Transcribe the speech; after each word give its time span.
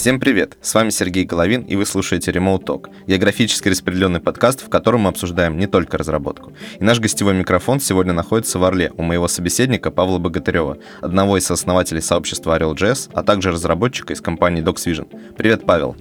Всем 0.00 0.18
привет! 0.18 0.56
С 0.62 0.72
вами 0.72 0.88
Сергей 0.88 1.26
Головин, 1.26 1.60
и 1.60 1.76
вы 1.76 1.84
слушаете 1.84 2.30
Remote 2.30 2.64
Talk, 2.64 2.86
географически 3.06 3.68
распределенный 3.68 4.20
подкаст, 4.20 4.62
в 4.62 4.70
котором 4.70 5.02
мы 5.02 5.10
обсуждаем 5.10 5.58
не 5.58 5.66
только 5.66 5.98
разработку. 5.98 6.54
И 6.78 6.82
наш 6.82 7.00
гостевой 7.00 7.34
микрофон 7.34 7.80
сегодня 7.80 8.14
находится 8.14 8.58
в 8.58 8.64
Орле 8.64 8.92
у 8.96 9.02
моего 9.02 9.28
собеседника 9.28 9.90
Павла 9.90 10.16
Богатырева, 10.16 10.78
одного 11.02 11.36
из 11.36 11.50
основателей 11.50 12.00
сообщества 12.00 12.58
Orel.js, 12.58 13.10
а 13.12 13.22
также 13.22 13.52
разработчика 13.52 14.14
из 14.14 14.22
компании 14.22 14.64
DocsVision. 14.64 15.34
Привет, 15.36 15.66
Павел! 15.66 15.94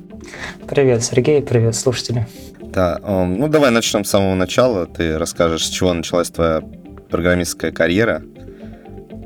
Привет, 0.65 1.03
Сергей, 1.03 1.41
привет, 1.41 1.75
слушатели. 1.75 2.25
Да, 2.61 3.01
ну 3.03 3.49
давай 3.49 3.69
начнем 3.69 4.05
с 4.05 4.09
самого 4.11 4.35
начала. 4.35 4.85
Ты 4.85 5.17
расскажешь, 5.17 5.65
с 5.65 5.69
чего 5.69 5.91
началась 5.91 6.29
твоя 6.29 6.63
программистская 7.09 7.73
карьера. 7.73 8.23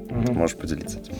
Угу. 0.09 0.33
Можешь 0.33 0.57
поделиться 0.57 0.97
этим. 0.97 1.13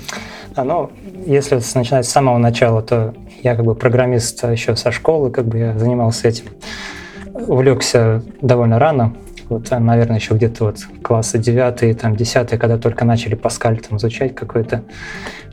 А, 0.56 0.64
ну, 0.64 0.92
если 1.25 1.56
начинать 1.56 2.06
с 2.06 2.10
самого 2.10 2.38
начала, 2.38 2.82
то 2.83 3.14
я 3.43 3.56
как 3.56 3.65
бы 3.65 3.75
программист 3.75 4.43
еще 4.43 4.75
со 4.75 4.92
школы, 4.92 5.32
как 5.32 5.46
бы 5.46 5.57
я 5.57 5.78
занимался 5.78 6.28
этим. 6.28 6.46
Увлекся 7.33 8.24
довольно 8.42 8.79
рано, 8.79 9.16
вот, 9.50 9.69
наверное, 9.71 10.18
еще 10.18 10.33
где-то 10.33 10.66
вот 10.66 10.78
классы 11.02 11.38
9 11.38 12.00
там 12.00 12.16
10 12.16 12.50
когда 12.52 12.78
только 12.78 13.06
начали 13.06 13.36
Паскаль 13.36 13.79
там 13.79 13.97
изучать 13.97 14.33
какой-то. 14.33 14.83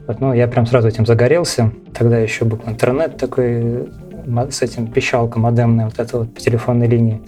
Вот, 0.07 0.21
ну, 0.21 0.33
я 0.33 0.49
прям 0.49 0.66
сразу 0.66 0.89
этим 0.89 1.07
загорелся. 1.07 1.73
Тогда 1.97 2.19
еще 2.19 2.45
был 2.45 2.61
интернет 2.66 3.16
такой 3.16 3.89
с 4.51 4.63
этим 4.63 4.87
пищалкой 4.87 5.43
модемной, 5.43 5.85
вот 5.85 5.99
это 5.99 6.19
вот 6.19 6.35
по 6.35 6.41
телефонной 6.41 6.87
линии. 6.87 7.21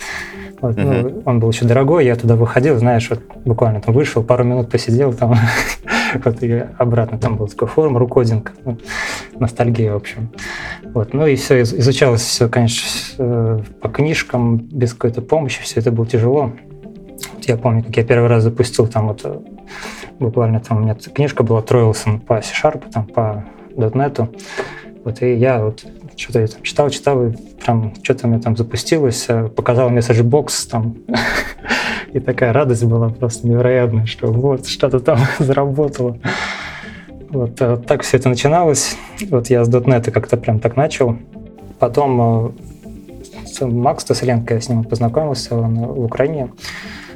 Вот, 0.61 0.77
uh-huh. 0.77 1.03
ну, 1.03 1.23
он 1.25 1.41
был 1.41 1.51
еще 1.51 1.65
дорогой, 1.65 2.07
я 2.07 2.15
туда 2.15 2.37
выходил, 2.37 2.79
знаешь, 2.79 3.11
вот 3.11 3.21
буквально 3.45 3.81
там 3.81 3.95
вышел, 3.95 4.23
пару 4.23 4.45
минут 4.45 4.71
посидел 4.71 5.13
там, 5.13 5.35
вот 6.25 6.43
и 6.43 6.65
обратно 6.79 7.19
там 7.19 7.37
был 7.37 7.49
такой 7.49 7.69
форум, 7.69 7.97
рукодинг, 7.97 8.53
ну, 8.65 8.79
ностальгия, 9.39 9.93
в 9.93 9.97
общем. 9.97 10.31
Вот, 10.95 11.15
ну 11.15 11.27
и 11.27 11.37
все, 11.37 11.63
изучалось 11.63 12.23
все, 12.23 12.49
конечно, 12.49 12.89
э, 13.19 13.61
по 13.81 13.89
книжкам, 13.89 14.59
без 14.59 14.93
какой-то 14.93 15.23
помощи, 15.23 15.63
все 15.63 15.81
это 15.81 15.91
было 15.91 16.07
тяжело. 16.07 16.53
Вот 17.35 17.45
я 17.45 17.57
помню, 17.57 17.83
как 17.85 17.97
я 17.97 18.05
первый 18.05 18.29
раз 18.29 18.43
запустил 18.43 18.87
там 18.87 19.09
вот, 19.09 19.21
э, 19.25 19.39
буквально 20.19 20.61
там 20.61 20.79
у 20.79 20.81
меня 20.81 20.95
книжка 20.95 21.43
была 21.43 21.63
Троилсон 21.63 22.21
по 22.21 22.41
C-Sharp, 22.41 22.91
там 22.93 23.07
по 23.07 23.45
.NET, 23.77 24.29
вот, 25.05 25.23
и 25.23 25.35
я 25.35 25.65
вот 25.65 25.85
что-то 26.17 26.41
я 26.41 26.47
там 26.47 26.63
читал, 26.63 26.91
читал, 26.91 27.27
и 27.27 27.33
прям 27.65 27.95
что-то 28.03 28.27
у 28.27 28.31
меня 28.31 28.41
там 28.41 28.57
запустилось, 28.57 29.27
э, 29.29 29.49
показал 29.49 29.91
месседж-бокс 29.91 30.67
там, 30.67 30.97
и 32.13 32.21
такая 32.21 32.53
радость 32.53 32.85
была 32.85 33.09
просто 33.09 33.47
невероятная, 33.47 34.07
что 34.07 34.33
вот 34.33 34.67
что-то 34.67 35.01
там 35.01 35.19
заработало. 35.39 36.19
Вот, 37.31 37.61
э, 37.61 37.79
так 37.87 38.03
все 38.03 38.19
это 38.19 38.29
начиналось. 38.29 38.97
Вот 39.31 39.49
я 39.49 39.65
с 39.65 39.69
.NET 39.69 40.11
как-то 40.11 40.37
прям 40.37 40.61
так 40.61 40.77
начал. 40.77 41.17
Потом 41.79 42.53
э, 43.61 43.67
Макс 43.67 44.05
Тосоленко, 44.05 44.55
я 44.55 44.61
с 44.61 44.69
ним 44.69 44.85
познакомился, 44.85 45.55
он 45.55 45.75
в 45.75 46.05
Украине, 46.05 46.53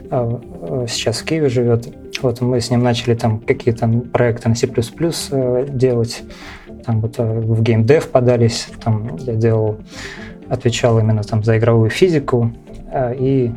сейчас 0.08 1.18
в 1.18 1.24
Киеве 1.24 1.48
живет. 1.48 1.88
Вот 2.22 2.40
мы 2.40 2.60
с 2.60 2.70
ним 2.70 2.82
начали 2.82 3.14
там 3.14 3.40
какие-то 3.40 3.88
проекты 4.12 4.48
на 4.48 4.54
C++ 4.54 4.68
делать 5.68 6.22
там 6.86 7.00
вот 7.00 7.18
э, 7.18 7.40
в 7.40 7.62
геймдев 7.62 8.08
подались, 8.08 8.68
там 8.82 9.16
я 9.16 9.34
делал, 9.34 9.78
отвечал 10.48 10.98
именно 10.98 11.22
там 11.22 11.42
за 11.42 11.58
игровую 11.58 11.90
физику 11.90 12.52
э, 12.92 13.14
и 13.18 13.52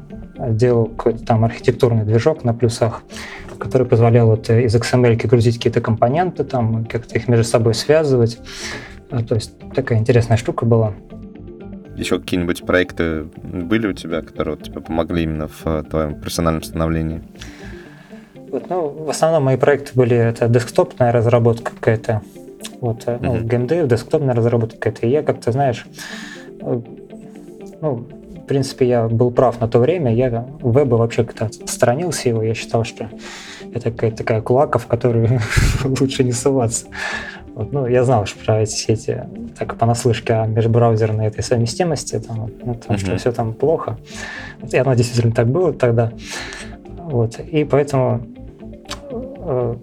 делал 0.49 0.87
какой-то 0.87 1.25
там 1.25 1.45
архитектурный 1.45 2.03
движок 2.03 2.43
на 2.43 2.53
плюсах, 2.53 3.03
который 3.59 3.85
позволял 3.85 4.27
вот 4.27 4.49
из 4.49 4.75
XML 4.75 5.27
грузить 5.27 5.57
какие-то 5.57 5.81
компоненты, 5.81 6.43
там 6.43 6.85
как-то 6.85 7.15
их 7.15 7.27
между 7.27 7.43
собой 7.43 7.73
связывать. 7.75 8.39
Э, 9.11 9.21
то 9.23 9.35
есть 9.35 9.53
такая 9.73 9.99
интересная 9.99 10.37
штука 10.37 10.65
была. 10.65 10.93
Еще 11.95 12.19
какие-нибудь 12.19 12.65
проекты 12.65 13.25
были 13.43 13.87
у 13.87 13.93
тебя, 13.93 14.21
которые 14.21 14.55
вот, 14.55 14.63
тебе 14.63 14.79
помогли 14.79 15.23
именно 15.23 15.49
в 15.49 15.83
твоем 15.83 16.15
профессиональном 16.15 16.63
становлении? 16.63 17.21
Вот, 18.51 18.69
ну, 18.69 18.87
в 18.87 19.09
основном 19.09 19.43
мои 19.43 19.57
проекты 19.57 19.91
были 19.93 20.15
это 20.15 20.47
десктопная 20.47 21.11
разработка 21.11 21.71
какая-то, 21.71 22.21
вот, 22.81 23.05
mm-hmm. 23.05 23.19
ну, 23.21 23.39
геймдев, 23.41 23.87
десктопная 23.87 24.35
разработка. 24.35 24.93
И 25.01 25.09
я 25.09 25.23
как-то, 25.23 25.51
знаешь, 25.51 25.85
э, 26.61 26.81
ну, 27.81 27.95
в 27.95 28.45
принципе, 28.47 28.87
я 28.87 29.07
был 29.07 29.31
прав 29.31 29.59
на 29.61 29.67
то 29.67 29.79
время, 29.79 30.13
я 30.13 30.45
веба 30.63 30.95
вообще 30.95 31.23
как-то 31.23 31.45
отстранился 31.45 32.29
его, 32.29 32.41
я 32.41 32.53
считал, 32.53 32.83
что 32.83 33.09
это 33.73 33.91
какая-то 33.91 34.17
такая 34.17 34.41
кулака, 34.41 34.79
в 34.79 34.87
которую 34.87 35.39
лучше 35.83 36.23
не 36.23 36.31
соваться. 36.31 36.87
Вот, 37.53 37.71
ну, 37.73 37.87
я 37.87 38.03
знал, 38.03 38.25
что 38.25 38.43
про 38.43 38.61
эти 38.61 38.71
сети, 38.71 39.23
так 39.57 39.75
понаслышке 39.75 40.33
о 40.33 40.47
межбраузерной 40.47 41.27
этой 41.27 41.43
совместимости, 41.43 42.19
там, 42.19 42.49
ну, 42.63 42.75
там, 42.75 42.95
mm-hmm. 42.95 42.99
что 42.99 43.17
все 43.17 43.31
там 43.31 43.53
плохо. 43.53 43.97
И 44.71 44.77
оно 44.77 44.93
действительно 44.93 45.33
так 45.33 45.47
было 45.47 45.73
тогда. 45.73 46.11
Вот, 46.87 47.39
и 47.39 47.63
поэтому 47.65 48.21
э, 49.11 49.75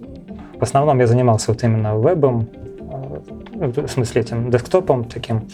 в 0.59 0.63
основном 0.63 0.99
я 0.99 1.07
занимался 1.07 1.51
вот 1.51 1.63
именно 1.63 1.97
вебом, 1.97 2.49
в 3.57 3.87
смысле 3.87 4.21
этим 4.21 4.49
десктопом 4.51 5.05
таким, 5.05 5.47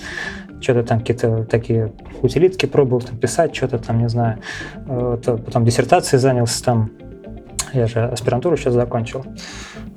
что-то 0.61 0.83
там 0.83 0.99
какие-то 0.99 1.45
такие 1.45 1.93
утилитки 2.21 2.65
пробовал 2.65 3.01
там, 3.01 3.17
писать, 3.17 3.55
что-то 3.55 3.77
там, 3.79 3.99
не 3.99 4.09
знаю. 4.09 4.39
Вот, 4.85 5.25
потом 5.25 5.65
диссертацией 5.65 6.19
занялся 6.19 6.63
там, 6.63 6.91
я 7.73 7.87
же 7.87 8.03
аспирантуру 8.03 8.57
сейчас 8.57 8.73
закончил. 8.73 9.25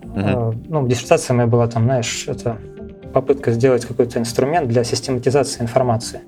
Mm-hmm. 0.03 0.67
Ну, 0.69 0.89
диссертация 0.89 1.35
моя 1.35 1.47
была 1.47 1.67
там, 1.67 1.85
знаешь, 1.85 2.27
это 2.29 2.57
попытка 3.13 3.51
сделать 3.53 3.85
какой-то 3.85 4.19
инструмент 4.19 4.69
для 4.69 4.85
систематизации 4.85 5.63
информации. 5.63 6.21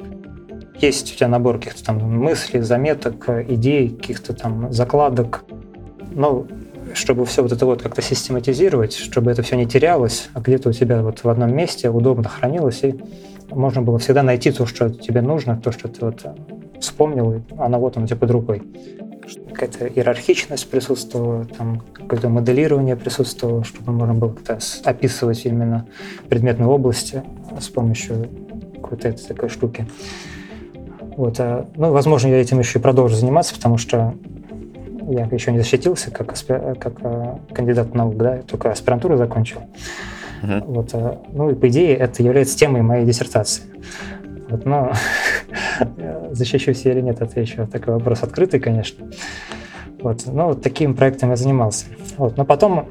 Есть 0.81 1.13
у 1.13 1.17
тебя 1.17 1.29
набор 1.29 1.59
каких-то 1.59 1.85
там 1.85 1.99
мыслей, 1.99 2.61
заметок, 2.61 3.29
идей, 3.49 3.91
каких-то 3.91 4.33
там 4.33 4.73
закладок. 4.73 5.45
Но 6.13 6.47
чтобы 6.95 7.25
все 7.27 7.43
вот 7.43 7.53
это 7.53 7.67
вот 7.67 7.83
как-то 7.83 8.03
систематизировать, 8.03 8.95
чтобы 8.95 9.31
это 9.31 9.43
все 9.43 9.57
не 9.57 9.67
терялось, 9.67 10.29
а 10.35 10.41
где-то 10.41 10.71
у 10.71 10.73
тебя 10.73 11.03
вот 11.03 11.25
в 11.25 11.29
одном 11.29 11.55
месте 11.55 11.91
удобно 11.91 12.29
хранилось, 12.29 12.85
и 12.85 12.95
можно 13.51 13.83
было 13.83 13.99
всегда 13.99 14.23
найти 14.23 14.51
то, 14.51 14.67
что 14.67 14.91
тебе 14.91 15.23
нужно, 15.23 15.57
то, 15.57 15.73
что 15.73 15.89
ты 15.89 16.05
вот 16.05 16.25
вспомнил, 16.81 17.33
и 17.33 17.41
оно 17.57 17.79
вот 17.79 17.97
оно 17.97 18.05
у 18.05 18.09
тебя 18.09 18.17
под 18.17 18.31
рукой. 18.31 18.63
Какая-то 19.53 19.87
иерархичность 19.87 20.71
присутствовала, 20.71 21.45
там 21.45 21.83
какое-то 21.93 22.29
моделирование 22.29 22.97
присутствовало, 22.97 23.65
чтобы 23.65 23.93
можно 23.93 24.15
было 24.15 24.31
как-то 24.31 24.59
описывать 24.85 25.45
именно 25.45 25.87
предметные 26.29 26.69
области 26.69 27.23
с 27.61 27.69
помощью 27.69 28.29
какой-то 28.75 29.09
этой 29.09 29.27
такой 29.27 29.49
штуки. 29.49 29.87
Вот. 31.17 31.41
А, 31.41 31.67
ну, 31.77 31.91
возможно, 31.91 32.29
я 32.29 32.41
этим 32.41 32.61
еще 32.61 32.79
и 32.79 32.83
продолжу 32.83 33.17
заниматься, 33.17 33.55
потому 33.55 33.77
что 33.77 34.15
я 35.11 35.29
еще 35.31 35.53
не 35.53 35.59
защитился 35.59 36.11
как, 36.11 36.35
как 36.79 36.93
э, 37.03 37.37
кандидат 37.53 37.95
наук, 37.95 38.17
да, 38.17 38.43
только 38.43 38.71
аспирантуру 38.71 39.17
закончил. 39.17 39.61
Uh-huh. 40.43 40.65
Вот, 40.67 40.91
э, 40.93 41.19
ну 41.33 41.51
и 41.51 41.55
по 41.55 41.69
идее 41.69 41.97
это 41.97 42.23
является 42.23 42.57
темой 42.57 42.83
моей 42.83 43.05
диссертации. 43.05 43.63
Вот, 44.49 44.65
но 44.65 44.93
защищусь 46.31 46.83
я 46.85 46.93
или 46.93 47.01
нет, 47.01 47.21
это 47.21 47.41
еще 47.41 47.67
такой 47.67 47.95
вопрос 47.95 48.23
открытый, 48.23 48.61
конечно. 48.61 49.07
Вот, 50.01 50.25
ну, 50.27 50.49
вот 50.49 50.63
таким 50.63 50.95
проектом 50.95 51.31
я 51.31 51.37
занимался. 51.37 51.87
Вот, 52.17 52.37
но 52.37 52.45
потом 52.45 52.89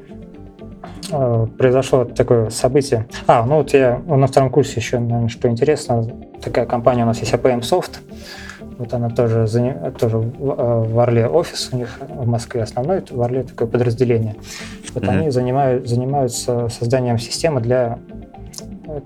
э, 1.10 1.46
произошло 1.56 2.04
такое 2.04 2.50
событие. 2.50 3.06
А, 3.26 3.44
ну 3.44 3.56
вот 3.56 3.72
я 3.72 3.98
на 4.06 4.26
втором 4.26 4.50
курсе 4.50 4.74
еще, 4.76 4.98
наверное, 4.98 5.28
что 5.28 5.48
интересно, 5.48 6.06
такая 6.42 6.66
компания 6.66 7.04
у 7.04 7.06
нас 7.06 7.18
есть 7.20 7.32
APM 7.32 7.60
Soft. 7.60 8.00
Вот 8.78 8.94
она 8.94 9.10
тоже, 9.10 9.46
тоже 9.98 10.18
в 10.18 11.00
Орле 11.00 11.26
офис, 11.26 11.70
у 11.72 11.76
них 11.76 11.98
в 12.08 12.26
Москве 12.26 12.62
основной, 12.62 13.02
в 13.10 13.20
Орле 13.20 13.42
такое 13.42 13.66
подразделение. 13.66 14.36
Вот 14.94 15.02
mm-hmm. 15.02 15.08
они 15.08 15.30
занимают, 15.30 15.88
занимаются 15.88 16.68
созданием 16.68 17.18
системы 17.18 17.60
для 17.60 17.98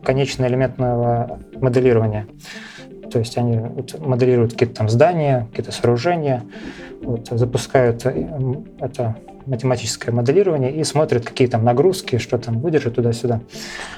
конечно-элементного 0.04 1.38
моделирования. 1.60 2.26
То 3.10 3.18
есть 3.18 3.36
они 3.36 3.58
вот 3.58 3.98
моделируют 3.98 4.52
какие-то 4.52 4.74
там 4.74 4.88
здания, 4.88 5.46
какие-то 5.50 5.72
сооружения, 5.72 6.44
вот, 7.02 7.28
запускают 7.30 8.06
э, 8.06 8.28
это 8.78 9.16
математическое 9.44 10.12
моделирование 10.12 10.72
и 10.72 10.84
смотрят, 10.84 11.24
какие 11.24 11.48
там 11.48 11.64
нагрузки, 11.64 12.18
что 12.18 12.38
там 12.38 12.60
выдержит 12.60 12.94
туда-сюда. 12.94 13.40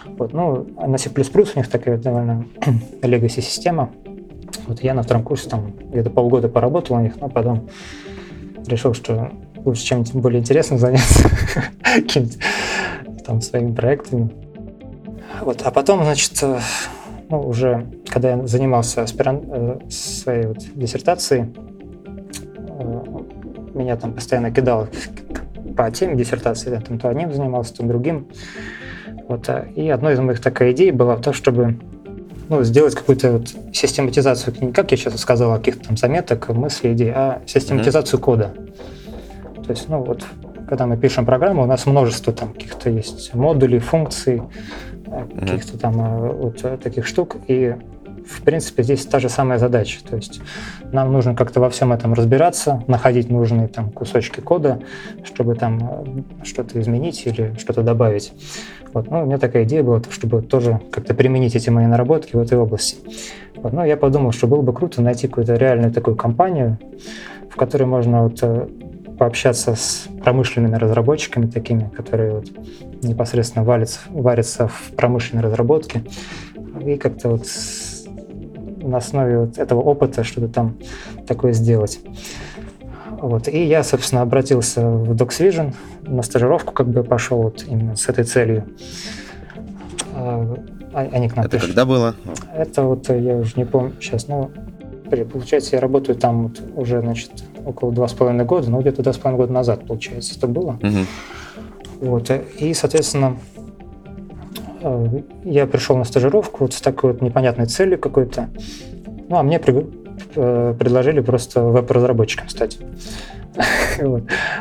Вот, 0.06 0.32
ну, 0.32 0.66
на 0.86 0.98
C++ 0.98 1.10
у 1.10 1.58
них 1.58 1.68
такая 1.68 1.98
довольно 1.98 2.46
legacy 3.02 3.40
система. 3.40 3.90
Вот 4.66 4.82
я 4.82 4.94
на 4.94 5.02
втором 5.02 5.22
курсе 5.22 5.48
там 5.48 5.72
где-то 5.90 6.10
полгода 6.10 6.48
поработал 6.48 6.96
у 6.96 7.00
них, 7.00 7.20
но 7.20 7.28
потом 7.28 7.68
решил, 8.66 8.94
что 8.94 9.30
лучше 9.64 9.84
чем-нибудь 9.84 10.14
более 10.14 10.40
интересным 10.40 10.78
заняться, 10.78 11.28
какими-то 11.82 12.38
там 13.24 13.40
своими 13.40 13.74
проектами. 13.74 14.30
Вот, 15.40 15.62
а 15.62 15.70
потом, 15.70 16.04
значит, 16.04 16.32
э, 16.42 16.60
ну, 17.28 17.40
уже 17.40 17.86
когда 18.08 18.30
я 18.30 18.46
занимался 18.46 19.02
аспиран... 19.02 19.42
Э, 19.46 19.78
своей 19.88 20.46
вот 20.46 20.58
диссертацией, 20.74 21.52
э, 22.56 23.04
меня 23.74 23.96
там 23.96 24.12
постоянно 24.12 24.50
кидало 24.52 24.88
по 25.76 25.90
теме 25.90 26.14
диссертации, 26.14 26.70
я 26.70 26.80
там 26.80 26.98
то 26.98 27.08
одним 27.08 27.32
занимался, 27.32 27.74
то 27.74 27.82
другим. 27.82 28.28
Вот, 29.28 29.48
и 29.74 29.88
одной 29.88 30.14
из 30.14 30.20
моих 30.20 30.40
такой 30.40 30.72
идей 30.72 30.90
была 30.92 31.16
в 31.16 31.22
том, 31.22 31.32
чтобы 31.32 31.78
ну, 32.48 32.62
сделать 32.62 32.94
какую-то 32.94 33.32
вот 33.32 33.48
систематизацию, 33.72 34.54
не 34.60 34.72
как 34.72 34.90
я 34.90 34.96
сейчас 34.96 35.18
сказал, 35.18 35.52
а 35.52 35.58
каких-то 35.58 35.88
там 35.88 35.96
заметок, 35.96 36.48
мыслей, 36.50 36.92
идей, 36.92 37.12
а 37.14 37.42
систематизацию 37.46 38.18
mm-hmm. 38.18 38.24
кода. 38.24 38.54
То 39.64 39.70
есть, 39.70 39.88
ну 39.88 40.02
вот, 40.02 40.24
когда 40.68 40.86
мы 40.86 40.96
пишем 40.96 41.24
программу, 41.24 41.62
у 41.62 41.66
нас 41.66 41.86
множество 41.86 42.32
там 42.32 42.52
каких-то 42.52 42.90
есть 42.90 43.34
модулей, 43.34 43.78
функций, 43.78 44.42
mm-hmm. 45.04 45.40
каких-то 45.40 45.78
там 45.78 46.00
э, 46.00 46.32
вот 46.32 46.64
э, 46.64 46.76
таких 46.76 47.06
штук, 47.06 47.36
и 47.48 47.76
в 48.26 48.42
принципе, 48.42 48.82
здесь 48.82 49.04
та 49.06 49.18
же 49.20 49.28
самая 49.28 49.58
задача. 49.58 50.00
То 50.08 50.16
есть 50.16 50.40
нам 50.92 51.12
нужно 51.12 51.34
как-то 51.34 51.60
во 51.60 51.70
всем 51.70 51.92
этом 51.92 52.14
разбираться, 52.14 52.82
находить 52.86 53.30
нужные 53.30 53.68
там 53.68 53.90
кусочки 53.90 54.40
кода, 54.40 54.80
чтобы 55.24 55.54
там 55.54 56.24
что-то 56.42 56.80
изменить 56.80 57.26
или 57.26 57.54
что-то 57.58 57.82
добавить. 57.82 58.32
Вот. 58.92 59.10
Ну, 59.10 59.22
у 59.22 59.26
меня 59.26 59.38
такая 59.38 59.64
идея 59.64 59.82
была, 59.82 60.00
чтобы 60.10 60.42
тоже 60.42 60.80
как-то 60.90 61.14
применить 61.14 61.56
эти 61.56 61.68
мои 61.68 61.86
наработки 61.86 62.36
в 62.36 62.38
этой 62.38 62.56
области. 62.56 62.96
Вот. 63.56 63.72
Ну, 63.72 63.84
я 63.84 63.96
подумал, 63.96 64.32
что 64.32 64.46
было 64.46 64.62
бы 64.62 64.72
круто 64.72 65.02
найти 65.02 65.26
какую-то 65.26 65.54
реальную 65.56 65.92
такую 65.92 66.16
компанию, 66.16 66.78
в 67.50 67.56
которой 67.56 67.84
можно 67.84 68.24
вот 68.24 68.38
э, 68.42 68.68
пообщаться 69.18 69.74
с 69.74 70.08
промышленными 70.22 70.76
разработчиками 70.76 71.46
такими, 71.46 71.88
которые 71.88 72.34
вот 72.34 72.46
непосредственно 73.02 73.64
варятся, 73.64 74.00
варятся 74.10 74.68
в 74.68 74.92
промышленной 74.96 75.42
разработке, 75.42 76.04
и 76.84 76.96
как-то 76.96 77.30
вот 77.30 77.46
на 78.84 78.98
основе 78.98 79.38
вот 79.40 79.58
этого 79.58 79.80
опыта 79.80 80.24
что-то 80.24 80.48
там 80.48 80.76
такое 81.26 81.52
сделать. 81.52 82.00
Вот. 83.10 83.48
И 83.48 83.64
я, 83.64 83.82
собственно, 83.82 84.22
обратился 84.22 84.86
в 84.86 85.12
DocsVision, 85.12 85.74
на 86.02 86.22
стажировку 86.22 86.72
как 86.72 86.88
бы 86.88 87.02
пошел 87.02 87.42
вот 87.42 87.64
именно 87.66 87.96
с 87.96 88.08
этой 88.08 88.24
целью. 88.24 88.66
А, 90.14 90.56
а, 90.92 91.08
они 91.10 91.28
к 91.28 91.36
нам 91.36 91.46
Это 91.46 91.56
пришли. 91.56 91.68
когда 91.68 91.86
было? 91.86 92.14
Это 92.54 92.82
вот 92.82 93.08
я 93.08 93.36
уже 93.36 93.54
не 93.56 93.64
помню 93.64 93.94
сейчас, 94.00 94.28
но 94.28 94.50
получается, 95.32 95.76
я 95.76 95.80
работаю 95.80 96.16
там 96.16 96.48
вот 96.48 96.60
уже, 96.76 97.00
значит, 97.00 97.30
около 97.64 97.92
два 97.92 98.08
с 98.08 98.12
половиной 98.12 98.44
года, 98.44 98.70
ну 98.70 98.80
где-то 98.80 99.02
два 99.02 99.12
с 99.12 99.16
половиной 99.16 99.42
года 99.42 99.52
назад, 99.52 99.86
получается, 99.86 100.34
это 100.36 100.46
было. 100.46 100.78
Угу. 100.82 102.08
Вот, 102.10 102.30
и, 102.58 102.74
соответственно, 102.74 103.36
э, 103.53 103.53
я 105.44 105.66
пришел 105.66 105.96
на 105.96 106.04
стажировку 106.04 106.64
вот 106.64 106.74
с 106.74 106.80
такой 106.80 107.12
вот 107.12 107.22
непонятной 107.22 107.66
целью 107.66 107.98
какой-то. 107.98 108.50
Ну, 109.28 109.36
а 109.36 109.42
мне 109.42 109.58
Э, 110.36 110.74
предложили 110.78 111.20
просто 111.20 111.62
веб-разработчиком 111.62 112.48
стать. 112.48 112.78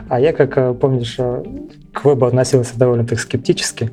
А 0.09 0.19
я, 0.19 0.33
как 0.33 0.57
э, 0.57 0.73
помнишь, 0.73 1.15
э, 1.17 1.43
к 1.91 2.05
вебу 2.05 2.25
относился 2.25 2.77
довольно 2.77 3.05
так 3.07 3.19
скептически. 3.19 3.91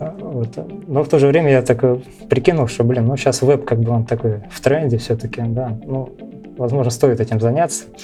Вот. 0.00 0.48
Но 0.88 1.04
в 1.04 1.08
то 1.08 1.18
же 1.18 1.28
время 1.28 1.50
я 1.50 1.62
так 1.62 1.84
прикинул, 2.28 2.66
что, 2.66 2.84
блин, 2.84 3.06
ну 3.06 3.16
сейчас 3.16 3.42
веб 3.42 3.64
как 3.64 3.80
бы 3.80 3.92
он 3.92 4.04
такой 4.04 4.42
в 4.50 4.60
тренде 4.60 4.98
все-таки, 4.98 5.42
да, 5.42 5.76
ну, 5.84 6.16
возможно, 6.56 6.90
стоит 6.90 7.20
этим 7.20 7.40
заняться. 7.40 7.84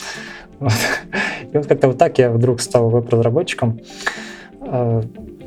Вот. 0.60 0.72
И 1.52 1.56
вот 1.56 1.66
как-то 1.66 1.88
вот 1.88 1.98
так 1.98 2.18
я 2.18 2.30
вдруг 2.30 2.60
стал 2.60 2.88
веб-разработчиком. 2.88 3.80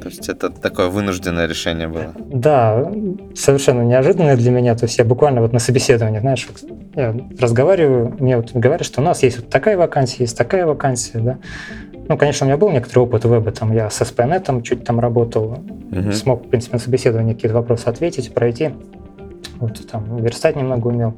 То 0.01 0.09
есть 0.09 0.29
это 0.29 0.49
такое 0.49 0.87
вынужденное 0.87 1.47
решение 1.47 1.87
было? 1.87 2.13
Да, 2.17 2.91
совершенно 3.35 3.81
неожиданное 3.81 4.35
для 4.35 4.51
меня. 4.51 4.75
То 4.75 4.85
есть 4.85 4.97
я 4.97 5.05
буквально 5.05 5.41
вот 5.41 5.53
на 5.53 5.59
собеседовании, 5.59 6.19
знаешь, 6.19 6.47
я 6.95 7.15
разговариваю, 7.39 8.15
мне 8.19 8.37
вот 8.37 8.51
говорят, 8.53 8.85
что 8.85 9.01
у 9.01 9.03
нас 9.03 9.23
есть 9.23 9.37
вот 9.39 9.49
такая 9.49 9.77
вакансия, 9.77 10.23
есть 10.23 10.37
такая 10.37 10.65
вакансия, 10.65 11.19
да. 11.19 11.37
Ну, 12.07 12.17
конечно, 12.17 12.45
у 12.45 12.47
меня 12.47 12.57
был 12.57 12.69
некоторый 12.69 12.99
опыт 12.99 13.25
веба, 13.25 13.51
там 13.51 13.73
я 13.73 13.89
с 13.89 14.01
SPNet 14.01 14.61
чуть 14.61 14.85
там 14.85 14.99
работал, 14.99 15.59
угу. 15.91 16.11
смог, 16.13 16.45
в 16.45 16.49
принципе, 16.49 16.77
на 16.77 16.79
собеседовании 16.79 17.33
какие-то 17.33 17.55
вопросы 17.55 17.87
ответить, 17.87 18.33
пройти. 18.33 18.71
Вот 19.59 19.85
там 19.89 20.23
верстать 20.23 20.55
немного 20.55 20.87
умел, 20.87 21.15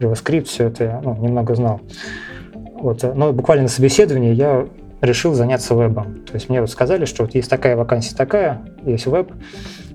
JavaScript, 0.00 0.44
все 0.44 0.68
это 0.68 0.84
я 0.84 1.00
ну, 1.02 1.14
немного 1.16 1.54
знал. 1.54 1.80
Вот, 2.74 3.02
но 3.02 3.32
буквально 3.32 3.64
на 3.64 3.68
собеседовании 3.68 4.34
я 4.34 4.66
решил 5.02 5.34
заняться 5.34 5.74
вебом. 5.74 6.20
То 6.24 6.34
есть 6.34 6.48
мне 6.48 6.60
вот 6.60 6.70
сказали, 6.70 7.04
что 7.04 7.24
вот 7.24 7.34
есть 7.34 7.50
такая 7.50 7.76
вакансия 7.76 8.14
такая, 8.14 8.62
есть 8.84 9.06
веб. 9.06 9.30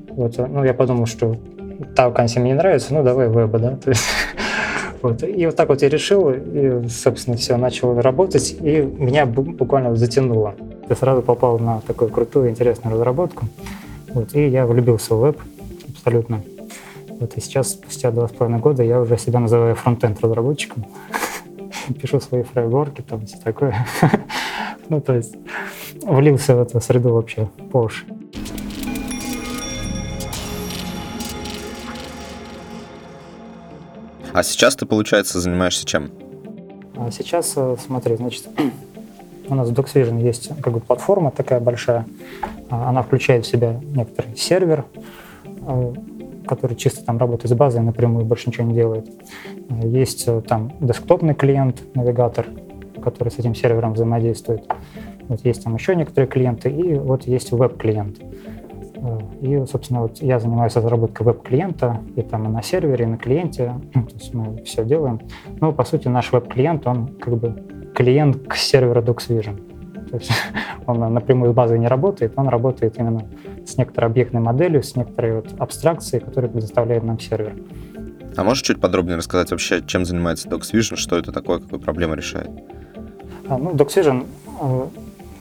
Вот, 0.10 0.38
ну, 0.38 0.64
я 0.64 0.74
подумал, 0.74 1.06
что 1.06 1.38
та 1.96 2.10
вакансия 2.10 2.40
мне 2.40 2.52
не 2.52 2.58
нравится, 2.58 2.94
ну, 2.94 3.04
давай 3.04 3.30
веба, 3.30 3.58
да. 3.58 3.76
То 3.84 3.90
есть, 3.90 4.04
вот. 5.02 5.24
И 5.24 5.46
вот 5.46 5.56
так 5.56 5.70
вот 5.70 5.82
я 5.82 5.90
решил, 5.90 6.30
и, 6.30 6.88
собственно, 6.90 7.38
все, 7.38 7.56
начал 7.58 8.00
работать, 8.00 8.56
и 8.60 8.82
меня 8.82 9.26
буквально 9.26 9.96
затянуло. 9.96 10.56
Я 10.90 10.96
сразу 10.96 11.22
попал 11.22 11.58
на 11.58 11.82
такую 11.82 12.12
крутую, 12.12 12.50
интересную 12.50 12.96
разработку, 12.96 13.46
вот, 14.10 14.36
и 14.36 14.48
я 14.48 14.66
влюбился 14.66 15.16
в 15.16 15.20
веб 15.20 15.40
абсолютно. 15.90 16.42
Вот, 17.20 17.36
и 17.36 17.42
сейчас, 17.42 17.72
спустя 17.72 18.12
два 18.12 18.28
с 18.28 18.32
половиной 18.32 18.60
года, 18.60 18.84
я 18.84 19.00
уже 19.00 19.18
себя 19.18 19.40
называю 19.40 19.76
фронтенд 19.76 20.20
разработчиком. 20.22 20.86
Пишу 22.02 22.20
свои 22.20 22.44
фреймворки, 22.44 23.02
там 23.02 23.26
все 23.26 23.38
такое. 23.38 23.74
Ну, 24.90 25.02
то 25.02 25.16
есть 25.16 25.36
влился 26.02 26.56
в 26.56 26.62
эту 26.62 26.80
среду 26.82 27.14
вообще 27.14 27.50
по 27.72 27.84
уши. 27.84 28.06
А 34.34 34.44
сейчас 34.44 34.76
ты, 34.76 34.86
получается, 34.86 35.40
занимаешься 35.40 35.86
чем? 35.86 36.12
А 36.96 37.10
сейчас, 37.12 37.54
э, 37.56 37.76
смотри, 37.84 38.16
значит, 38.18 38.48
у 39.50 39.56
нас 39.56 39.70
в 39.70 39.74
DocsVision 39.74 40.22
есть 40.22 40.52
как 40.62 40.74
бы 40.74 40.80
платформа 40.80 41.32
такая 41.32 41.60
большая. 41.60 42.06
А, 42.70 42.90
она 42.90 43.02
включает 43.02 43.46
в 43.46 43.50
себя 43.50 43.80
некоторый 43.84 44.36
сервер, 44.38 44.86
э, 45.44 45.94
который 46.48 46.76
чисто 46.76 47.04
там 47.04 47.18
работает 47.18 47.52
с 47.52 47.56
базой, 47.56 47.82
напрямую 47.82 48.26
больше 48.26 48.50
ничего 48.50 48.68
не 48.68 48.76
делает. 48.76 49.10
Есть 49.84 50.28
э, 50.28 50.42
там 50.42 50.72
десктопный 50.80 51.34
клиент, 51.34 51.82
навигатор, 51.96 52.46
который 53.02 53.30
с 53.30 53.40
этим 53.40 53.56
сервером 53.56 53.94
взаимодействует. 53.94 54.68
Вот 55.28 55.44
есть 55.46 55.64
там 55.64 55.76
еще 55.76 55.96
некоторые 55.96 56.28
клиенты, 56.28 56.70
и 56.70 56.96
вот 56.96 57.24
есть 57.24 57.52
веб-клиент. 57.52 58.18
Э, 58.96 59.20
и, 59.42 59.66
собственно, 59.66 60.02
вот 60.02 60.22
я 60.22 60.40
занимаюсь 60.40 60.76
разработкой 60.76 61.26
веб-клиента, 61.26 62.02
и 62.16 62.22
там 62.22 62.46
и 62.46 62.50
на 62.50 62.62
сервере, 62.62 63.06
и 63.06 63.08
на 63.08 63.18
клиенте, 63.18 63.74
то 63.94 64.14
есть 64.14 64.34
мы 64.34 64.64
все 64.64 64.84
делаем. 64.84 65.22
Но, 65.60 65.72
по 65.72 65.84
сути, 65.84 66.08
наш 66.08 66.32
веб-клиент, 66.32 66.88
он 66.88 67.08
как 67.08 67.38
бы 67.38 67.56
клиент 67.94 68.48
к 68.48 68.56
серверу 68.56 69.02
DocsVision. 69.02 70.10
То 70.10 70.18
есть 70.18 70.32
он 70.86 71.00
напрямую 71.14 71.52
с 71.52 71.56
базой 71.56 71.80
не 71.80 71.88
работает, 71.88 72.34
он 72.36 72.48
работает 72.48 72.98
именно 72.98 73.26
с 73.66 73.78
некоторой 73.78 74.10
объектной 74.10 74.42
моделью, 74.42 74.84
с 74.84 74.96
некоторой 74.96 75.36
вот 75.36 75.54
абстракцией, 75.60 76.24
которую 76.24 76.52
предоставляет 76.52 77.04
нам 77.04 77.20
сервер. 77.20 77.56
А 78.36 78.44
можешь 78.44 78.64
чуть 78.64 78.80
подробнее 78.80 79.18
рассказать 79.18 79.50
вообще, 79.50 79.82
чем 79.86 80.06
занимается 80.06 80.48
DocsVision, 80.48 80.96
что 80.96 81.18
это 81.18 81.32
такое, 81.32 81.60
какую 81.60 81.80
проблему 81.80 82.14
решает? 82.14 82.50
А, 83.50 83.58
ну, 83.58 83.72
DocSvision, 83.72 84.26
э, 84.62 84.88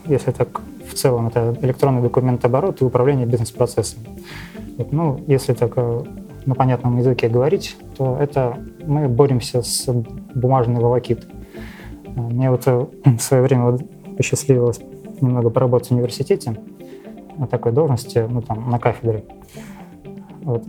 если 0.05 0.31
так 0.31 0.61
в 0.89 0.93
целом, 0.93 1.27
это 1.27 1.57
электронный 1.61 2.01
документооборот 2.01 2.81
и 2.81 2.85
управление 2.85 3.25
бизнес-процессами. 3.25 4.07
Ну, 4.91 5.19
если 5.27 5.53
так 5.53 5.73
э, 5.75 6.03
на 6.45 6.55
понятном 6.55 6.97
языке 6.97 7.27
говорить, 7.27 7.75
то 7.97 8.17
это 8.17 8.57
мы 8.85 9.09
боремся 9.09 9.61
с 9.61 9.91
бумажной 10.33 10.81
волокитой. 10.81 11.29
Э, 12.15 12.21
мне 12.21 12.49
вот 12.49 12.65
в 12.65 13.19
свое 13.19 13.43
время 13.43 13.71
вот 13.71 13.81
посчастливилось 14.15 14.79
немного 15.19 15.49
поработать 15.49 15.89
в 15.89 15.91
университете 15.91 16.55
на 17.35 17.45
такой 17.45 17.73
должности, 17.73 18.25
ну 18.29 18.41
там 18.41 18.69
на 18.69 18.79
кафедре. 18.79 19.25
Вот. 20.41 20.63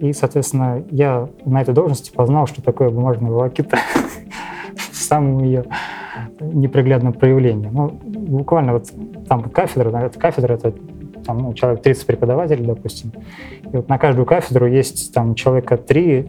И, 0.00 0.12
соответственно, 0.12 0.82
я 0.90 1.28
на 1.44 1.62
этой 1.62 1.72
должности 1.72 2.10
познал, 2.10 2.48
что 2.48 2.60
такое 2.60 2.90
бумажная 2.90 3.30
волокита 3.30 3.78
в 4.90 4.96
самом 4.96 5.44
ее 5.44 5.64
неприглядном 6.40 7.12
проявлении. 7.12 7.68
Ну, 7.72 7.88
буквально 7.88 8.74
вот 8.74 8.90
там 9.28 9.42
кафедра, 9.44 10.10
кафедра, 10.10 10.54
это 10.54 10.74
там, 11.24 11.38
ну, 11.38 11.54
человек 11.54 11.82
30 11.82 12.06
преподавателей, 12.06 12.64
допустим. 12.64 13.12
И 13.62 13.76
вот 13.76 13.88
на 13.88 13.98
каждую 13.98 14.26
кафедру 14.26 14.66
есть 14.66 15.12
там 15.12 15.34
человека 15.34 15.76
три, 15.76 16.26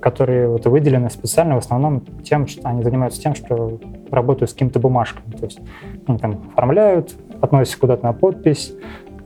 которые 0.00 0.48
вот 0.48 0.66
выделены 0.66 1.08
специально 1.08 1.54
в 1.54 1.58
основном 1.58 2.02
тем, 2.22 2.46
что 2.46 2.68
они 2.68 2.82
занимаются 2.82 3.22
тем, 3.22 3.34
что 3.34 3.78
работают 4.10 4.50
с 4.50 4.52
какими-то 4.52 4.78
бумажками. 4.78 5.32
То 5.32 5.46
есть 5.46 5.60
они 6.06 6.18
там 6.18 6.42
оформляют, 6.52 7.14
относятся 7.40 7.78
куда-то 7.78 8.04
на 8.04 8.12
подпись, 8.12 8.74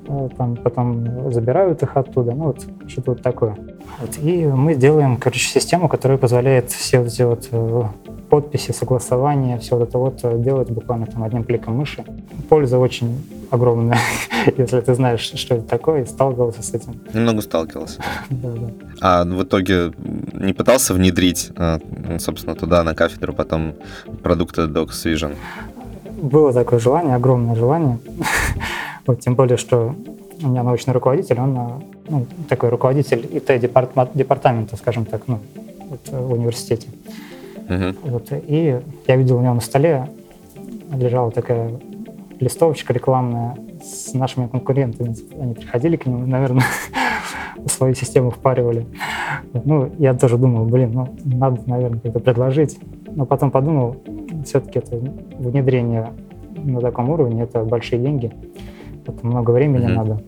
э, 0.06 0.28
там, 0.36 0.54
потом 0.54 1.32
забирают 1.32 1.82
их 1.82 1.96
оттуда, 1.96 2.32
ну 2.32 2.44
вот 2.44 2.64
что-то 2.86 3.10
вот 3.12 3.22
такое. 3.22 3.56
Вот, 4.00 4.18
и 4.22 4.46
мы 4.46 4.76
делаем, 4.76 5.16
короче, 5.16 5.48
систему, 5.48 5.88
которая 5.88 6.16
позволяет 6.16 6.70
все 6.70 7.02
эти 7.02 7.22
вот 7.22 7.48
э, 7.50 7.82
подписи, 8.28 8.72
согласования, 8.72 9.58
все 9.58 9.76
вот 9.76 9.88
это 9.88 9.98
вот 9.98 10.20
э, 10.22 10.38
делать 10.38 10.70
буквально 10.70 11.06
там 11.06 11.22
одним 11.22 11.44
кликом 11.44 11.76
мыши. 11.76 12.04
Польза 12.48 12.78
очень 12.78 13.24
огромная, 13.50 13.98
если 14.56 14.80
ты 14.80 14.94
знаешь, 14.94 15.20
что 15.20 15.56
это 15.56 15.64
такое, 15.64 16.02
и 16.02 16.06
сталкивался 16.06 16.62
с 16.62 16.74
этим. 16.74 17.00
Немного 17.14 17.42
сталкивался. 17.42 18.00
да, 18.30 18.50
да. 18.50 18.70
А 19.00 19.24
в 19.24 19.42
итоге 19.42 19.92
не 20.32 20.52
пытался 20.52 20.94
внедрить, 20.94 21.50
э, 21.56 22.18
собственно, 22.18 22.54
туда, 22.54 22.82
на 22.82 22.94
кафедру, 22.94 23.32
потом 23.32 23.74
продукты 24.22 24.62
Docs 24.62 25.04
Vision? 25.04 25.34
Было 26.20 26.52
такое 26.52 26.78
желание, 26.78 27.14
огромное 27.14 27.54
желание. 27.54 27.98
вот, 29.06 29.20
тем 29.20 29.34
более, 29.34 29.56
что 29.56 29.94
у 30.42 30.48
меня 30.48 30.62
научный 30.62 30.92
руководитель, 30.92 31.40
он 31.40 31.82
ну, 32.08 32.26
такой 32.48 32.68
руководитель 32.68 33.26
ИТ-департамента, 33.32 34.76
скажем 34.76 35.04
так, 35.04 35.22
ну, 35.26 35.40
вот, 35.88 36.00
в 36.10 36.32
университете. 36.32 36.88
Uh-huh. 37.68 37.96
Вот, 38.02 38.28
и 38.32 38.80
я 39.06 39.16
видел 39.16 39.36
у 39.36 39.40
него 39.40 39.54
на 39.54 39.60
столе 39.60 40.08
лежала 40.92 41.30
такая 41.30 41.72
листовочка 42.40 42.92
рекламная 42.92 43.56
с 43.82 44.14
нашими 44.14 44.46
конкурентами. 44.46 45.14
Они 45.40 45.54
приходили 45.54 45.96
к 45.96 46.06
нему, 46.06 46.26
наверное, 46.26 46.64
свою 47.66 47.94
систему 47.94 48.30
впаривали. 48.30 48.86
Ну, 49.52 49.90
я 49.98 50.14
тоже 50.14 50.36
думал, 50.38 50.64
блин, 50.66 50.92
ну, 50.92 51.08
надо, 51.24 51.60
наверное, 51.66 52.00
как-то 52.00 52.20
предложить. 52.20 52.78
Но 53.10 53.26
потом 53.26 53.50
подумал, 53.50 53.96
все-таки 54.44 54.78
это 54.78 54.96
внедрение 55.38 56.12
на 56.56 56.80
таком 56.80 57.10
уровне, 57.10 57.42
это 57.42 57.64
большие 57.64 58.00
деньги, 58.00 58.32
это 59.06 59.26
много 59.26 59.50
времени 59.50 59.86
mm-hmm. 59.86 59.94
надо. 59.94 60.22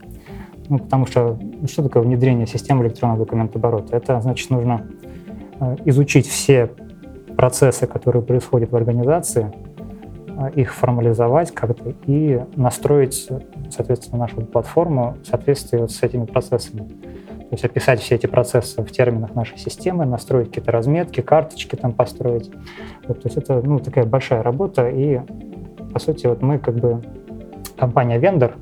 Ну, 0.69 0.79
потому 0.79 1.07
что 1.07 1.39
ну, 1.41 1.67
что 1.67 1.83
такое 1.83 2.03
внедрение 2.03 2.47
системы 2.47 2.85
электронного 2.85 3.25
документооборота? 3.25 3.97
Это 3.97 4.21
значит, 4.21 4.51
нужно 4.51 4.87
э, 5.59 5.77
изучить 5.85 6.27
все 6.29 6.71
процессы, 7.41 7.87
которые 7.87 8.23
происходят 8.23 8.71
в 8.71 8.77
организации, 8.77 9.51
э, 10.29 10.51
их 10.57 10.75
формализовать 10.75 11.53
как-то 11.53 11.95
и 12.05 12.39
настроить, 12.55 13.31
соответственно, 13.71 14.19
нашу 14.19 14.43
платформу 14.43 15.17
в 15.23 15.27
соответствии 15.27 15.87
с 15.87 16.03
этими 16.03 16.27
процессами. 16.27 16.87
То 16.87 17.53
есть 17.53 17.65
описать 17.65 18.01
все 18.01 18.17
эти 18.17 18.27
процессы 18.27 18.83
в 18.83 18.91
терминах 18.91 19.35
нашей 19.35 19.57
системы, 19.57 20.05
настроить 20.05 20.49
какие-то 20.49 20.71
разметки, 20.71 21.23
карточки 21.23 21.77
там 21.77 21.95
построить. 21.95 22.51
Вот, 23.09 23.23
то 23.23 23.29
есть 23.29 23.39
это 23.39 23.63
ну, 23.63 23.79
такая 23.79 24.05
большая 24.05 24.43
работа, 24.43 24.91
и 24.91 25.23
по 25.95 25.99
сути 25.99 26.27
вот 26.27 26.43
мы 26.43 26.59
как 26.59 26.75
бы 26.75 27.03
компания-вендор, 27.79 28.53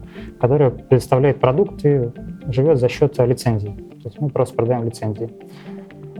которая 0.40 0.70
предоставляет 0.70 1.40
продукт 1.40 1.84
и 1.84 2.12
живет 2.46 2.78
за 2.78 2.88
счет 2.88 3.18
лицензий. 3.18 3.72
То 3.72 4.04
есть 4.04 4.20
мы 4.20 4.28
просто 4.30 4.54
продаем 4.54 4.84
лицензии. 4.84 5.28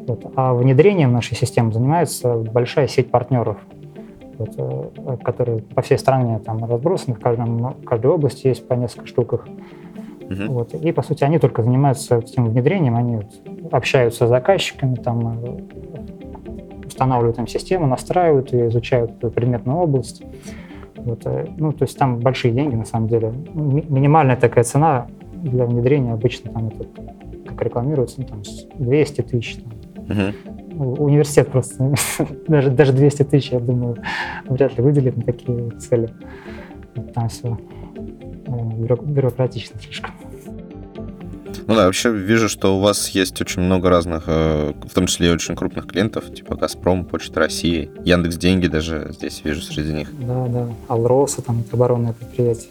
Вот. 0.09 0.33
А 0.37 0.55
внедрением 0.55 1.13
нашей 1.13 1.37
системы 1.37 1.73
занимается 1.73 2.35
большая 2.35 2.89
сеть 2.89 3.11
партнеров, 3.11 3.59
вот, 4.39 4.55
э, 4.57 5.17
которые 5.23 5.59
по 5.59 5.83
всей 5.83 5.99
стране 5.99 6.39
там 6.39 6.65
разбросаны, 6.65 7.15
в, 7.15 7.21
каждом, 7.21 7.59
в 7.59 7.85
каждой 7.85 8.11
области 8.11 8.47
есть 8.47 8.67
по 8.67 8.75
несколько 8.75 9.07
штуках. 9.07 9.47
Uh-huh. 10.21 10.49
Вот. 10.49 10.75
И, 10.75 10.93
по 10.93 11.03
сути, 11.03 11.25
они 11.25 11.39
только 11.39 11.63
занимаются 11.63 12.19
этим 12.19 12.47
внедрением, 12.47 12.97
они 12.97 13.17
вот 13.17 13.27
общаются 13.73 14.27
с 14.27 14.29
заказчиками, 14.29 14.95
там, 14.95 15.39
э, 15.45 16.87
устанавливают 16.87 17.39
им 17.39 17.47
систему, 17.47 17.87
настраивают 17.87 18.53
и 18.53 18.67
изучают 18.67 19.13
эту 19.13 19.31
предметную 19.31 19.79
область. 19.79 20.23
Вот. 20.97 21.21
Э, 21.27 21.47
ну, 21.57 21.73
то 21.73 21.85
есть 21.85 21.99
там 21.99 22.19
большие 22.19 22.53
деньги, 22.53 22.75
на 22.75 22.85
самом 22.85 23.09
деле. 23.09 23.33
Минимальная 23.55 24.37
такая 24.37 24.65
цена 24.65 25.07
для 25.35 25.67
внедрения 25.67 26.13
обычно 26.13 26.51
там 26.51 26.69
это, 26.69 26.87
как 27.47 27.63
рекламируется, 27.63 28.21
ну, 28.21 28.27
там 28.27 28.43
200 28.79 29.23
тысяч. 29.23 29.57
Там. 29.57 29.78
Университет 30.79 31.49
просто, 31.49 31.95
даже, 32.49 32.71
даже 32.71 32.93
200 32.93 33.25
тысяч, 33.25 33.51
я 33.51 33.61
думаю, 33.61 33.97
вряд 34.49 34.77
ли 34.77 34.83
выделит 34.83 35.17
на 35.17 35.25
такие 35.25 35.71
цели. 35.73 36.09
Там 37.15 37.29
все 37.29 37.59
бюрократично 38.49 39.81
слишком. 39.81 40.13
Ну 41.67 41.75
да, 41.75 41.85
вообще 41.85 42.11
вижу, 42.11 42.49
что 42.49 42.79
у 42.79 42.81
вас 42.81 43.11
есть 43.11 43.39
очень 43.43 43.61
много 43.61 43.91
разных, 43.91 44.25
э, 44.27 44.73
в 44.87 44.95
том 44.95 45.07
числе 45.07 45.29
и 45.29 45.31
очень 45.31 45.55
крупных 45.55 45.87
клиентов, 45.87 46.33
типа 46.33 46.57
Газпром, 46.57 47.05
Почта 47.05 47.41
России, 47.41 47.91
Яндекс 48.05 48.37
Деньги 48.37 48.69
даже 48.69 49.09
здесь 49.11 49.43
вижу 49.45 49.61
среди 49.61 49.93
них. 49.93 50.09
Да, 50.19 50.47
да. 50.47 50.69
Алроса, 50.89 51.43
там 51.43 51.63
оборонное 51.71 52.15
предприятие. 52.15 52.71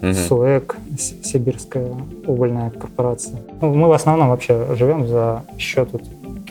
Угу. 0.00 0.14
СУЭК, 0.14 0.76
Сибирская 0.96 1.90
угольная 2.24 2.70
корпорация. 2.70 3.40
Ну, 3.60 3.74
мы 3.74 3.88
в 3.88 3.92
основном 3.92 4.28
вообще 4.28 4.76
живем 4.76 5.08
за 5.08 5.42
счет 5.58 5.88
вот 5.90 6.02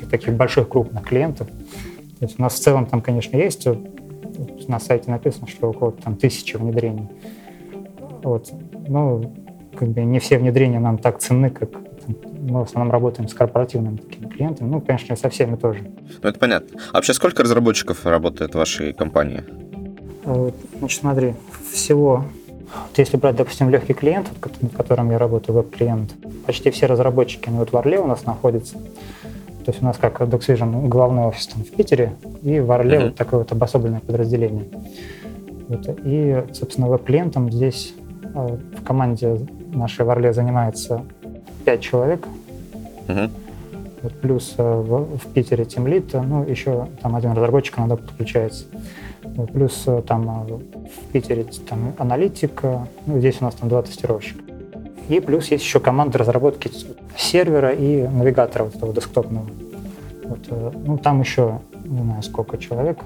таких 0.10 0.34
больших 0.34 0.70
крупных 0.70 1.04
клиентов. 1.04 1.48
То 2.20 2.26
есть 2.26 2.40
у 2.40 2.42
нас 2.42 2.54
в 2.54 2.60
целом 2.60 2.86
там, 2.86 3.02
конечно, 3.02 3.38
есть, 3.38 3.68
на 4.68 4.80
сайте 4.80 5.12
написано, 5.12 5.48
что 5.48 5.70
около 5.70 5.92
там, 5.92 6.16
тысячи 6.16 6.56
внедрений. 6.58 7.08
Вот. 8.24 8.52
Но 8.88 9.32
как 9.78 9.90
бы 9.90 10.04
не 10.04 10.20
все 10.20 10.38
внедрения 10.38 10.80
нам 10.80 10.98
так 10.98 11.20
ценны, 11.20 11.50
как 11.50 11.70
мы 12.40 12.60
в 12.60 12.64
основном 12.64 12.92
работаем 12.92 13.28
с 13.28 13.34
корпоративными 13.34 13.98
такими 13.98 14.30
клиентами. 14.30 14.70
Ну, 14.70 14.80
конечно, 14.80 15.16
со 15.16 15.30
всеми 15.30 15.56
тоже. 15.56 15.92
Ну, 16.22 16.30
это 16.30 16.40
понятно. 16.40 16.80
А 16.92 16.98
вообще 16.98 17.14
сколько 17.14 17.44
разработчиков 17.44 18.06
работает 18.06 18.52
в 18.52 18.58
вашей 18.58 18.94
компании? 18.94 19.44
А 20.24 20.52
значит, 20.80 21.02
смотри, 21.02 21.34
всего, 21.72 22.26
вот 22.60 22.98
если 22.98 23.18
брать, 23.18 23.36
допустим, 23.36 23.70
легкий 23.70 23.94
клиент, 23.94 24.30
над 24.62 24.74
которым 24.76 25.12
я 25.12 25.18
работаю, 25.18 25.56
веб-клиент, 25.56 26.14
почти 26.46 26.72
все 26.72 26.86
разработчики, 26.86 27.50
они 27.50 27.58
вот 27.58 27.72
в 27.72 27.78
Орле 27.78 28.00
у 28.00 28.08
нас 28.08 28.26
находятся. 28.26 28.78
То 29.66 29.72
есть 29.72 29.82
у 29.82 29.86
нас 29.86 29.98
как 29.98 30.22
DocSvision 30.22 30.88
главный 30.88 31.24
офис 31.24 31.48
там 31.48 31.64
в 31.64 31.72
Питере, 31.72 32.14
и 32.44 32.60
в 32.60 32.72
Орле 32.72 32.98
uh-huh. 32.98 33.06
вот 33.06 33.16
такое 33.16 33.40
вот 33.40 33.52
обособленное 33.52 34.00
подразделение. 34.00 34.66
Вот. 35.68 36.00
И, 36.04 36.44
собственно, 36.54 36.88
веб-клиентом 36.88 37.52
здесь 37.52 37.96
а, 38.36 38.58
в 38.78 38.84
команде 38.84 39.40
нашей 39.74 40.06
в 40.06 40.10
Орле 40.12 40.34
занимается 40.34 41.02
5 41.66 41.82
человек. 41.82 42.28
Угу. 43.08 43.30
Вот 44.04 44.14
плюс 44.22 44.54
э, 44.58 44.64
в, 44.64 45.18
в 45.18 45.34
Питере 45.34 45.66
тимлит, 45.66 46.14
ну, 46.14 46.44
еще 46.44 46.88
там 47.02 47.16
один 47.16 47.32
разработчик 47.32 47.80
иногда 47.80 47.96
подключается. 47.96 48.66
Плюс 49.52 49.84
э, 49.88 50.04
там 50.06 50.48
в 50.48 51.12
Питере 51.12 51.46
там 51.68 51.94
аналитик, 51.98 52.62
ну, 53.06 53.20
здесь 53.20 53.38
у 53.42 53.46
нас 53.46 53.56
там 53.56 53.70
два 53.70 53.82
тестировщика. 53.82 54.44
И 55.10 55.20
плюс 55.20 55.50
есть 55.50 55.64
еще 55.64 55.80
команда 55.80 56.20
разработки 56.20 56.70
сервера 57.18 57.74
и 57.74 58.08
навигатора 58.08 58.66
вот 58.66 58.76
этого 58.76 58.94
десктопного. 58.94 59.46
Вот, 60.24 60.74
ну, 60.86 60.98
там 60.98 61.22
еще, 61.22 61.60
не 61.84 62.02
знаю, 62.02 62.24
сколько 62.24 62.58
человек, 62.58 62.98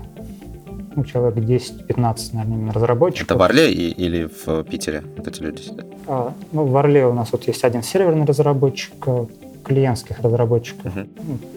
ну, 0.95 1.03
человек 1.03 1.37
10-15, 1.37 2.29
наверное, 2.33 2.73
разработчиков. 2.73 3.27
Это 3.27 3.37
в 3.37 3.41
Орле 3.41 3.71
и, 3.71 3.89
или 3.91 4.29
в 4.45 4.63
Питере 4.63 5.03
вот 5.17 5.27
эти 5.27 5.41
люди 5.41 5.61
сидят? 5.61 5.85
А, 6.07 6.33
ну, 6.51 6.65
в 6.65 6.75
Орле 6.77 7.05
у 7.05 7.13
нас 7.13 7.31
вот 7.31 7.45
есть 7.47 7.63
один 7.63 7.83
серверный 7.83 8.25
разработчик, 8.25 8.93
э, 9.05 9.25
клиентских 9.63 10.19
разработчиков, 10.19 10.91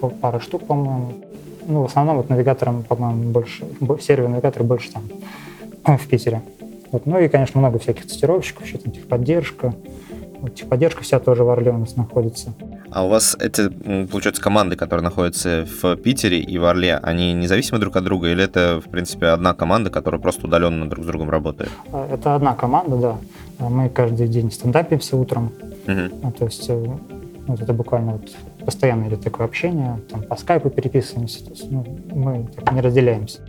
угу. 0.01 0.11
пара 0.21 0.41
штук, 0.41 0.67
по-моему. 0.67 1.13
Ну, 1.67 1.83
в 1.83 1.87
основном 1.87 2.17
вот 2.17 2.29
навигатором, 2.29 2.83
по-моему, 2.83 3.31
больше, 3.31 3.65
серверный 4.01 4.33
навигатор 4.33 4.63
больше 4.65 4.93
там, 4.93 5.05
э, 5.87 5.97
в 5.97 6.07
Питере. 6.09 6.43
Вот. 6.91 7.07
Ну 7.07 7.19
и, 7.19 7.29
конечно, 7.29 7.59
много 7.59 7.79
всяких 7.79 8.07
тестировщиков, 8.07 8.67
еще 8.67 8.79
там 8.79 8.93
техподдержка. 8.93 9.67
Вот, 9.67 9.77
техподдержка 10.49 11.03
вся 11.03 11.19
тоже 11.19 11.45
в 11.45 11.51
Орле 11.51 11.71
у 11.71 11.79
нас 11.79 11.97
находится. 11.97 12.55
А 12.91 13.05
у 13.05 13.09
вас 13.09 13.37
эти, 13.41 13.69
получается, 14.07 14.43
команды, 14.43 14.77
которые 14.77 15.05
находятся 15.05 15.67
в 15.83 15.97
Питере 15.97 16.41
и 16.41 16.59
в 16.59 16.65
Орле, 16.65 16.97
они 16.97 17.33
независимы 17.33 17.79
друг 17.79 17.97
от 17.97 18.05
друга, 18.05 18.29
или 18.29 18.45
это, 18.45 18.81
в 18.85 18.91
принципе, 18.91 19.27
одна 19.27 19.55
команда, 19.55 19.91
которая 19.91 20.21
просто 20.21 20.47
удаленно 20.47 20.89
друг 20.89 21.05
с 21.05 21.07
другом 21.07 21.31
работает? 21.31 21.71
А, 21.93 22.09
это 22.13 22.35
одна 22.35 22.55
команда, 22.55 22.97
да. 22.97 23.17
Мы 23.69 23.89
каждый 23.89 24.29
день 24.29 24.51
стендапимся 24.51 25.17
утром. 25.17 25.53
Угу. 25.87 26.33
То 26.33 26.45
есть 26.45 26.69
э, 26.69 26.87
вот 27.47 27.61
это 27.61 27.73
буквально 27.73 28.13
вот 28.13 28.31
постоянное 28.65 29.09
идет 29.09 29.23
такое 29.23 29.47
общение, 29.47 30.01
там 30.11 30.23
по 30.23 30.37
скайпу 30.37 30.71
переписываемся, 30.71 31.45
то 31.45 31.51
есть 31.51 31.71
ну, 31.71 31.85
мы 32.11 32.49
так 32.55 32.73
не 32.73 32.81
разделяемся. 32.81 33.41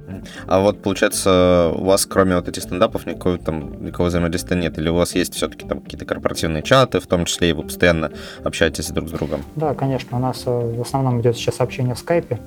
А 0.47 0.59
вот 0.59 0.81
получается, 0.81 1.71
у 1.75 1.83
вас 1.85 2.05
кроме 2.05 2.35
вот 2.35 2.47
этих 2.47 2.63
стендапов 2.63 3.05
никакого 3.05 3.37
там 3.37 3.83
никакого 3.83 4.07
взаимодействия 4.07 4.57
нет? 4.57 4.77
Или 4.77 4.89
у 4.89 4.95
вас 4.95 5.15
есть 5.15 5.33
все-таки 5.35 5.67
там 5.67 5.81
какие-то 5.81 6.05
корпоративные 6.05 6.63
чаты, 6.63 6.99
в 6.99 7.07
том 7.07 7.25
числе 7.25 7.51
и 7.51 7.53
вы 7.53 7.63
постоянно 7.63 8.11
общаетесь 8.43 8.89
друг 8.89 9.09
с 9.09 9.11
другом? 9.11 9.41
Да, 9.55 9.73
конечно, 9.73 10.17
у 10.17 10.19
нас 10.19 10.43
э, 10.45 10.75
в 10.77 10.81
основном 10.81 11.21
идет 11.21 11.35
сейчас 11.35 11.59
общение 11.59 11.95
в 11.95 11.99
скайпе. 11.99 12.39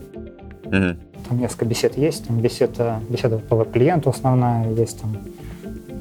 Угу. 0.64 0.96
Там 1.28 1.38
несколько 1.38 1.64
бесед 1.64 1.96
есть, 1.96 2.26
там 2.26 2.40
беседа, 2.40 3.00
беседа 3.08 3.38
по 3.38 3.64
клиенту 3.64 4.11
основная, 4.11 4.73
есть 4.73 5.00
там 5.00 5.16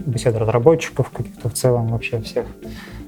беседа 0.05 0.39
разработчиков 0.39 1.09
каких-то 1.09 1.49
в 1.49 1.53
целом 1.53 1.87
вообще 1.89 2.21
всех. 2.21 2.45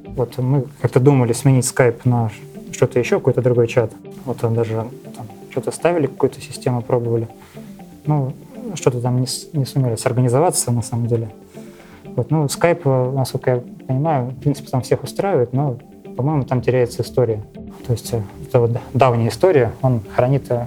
Вот 0.06 0.38
мы 0.40 0.66
как-то 0.82 1.00
думали 1.00 1.34
сменить 1.34 1.66
скайп 1.66 2.06
на 2.06 2.32
что-то 2.72 3.00
еще, 3.00 3.18
какой-то 3.18 3.42
другой 3.42 3.68
чат. 3.68 3.92
Вот 4.26 4.38
там 4.38 4.56
даже 4.56 4.88
там, 5.16 5.28
что-то 5.52 5.72
ставили, 5.72 6.08
какую-то 6.08 6.42
систему 6.42 6.82
пробовали. 6.82 7.28
Ну, 8.06 8.34
что-то 8.76 9.02
там 9.02 9.22
не, 9.22 9.28
не 9.54 9.66
сумели 9.66 9.96
сорганизоваться 9.96 10.72
на 10.72 10.82
самом 10.82 11.08
деле. 11.08 11.30
Вот, 12.04 12.32
ну, 12.32 12.48
скайп, 12.50 12.86
насколько 12.86 13.52
я 13.52 13.64
понимаю, 13.88 14.28
в 14.28 14.40
принципе, 14.40 14.70
там 14.70 14.82
всех 14.82 15.04
устраивает, 15.04 15.54
но, 15.54 15.78
по-моему, 16.16 16.44
там 16.44 16.62
теряется 16.62 17.04
история. 17.04 17.44
То 17.86 17.94
есть 17.94 18.14
это 18.48 18.60
вот 18.60 18.72
давняя 18.94 19.30
история, 19.30 19.72
он 19.82 20.02
хранит 20.16 20.50
э, 20.50 20.66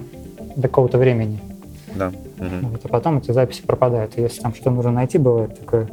до 0.57 0.69
какого-то 0.69 0.97
времени. 0.97 1.41
Да. 1.95 2.09
Угу. 2.09 2.69
Вот, 2.71 2.81
а 2.85 2.89
потом 2.89 3.19
эти 3.19 3.33
записи 3.33 3.63
пропадают. 3.63 4.17
И 4.17 4.23
если 4.23 4.41
там 4.41 4.55
что-то 4.55 4.71
нужно 4.71 4.93
найти, 4.93 5.19
бывает 5.19 5.59
такое, 5.59 5.89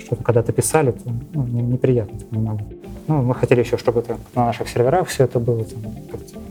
что-то 0.00 0.22
когда-то 0.22 0.52
писали, 0.52 0.92
то 0.92 1.10
ну, 1.34 1.42
неприятно 1.44 2.18
немного. 2.30 2.60
Ну, 3.08 3.22
мы 3.22 3.34
хотели 3.34 3.60
еще, 3.60 3.76
чтобы 3.78 4.00
это 4.00 4.18
на 4.34 4.46
наших 4.46 4.68
серверах 4.68 5.08
все 5.08 5.24
это 5.24 5.38
было, 5.38 5.64
там, 5.64 5.80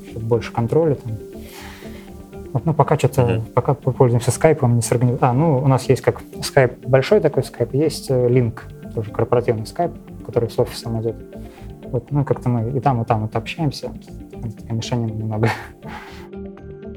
чтобы 0.10 0.26
больше 0.26 0.52
контроля. 0.52 0.96
Там. 0.96 1.14
Вот, 2.54 2.66
ну, 2.66 2.74
пока 2.74 2.98
что-то, 2.98 3.22
mm-hmm. 3.22 3.52
пока 3.52 3.74
пользуемся 3.74 4.32
скайпом, 4.32 4.76
не 4.76 4.82
сорганизовали. 4.82 5.32
А, 5.32 5.34
ну, 5.34 5.58
у 5.58 5.68
нас 5.68 5.90
есть 5.90 6.02
как 6.02 6.22
скайп, 6.42 6.86
большой 6.88 7.20
такой 7.20 7.44
скайп, 7.44 7.74
есть 7.74 8.10
линк, 8.10 8.66
тоже 8.94 9.12
корпоративный 9.12 9.68
скайп, 9.68 9.92
который 10.26 10.50
с 10.50 10.58
офисом 10.58 11.02
идет. 11.02 11.16
Вот, 11.84 12.12
ну, 12.12 12.24
как-то 12.24 12.50
мы 12.50 12.78
и 12.78 12.80
там, 12.80 13.02
и 13.02 13.06
там 13.06 13.24
вот 13.24 13.36
общаемся. 13.36 13.92
Мешанина 14.70 15.12
немного. 15.12 15.50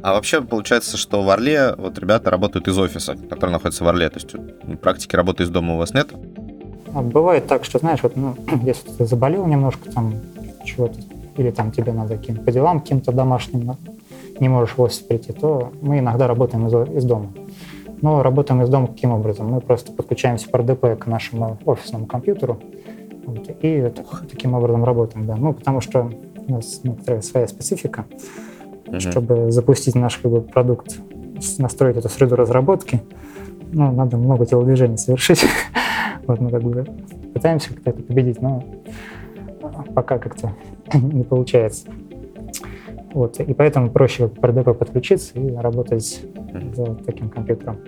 А 0.02 0.12
вообще 0.12 0.40
получается, 0.42 0.96
что 0.96 1.22
в 1.22 1.30
Орле 1.30 1.74
вот 1.76 1.98
ребята 1.98 2.30
работают 2.30 2.68
из 2.68 2.78
офиса, 2.78 3.16
который 3.16 3.50
находится 3.50 3.82
в 3.82 3.88
Орле. 3.88 4.08
То 4.08 4.20
есть 4.20 4.80
практики 4.80 5.16
работы 5.16 5.42
из 5.42 5.50
дома 5.50 5.74
у 5.74 5.78
вас 5.78 5.92
нет? 5.92 6.08
А 6.94 7.02
бывает 7.02 7.46
так, 7.46 7.64
что, 7.64 7.78
знаешь, 7.78 8.02
вот, 8.02 8.16
ну, 8.16 8.34
если 8.62 8.90
ты 8.90 9.04
заболел 9.04 9.46
немножко, 9.46 9.90
там, 9.90 10.14
чего-то, 10.64 10.98
или 11.36 11.50
там 11.50 11.70
тебе 11.70 11.92
надо 11.92 12.16
каким 12.16 12.36
по 12.36 12.50
делам 12.50 12.80
каким-то 12.80 13.12
домашним, 13.12 13.76
не 14.40 14.48
можешь 14.48 14.76
в 14.76 14.82
офис 14.82 14.98
прийти, 14.98 15.32
то 15.32 15.72
мы 15.80 15.98
иногда 15.98 16.26
работаем 16.26 16.66
из, 16.66 16.96
из 16.96 17.04
дома. 17.04 17.28
Но 18.00 18.22
работаем 18.22 18.62
из 18.62 18.68
дома 18.68 18.86
каким 18.88 19.12
образом? 19.12 19.50
Мы 19.50 19.60
просто 19.60 19.92
подключаемся 19.92 20.48
по 20.48 20.58
РДП 20.58 20.98
к 20.98 21.06
нашему 21.06 21.58
офисному 21.64 22.06
компьютеру 22.06 22.58
вот, 23.24 23.50
и 23.62 23.92
таким 24.30 24.54
образом 24.54 24.84
работаем, 24.84 25.26
да. 25.26 25.36
Ну, 25.36 25.52
потому 25.52 25.80
что 25.80 26.10
у 26.46 26.52
нас 26.52 26.80
некоторая 26.82 27.20
своя 27.22 27.48
специфика. 27.48 28.06
Mm-hmm. 28.86 29.00
Чтобы 29.00 29.50
запустить 29.50 29.94
наш 29.94 30.16
как 30.16 30.30
бы, 30.30 30.40
продукт, 30.40 30.98
настроить 31.58 31.96
эту 31.96 32.08
среду 32.08 32.36
разработки, 32.36 33.02
ну, 33.70 33.92
надо 33.92 34.16
много 34.16 34.46
телодвижений 34.46 34.96
совершить. 34.96 35.44
вот 36.28 36.40
мы 36.40 36.50
как 36.50 36.62
бы 36.62 36.84
пытаемся 37.34 37.74
как-то 37.74 37.90
это 37.90 38.02
победить, 38.02 38.40
но 38.40 38.62
пока 39.94 40.18
как-то 40.18 40.54
не 40.94 41.24
получается. 41.24 41.88
Вот, 43.12 43.40
и 43.40 43.54
поэтому 43.54 43.90
проще 43.90 44.28
по 44.28 44.46
RDP 44.46 44.74
подключиться 44.74 45.38
и 45.38 45.54
работать 45.54 46.22
за 46.74 46.94
таким 46.94 47.30
компьютером. 47.30 47.78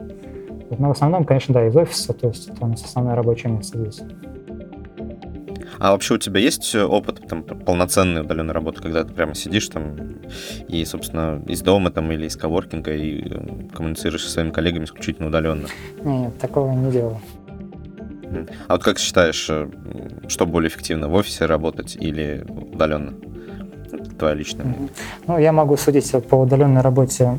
Вот, 0.71 0.79
но 0.79 0.89
в 0.89 0.93
основном, 0.93 1.25
конечно, 1.25 1.53
да, 1.55 1.67
из 1.67 1.77
офиса, 1.77 2.15
то 2.15 2.29
есть 2.29 2.49
это 2.49 2.65
у 2.65 2.69
нас 2.69 2.83
основное 2.83 3.15
рабочее 3.15 3.53
место 3.53 3.79
здесь. 3.79 4.03
А 5.79 5.93
вообще 5.93 6.15
у 6.15 6.19
тебя 6.19 6.41
есть 6.41 6.75
опыт 6.75 7.27
там, 7.27 7.43
полноценной 7.43 8.21
удаленной 8.23 8.53
работы, 8.53 8.83
когда 8.83 9.03
ты 9.05 9.15
прямо 9.15 9.35
сидишь 9.35 9.69
там 9.69 10.17
и, 10.69 10.85
собственно, 10.85 11.43
из 11.47 11.63
дома 11.63 11.91
там 11.91 12.13
или 12.13 12.27
из 12.27 12.37
коворкинга 12.37 12.95
и 12.95 13.23
э, 13.27 13.69
коммуницируешь 13.73 14.25
со 14.25 14.31
своими 14.31 14.51
коллегами 14.51 14.85
исключительно 14.85 15.29
удаленно? 15.29 15.69
Нет, 16.03 16.39
такого 16.39 16.71
не 16.73 16.91
делал. 16.93 17.19
А 18.69 18.75
вот 18.75 18.85
как 18.85 18.99
считаешь, 18.99 19.47
э, 19.51 19.69
что 20.29 20.47
более 20.47 20.69
эффективно, 20.69 21.09
в 21.09 21.15
офисе 21.15 21.47
работать 21.47 21.97
или 21.97 22.45
удаленно? 22.49 23.15
Твоя 24.19 24.35
личная 24.35 24.67
мнение. 24.67 24.89
Ну, 25.27 25.39
я 25.39 25.53
могу 25.53 25.77
судить 25.77 26.11
по 26.29 26.37
удаленной 26.37 26.81
работе, 26.81 27.39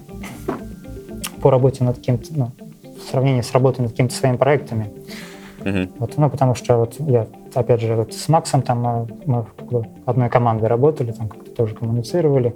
по 1.42 1.50
работе 1.50 1.84
над 1.84 1.98
каким-то, 1.98 2.28
ну, 2.36 2.52
в 2.84 3.10
сравнении 3.10 3.42
с 3.42 3.52
работой 3.54 3.82
над 3.82 3.92
какими-то 3.92 4.16
своими 4.16 4.38
проектами. 4.38 4.92
Uh-huh. 5.60 5.90
Вот, 6.00 6.18
ну, 6.18 6.30
потому 6.30 6.56
что 6.56 6.78
вот 6.78 6.96
я, 7.00 7.28
опять 7.54 7.82
же, 7.82 7.96
вот 7.96 8.14
с 8.14 8.28
Максом 8.28 8.64
там 8.64 8.80
мы, 8.80 9.08
мы 9.26 9.46
одной 10.06 10.30
командой 10.30 10.66
работали, 10.66 11.12
там 11.12 11.30
как-то 11.30 11.52
тоже 11.52 11.76
коммуницировали. 11.76 12.56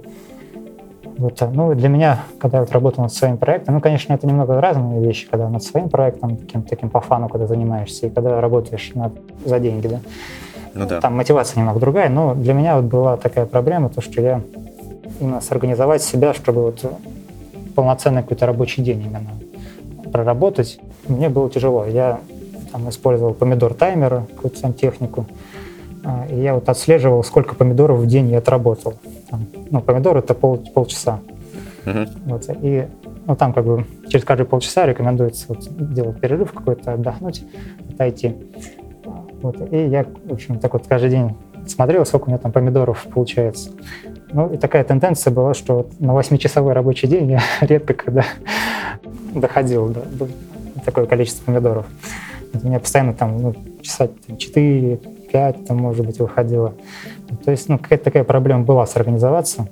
Вот, 1.18 1.40
ну, 1.52 1.74
для 1.74 1.88
меня, 1.88 2.24
когда 2.38 2.58
я 2.58 2.64
вот 2.64 2.72
работал 2.72 3.02
над 3.02 3.12
своим 3.12 3.38
проектом, 3.38 3.74
ну, 3.74 3.80
конечно, 3.80 4.12
это 4.12 4.26
немного 4.26 4.60
разные 4.60 5.00
вещи, 5.00 5.26
когда 5.30 5.48
над 5.48 5.62
своим 5.62 5.88
проектом, 5.88 6.36
таким, 6.36 6.62
таким 6.62 6.90
по 6.90 7.00
фану, 7.00 7.28
когда 7.28 7.46
занимаешься, 7.46 8.06
и 8.06 8.10
когда 8.10 8.40
работаешь 8.40 8.92
над, 8.94 9.12
за 9.44 9.58
деньги, 9.58 9.86
да. 9.86 10.00
Ну, 10.74 10.86
да. 10.86 11.00
Там 11.00 11.16
мотивация 11.16 11.58
немного 11.58 11.80
другая, 11.80 12.10
но 12.10 12.34
для 12.34 12.52
меня 12.52 12.76
вот 12.76 12.84
была 12.84 13.16
такая 13.16 13.46
проблема, 13.46 13.88
то, 13.88 14.02
что 14.02 14.20
я 14.20 14.42
именно 15.18 15.40
сорганизовать 15.40 16.02
себя, 16.02 16.34
чтобы 16.34 16.64
вот 16.64 16.84
полноценный 17.74 18.22
какой-то 18.22 18.44
рабочий 18.44 18.82
день 18.82 19.02
именно 19.02 19.30
проработать, 20.12 20.78
мне 21.08 21.30
было 21.30 21.48
тяжело. 21.48 21.86
Я 21.86 22.20
там 22.72 22.90
использовал 22.90 23.32
помидор-таймер, 23.32 24.24
какую-то 24.34 24.60
там 24.60 24.74
технику, 24.74 25.26
и 26.30 26.40
я 26.40 26.54
вот 26.54 26.68
отслеживал, 26.68 27.24
сколько 27.24 27.54
помидоров 27.54 27.98
в 27.98 28.06
день 28.06 28.30
я 28.30 28.38
отработал. 28.38 28.94
Там, 29.30 29.46
ну, 29.70 29.80
помидор 29.80 30.16
это 30.16 30.34
пол, 30.34 30.58
полчаса. 30.58 31.20
Uh-huh. 31.84 32.08
Вот, 32.26 32.44
и 32.62 32.86
ну, 33.26 33.36
там 33.36 33.52
как 33.52 33.64
бы 33.64 33.84
через 34.08 34.24
каждые 34.24 34.46
полчаса 34.46 34.86
рекомендуется 34.86 35.46
вот, 35.48 35.66
делать 35.92 36.20
перерыв 36.20 36.52
какой-то, 36.52 36.92
отдохнуть, 36.92 37.44
отойти. 37.92 38.34
Вот, 39.42 39.72
и 39.72 39.86
я, 39.86 40.04
в 40.24 40.32
общем, 40.32 40.58
так 40.58 40.72
вот 40.72 40.86
каждый 40.86 41.10
день 41.10 41.36
смотрел, 41.66 42.04
сколько 42.06 42.24
у 42.24 42.28
меня 42.28 42.38
там 42.38 42.52
помидоров 42.52 43.06
получается. 43.12 43.70
Ну, 44.32 44.52
и 44.52 44.56
такая 44.56 44.84
тенденция 44.84 45.32
была, 45.32 45.54
что 45.54 45.76
вот 45.76 46.00
на 46.00 46.12
8-часовой 46.12 46.72
рабочий 46.72 47.08
день 47.08 47.30
я 47.30 47.42
редко 47.60 47.94
когда 47.94 48.24
доходил 49.34 49.88
до, 49.88 50.00
до 50.02 50.28
такое 50.84 51.06
количество 51.06 51.44
помидоров. 51.44 51.86
У 52.52 52.66
меня 52.66 52.80
постоянно 52.80 53.12
там 53.12 53.38
ну, 53.38 53.54
часа 53.82 54.08
там, 54.26 54.36
4 54.36 55.00
5, 55.36 55.66
там, 55.66 55.76
может 55.76 56.06
быть, 56.06 56.18
выходило. 56.18 56.72
То 57.44 57.50
есть, 57.50 57.68
ну, 57.68 57.78
какая-то 57.78 58.04
такая 58.04 58.24
проблема 58.24 58.64
была 58.64 58.86
сорганизоваться. 58.86 59.68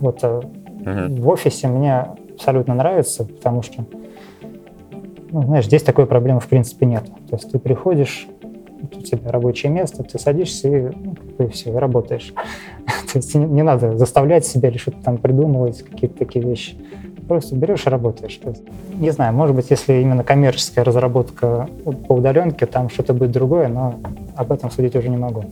Вот 0.00 0.24
uh-huh. 0.24 1.20
в 1.20 1.28
офисе 1.28 1.68
мне 1.68 2.06
абсолютно 2.34 2.74
нравится, 2.74 3.24
потому 3.24 3.62
что, 3.62 3.84
ну, 5.30 5.42
знаешь, 5.42 5.66
здесь 5.66 5.84
такой 5.84 6.06
проблемы 6.06 6.40
в 6.40 6.48
принципе 6.48 6.86
нет. 6.86 7.04
То 7.30 7.36
есть 7.36 7.52
ты 7.52 7.60
приходишь, 7.60 8.26
у 8.82 9.00
тебя 9.00 9.30
рабочее 9.30 9.70
место, 9.70 10.02
ты 10.02 10.18
садишься 10.18 10.68
и, 10.68 10.90
ну, 11.38 11.46
и 11.46 11.48
все, 11.50 11.70
и 11.70 11.76
работаешь. 11.76 12.34
То 13.12 13.18
есть 13.18 13.32
не, 13.36 13.44
не 13.44 13.62
надо 13.62 13.96
заставлять 13.96 14.44
себя 14.44 14.70
или 14.70 14.78
что-то 14.78 15.00
там 15.04 15.18
придумывать, 15.18 15.84
какие-то 15.84 16.18
такие 16.18 16.44
вещи. 16.44 16.76
Просто 17.28 17.56
берешь 17.56 17.86
и 17.86 17.90
работаешь. 17.90 18.40
Не 18.92 19.10
знаю, 19.10 19.32
может 19.32 19.56
быть, 19.56 19.70
если 19.70 19.94
именно 19.94 20.24
коммерческая 20.24 20.84
разработка 20.84 21.68
по 22.06 22.12
удаленке, 22.12 22.66
там 22.66 22.90
что-то 22.90 23.14
будет 23.14 23.32
другое, 23.32 23.68
но 23.68 23.94
об 24.36 24.52
этом 24.52 24.70
судить 24.70 24.94
уже 24.94 25.08
не 25.08 25.16
могу. 25.16 25.44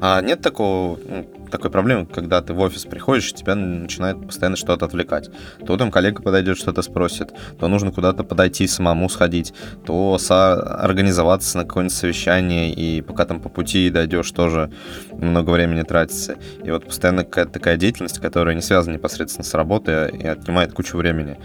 А 0.00 0.20
нет 0.22 0.40
такого, 0.40 0.98
ну, 1.06 1.26
такой 1.50 1.70
проблемы, 1.70 2.06
когда 2.06 2.40
ты 2.40 2.54
в 2.54 2.60
офис 2.60 2.84
приходишь, 2.84 3.32
тебя 3.32 3.54
начинает 3.54 4.26
постоянно 4.26 4.56
что-то 4.56 4.86
отвлекать. 4.86 5.30
То 5.66 5.76
там 5.76 5.90
коллега 5.90 6.22
подойдет, 6.22 6.56
что-то 6.56 6.82
спросит, 6.82 7.32
то 7.58 7.68
нужно 7.68 7.92
куда-то 7.92 8.24
подойти 8.24 8.66
самому 8.66 9.08
сходить, 9.08 9.52
то 9.84 10.18
организоваться 10.28 11.58
на 11.58 11.64
какое-нибудь 11.64 11.96
совещание, 11.96 12.72
и 12.72 13.02
пока 13.02 13.24
там 13.24 13.40
по 13.40 13.48
пути 13.48 13.90
дойдешь, 13.90 14.30
тоже 14.30 14.70
много 15.12 15.50
времени 15.50 15.82
тратится. 15.82 16.36
И 16.64 16.70
вот 16.70 16.86
постоянно 16.86 17.24
какая-то 17.24 17.52
такая 17.52 17.76
деятельность, 17.76 18.18
которая 18.18 18.54
не 18.54 18.62
связана 18.62 18.94
непосредственно 18.94 19.44
с 19.44 19.54
работой 19.54 20.10
и 20.10 20.26
отнимает 20.26 20.72
кучу 20.72 20.96
времени. 20.96 21.38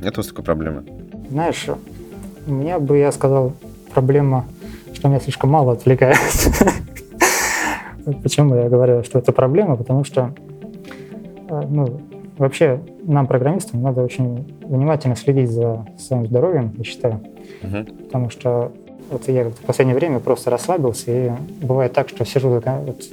Нет 0.00 0.16
у 0.18 0.20
вас 0.20 0.26
такой 0.26 0.44
проблемы? 0.44 0.84
Знаешь, 1.30 1.66
у 2.46 2.52
меня 2.52 2.78
бы, 2.78 2.98
я 2.98 3.12
сказал, 3.12 3.54
проблема 3.92 4.46
что 5.04 5.08
меня 5.08 5.20
слишком 5.20 5.50
мало 5.50 5.72
отвлекает. 5.72 6.16
Почему 8.22 8.54
я 8.54 8.68
говорю, 8.68 9.02
что 9.02 9.18
это 9.18 9.32
проблема? 9.32 9.76
Потому 9.76 10.04
что 10.04 10.34
э, 11.48 11.62
ну, 11.68 12.00
вообще 12.38 12.80
нам, 13.02 13.26
программистам, 13.26 13.82
надо 13.82 14.02
очень 14.02 14.54
внимательно 14.62 15.16
следить 15.16 15.50
за 15.50 15.86
своим 15.98 16.26
здоровьем, 16.26 16.74
я 16.76 16.84
считаю. 16.84 17.20
Uh-huh. 17.62 18.04
Потому 18.04 18.30
что 18.30 18.72
вот 19.10 19.28
я 19.28 19.44
в 19.50 19.60
последнее 19.66 19.96
время 19.96 20.18
просто 20.18 20.50
расслабился, 20.50 21.10
и 21.10 21.30
бывает 21.62 21.92
так, 21.92 22.08
что 22.08 22.24
сижу 22.24 22.48
вот 22.48 22.64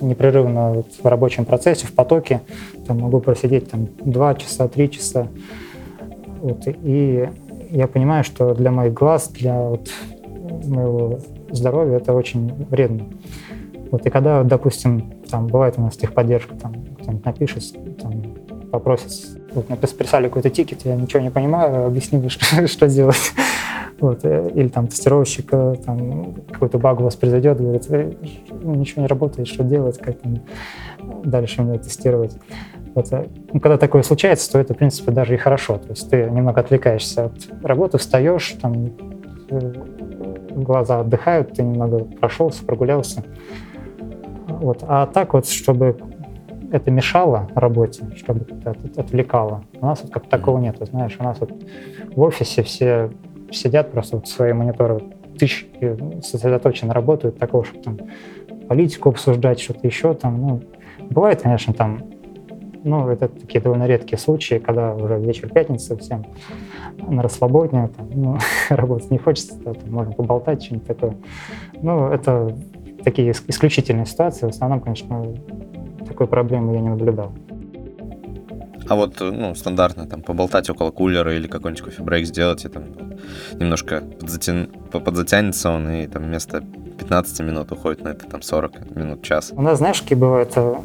непрерывно 0.02 0.74
вот 0.74 0.88
в 1.02 1.06
рабочем 1.06 1.46
процессе, 1.46 1.86
в 1.86 1.94
потоке, 1.94 2.42
там 2.88 3.00
могу 3.00 3.20
просидеть 3.20 3.70
там 3.70 3.88
два 4.00 4.36
часа, 4.36 4.68
три 4.68 4.90
часа. 4.90 5.28
Вот, 6.42 6.64
и 6.66 7.30
я 7.70 7.88
понимаю, 7.88 8.24
что 8.24 8.54
для 8.54 8.72
моих 8.72 8.94
глаз, 8.94 9.30
для 9.30 9.60
вот 9.62 9.90
моего 10.66 11.20
здоровью 11.52 11.96
это 11.96 12.14
очень 12.14 12.52
вредно. 12.70 13.06
Вот, 13.92 14.06
и 14.06 14.10
когда, 14.10 14.44
допустим, 14.44 15.22
там 15.30 15.48
бывает 15.48 15.76
у 15.78 15.82
нас 15.82 15.98
техподдержка, 15.98 16.56
там 16.56 16.74
кто-нибудь 17.02 17.26
напишет, 17.26 17.98
там, 18.02 18.24
попросит, 18.72 19.38
вот, 19.54 19.70
написали 19.70 20.28
какой-то 20.28 20.50
тикет, 20.50 20.86
я 20.86 20.96
ничего 20.96 21.22
не 21.22 21.30
понимаю, 21.30 21.86
объясни, 21.88 22.28
что, 22.30 22.88
делать. 22.88 23.34
Вот, 24.00 24.22
э, 24.24 24.50
или 24.56 24.70
там 24.70 24.88
тестировщик 24.88 25.50
э, 25.52 25.76
там, 25.86 26.34
какой-то 26.52 26.80
баг 26.80 27.02
у 27.02 27.04
вас 27.04 27.16
произойдет, 27.16 27.60
говорит, 27.60 27.86
ну, 28.50 28.74
ничего 28.74 29.04
не 29.04 29.08
работает, 29.08 29.48
что 29.48 29.64
делать, 29.64 30.00
как 30.00 30.18
там, 30.20 30.40
дальше 31.24 31.62
мне 31.62 31.78
тестировать. 31.78 32.36
Вот, 32.96 33.12
э, 33.12 33.28
ну, 33.54 33.60
когда 33.60 33.78
такое 33.78 34.02
случается, 34.02 34.52
то 34.54 34.58
это, 34.58 34.74
в 34.74 34.78
принципе, 34.78 35.12
даже 35.12 35.36
и 35.36 35.38
хорошо. 35.38 35.78
То 35.78 35.90
есть 35.90 36.10
ты 36.10 36.24
немного 36.24 36.62
отвлекаешься 36.62 37.26
от 37.26 37.34
работы, 37.62 38.00
встаешь, 38.00 38.56
там, 38.60 38.92
глаза 40.50 41.02
отдыхают, 41.02 41.54
ты 41.54 41.62
немного 41.62 42.00
прошелся, 42.00 42.64
прогулялся. 42.66 43.24
Вот. 44.62 44.84
А 44.88 45.08
так 45.08 45.34
вот, 45.34 45.48
чтобы 45.48 45.98
это 46.72 46.92
мешало 46.92 47.50
работе, 47.56 48.04
чтобы 48.16 48.46
это 48.64 48.76
отвлекало. 48.96 49.64
У 49.74 49.86
нас 49.86 50.02
вот 50.04 50.12
как 50.12 50.28
такого 50.28 50.60
нет. 50.60 50.78
Знаешь, 50.80 51.18
у 51.20 51.24
нас 51.24 51.40
вот 51.40 51.52
в 52.16 52.22
офисе 52.22 52.62
все 52.62 53.10
сидят 53.50 53.92
просто 53.92 54.18
вот 54.18 54.28
свои 54.28 54.54
мониторы 54.54 55.02
тысячи 55.40 55.68
сосредоточенно 56.22 56.94
работают, 56.94 57.40
такого, 57.40 57.66
чтобы 57.66 57.84
там 57.84 57.98
политику 58.70 59.10
обсуждать, 59.10 59.60
что-то 59.60 59.88
еще 59.88 60.14
там. 60.14 60.40
Ну, 60.40 60.62
бывает, 61.10 61.42
конечно, 61.42 61.74
там 61.74 62.04
ну, 62.84 63.10
это 63.10 63.28
такие 63.28 63.62
довольно 63.62 63.88
редкие 63.88 64.18
случаи, 64.18 64.56
когда 64.56 64.94
уже 64.94 65.20
вечер 65.20 65.50
пятницы, 65.50 65.98
всем 65.98 66.26
на 67.08 67.24
расслабоне, 67.24 67.90
там, 67.96 68.10
ну, 68.14 68.38
работать 68.70 69.10
не 69.10 69.18
хочется, 69.18 69.56
да, 69.60 69.74
там, 69.74 69.92
можно 69.92 70.14
поболтать, 70.14 70.64
что-нибудь 70.64 70.88
такое. 70.88 71.16
Ну, 71.82 72.08
это 72.08 72.56
такие 73.04 73.32
исключительные 73.32 74.06
ситуации. 74.06 74.46
В 74.46 74.50
основном, 74.50 74.80
конечно, 74.80 75.26
такой 76.08 76.28
проблемы 76.28 76.74
я 76.74 76.82
не 76.82 76.90
наблюдал. 76.90 77.32
А 78.88 78.96
вот, 78.96 79.20
ну, 79.22 79.56
стандартно, 79.56 80.06
там, 80.06 80.22
поболтать 80.22 80.70
около 80.70 80.92
кулера 80.92 81.34
или 81.34 81.48
какой-нибудь 81.48 81.84
кофе-брейк 81.84 82.26
сделать, 82.26 82.66
и 82.66 82.68
там 82.68 82.84
немножко 83.54 84.04
подзатя... 84.20 84.68
подзатянется 84.92 85.70
он, 85.70 85.90
и 85.90 86.08
там 86.08 86.24
вместо 86.24 86.62
15 87.00 87.40
минут 87.42 87.72
уходит 87.72 88.04
на 88.04 88.10
это 88.10 88.26
там 88.26 88.42
40 88.42 88.96
минут, 88.96 89.24
час. 89.24 89.54
У 89.56 89.62
нас, 89.62 89.78
знаешь, 89.78 90.02
какие 90.02 90.18
бывают 90.18 90.52
э, 90.56 90.76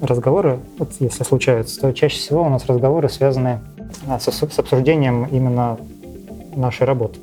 разговоры, 0.00 0.60
вот 0.78 0.92
если 1.00 1.24
случаются, 1.24 1.80
то 1.80 1.92
чаще 1.92 2.16
всего 2.16 2.42
у 2.42 2.48
нас 2.48 2.64
разговоры 2.66 3.08
связаны 3.08 3.60
а, 4.08 4.18
с, 4.18 4.30
с 4.30 4.58
обсуждением 4.58 5.26
именно 5.26 5.78
нашей 6.56 6.86
работы. 6.86 7.18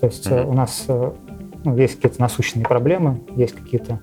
То 0.00 0.06
есть 0.06 0.26
mm-hmm. 0.26 0.46
у 0.46 0.52
нас 0.54 0.84
э, 0.88 1.10
ну, 1.64 1.76
есть 1.76 1.96
какие-то 1.96 2.20
насущные 2.20 2.64
проблемы, 2.64 3.20
есть 3.36 3.54
какие-то 3.54 4.00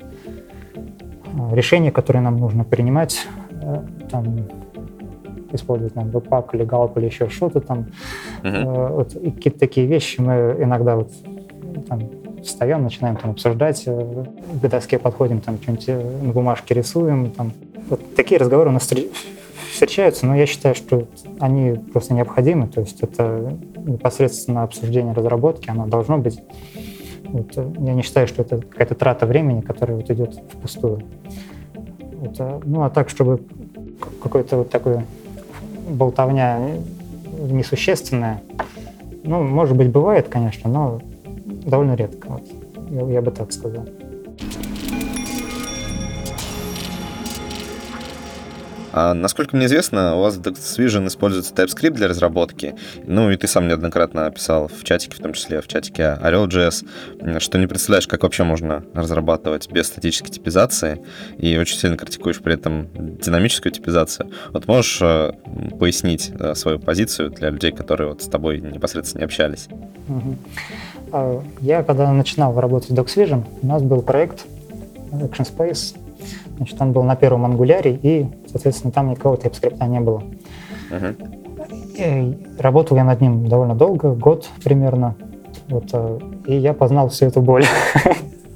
решения, 1.52 1.92
которые 1.92 2.22
нам 2.22 2.38
нужно 2.38 2.64
принимать, 2.64 3.28
там, 4.10 4.48
использовать 5.52 5.94
там 5.94 6.10
веб-пак 6.10 6.54
или 6.56 6.64
галп 6.64 6.98
или 6.98 7.06
еще 7.06 7.30
что-то 7.30 7.62
там. 7.62 7.88
Uh-huh. 8.44 8.94
Вот, 8.94 9.16
и 9.16 9.32
какие-то 9.32 9.60
такие 9.60 9.88
вещи 9.88 10.20
мы 10.20 10.58
иногда 10.60 10.96
вот 10.96 11.12
там, 11.88 12.02
встаем, 12.44 12.84
начинаем 12.84 13.18
там 13.18 13.32
обсуждать, 13.32 13.84
э, 13.86 14.26
к 14.62 14.68
доске 14.68 14.98
подходим, 15.00 15.42
там 15.42 15.58
что-нибудь 15.62 15.86
э, 15.88 16.20
на 16.24 16.34
бумажке 16.34 16.74
рисуем. 16.74 17.32
Там. 17.32 17.52
Вот 17.90 18.16
такие 18.16 18.40
разговоры 18.40 18.70
у 18.70 18.74
нас 18.74 18.90
встречаются, 19.72 20.26
но 20.26 20.36
я 20.36 20.46
считаю, 20.46 20.76
что 20.76 21.08
они 21.40 21.74
просто 21.92 22.14
необходимы, 22.14 22.68
то 22.68 22.82
есть 22.82 23.02
это 23.02 23.58
непосредственно 23.78 24.64
обсуждение 24.64 25.14
разработки, 25.14 25.70
оно 25.70 25.88
должно 25.88 26.18
быть. 26.18 26.40
Вот, 27.28 27.56
я 27.56 27.94
не 27.94 28.02
считаю, 28.02 28.28
что 28.28 28.42
это 28.42 28.58
какая-то 28.58 28.96
трата 28.96 29.26
времени, 29.26 29.62
которая 29.62 29.98
вот 29.98 30.10
идет 30.10 30.36
впустую. 30.52 31.04
Вот, 32.14 32.66
ну 32.66 32.84
а 32.84 32.90
так, 32.90 33.10
чтобы 33.10 33.42
какой-то 34.22 34.58
вот 34.58 34.70
такой 34.70 35.02
болтовня 35.90 36.60
несущественная. 37.40 38.42
Ну, 39.24 39.44
может 39.44 39.76
быть, 39.76 39.90
бывает, 39.90 40.28
конечно, 40.30 40.70
но 40.70 41.02
довольно 41.66 41.96
редко. 41.96 42.28
Вот. 42.30 42.44
Я, 42.90 43.02
я 43.12 43.22
бы 43.22 43.32
так 43.32 43.52
сказал. 43.52 43.86
А, 49.00 49.14
насколько 49.14 49.56
мне 49.56 49.68
известно, 49.68 50.16
у 50.16 50.22
вас 50.22 50.38
в 50.38 50.42
Vision 50.42 51.06
используется 51.06 51.54
TypeScript 51.54 51.92
для 51.92 52.08
разработки. 52.08 52.74
Ну 53.06 53.30
и 53.30 53.38
ты 53.38 53.46
сам 53.46 53.68
неоднократно 53.68 54.32
писал 54.32 54.68
в 54.68 54.84
чатике, 54.84 55.18
в 55.18 55.20
том 55.20 55.34
числе 55.34 55.62
в 55.62 55.68
чатике 55.68 56.18
Orel.js, 56.20 57.40
что 57.40 57.60
не 57.60 57.68
представляешь, 57.68 58.08
как 58.08 58.24
вообще 58.24 58.44
можно 58.44 58.84
разрабатывать 58.96 59.70
без 59.70 59.86
статической 59.86 60.32
типизации, 60.32 61.00
и 61.38 61.56
очень 61.60 61.78
сильно 61.78 61.96
критикуешь 61.96 62.40
при 62.40 62.56
этом 62.56 62.88
динамическую 62.96 63.72
типизацию. 63.72 64.32
Вот 64.52 64.68
можешь 64.68 64.98
э, 65.04 65.32
пояснить 65.80 66.32
э, 66.40 66.56
свою 66.56 66.80
позицию 66.80 67.30
для 67.30 67.52
людей, 67.52 67.72
которые 67.72 68.10
вот 68.10 68.24
с 68.24 68.28
тобой 68.28 68.60
непосредственно 68.62 69.20
не 69.20 69.26
общались? 69.26 69.68
Угу. 70.08 71.44
Я, 71.62 71.84
когда 71.84 72.12
начинал 72.12 72.60
работать 72.60 72.90
в 72.90 72.94
DocsVision, 72.96 73.44
у 73.62 73.68
нас 73.68 73.84
был 73.84 74.02
проект 74.02 74.46
Action 75.12 75.48
Space, 75.48 75.96
Значит, 76.58 76.82
он 76.82 76.92
был 76.92 77.04
на 77.04 77.16
первом 77.16 77.46
ангуляре, 77.46 78.00
и, 78.02 78.28
соответственно, 78.48 78.92
там 78.92 79.10
никакого 79.10 79.36
TypeScript 79.36 79.88
не 79.88 80.00
было. 80.00 80.24
Uh-huh. 80.90 82.62
работал 82.62 82.96
я 82.98 83.04
над 83.04 83.20
ним 83.22 83.48
довольно 83.48 83.76
долго, 83.76 84.14
год 84.14 84.50
примерно. 84.64 85.16
Вот, 85.68 85.90
э, 85.92 86.20
и 86.46 86.56
я 86.56 86.74
познал 86.74 87.10
всю 87.10 87.26
эту 87.26 87.42
боль. 87.42 87.66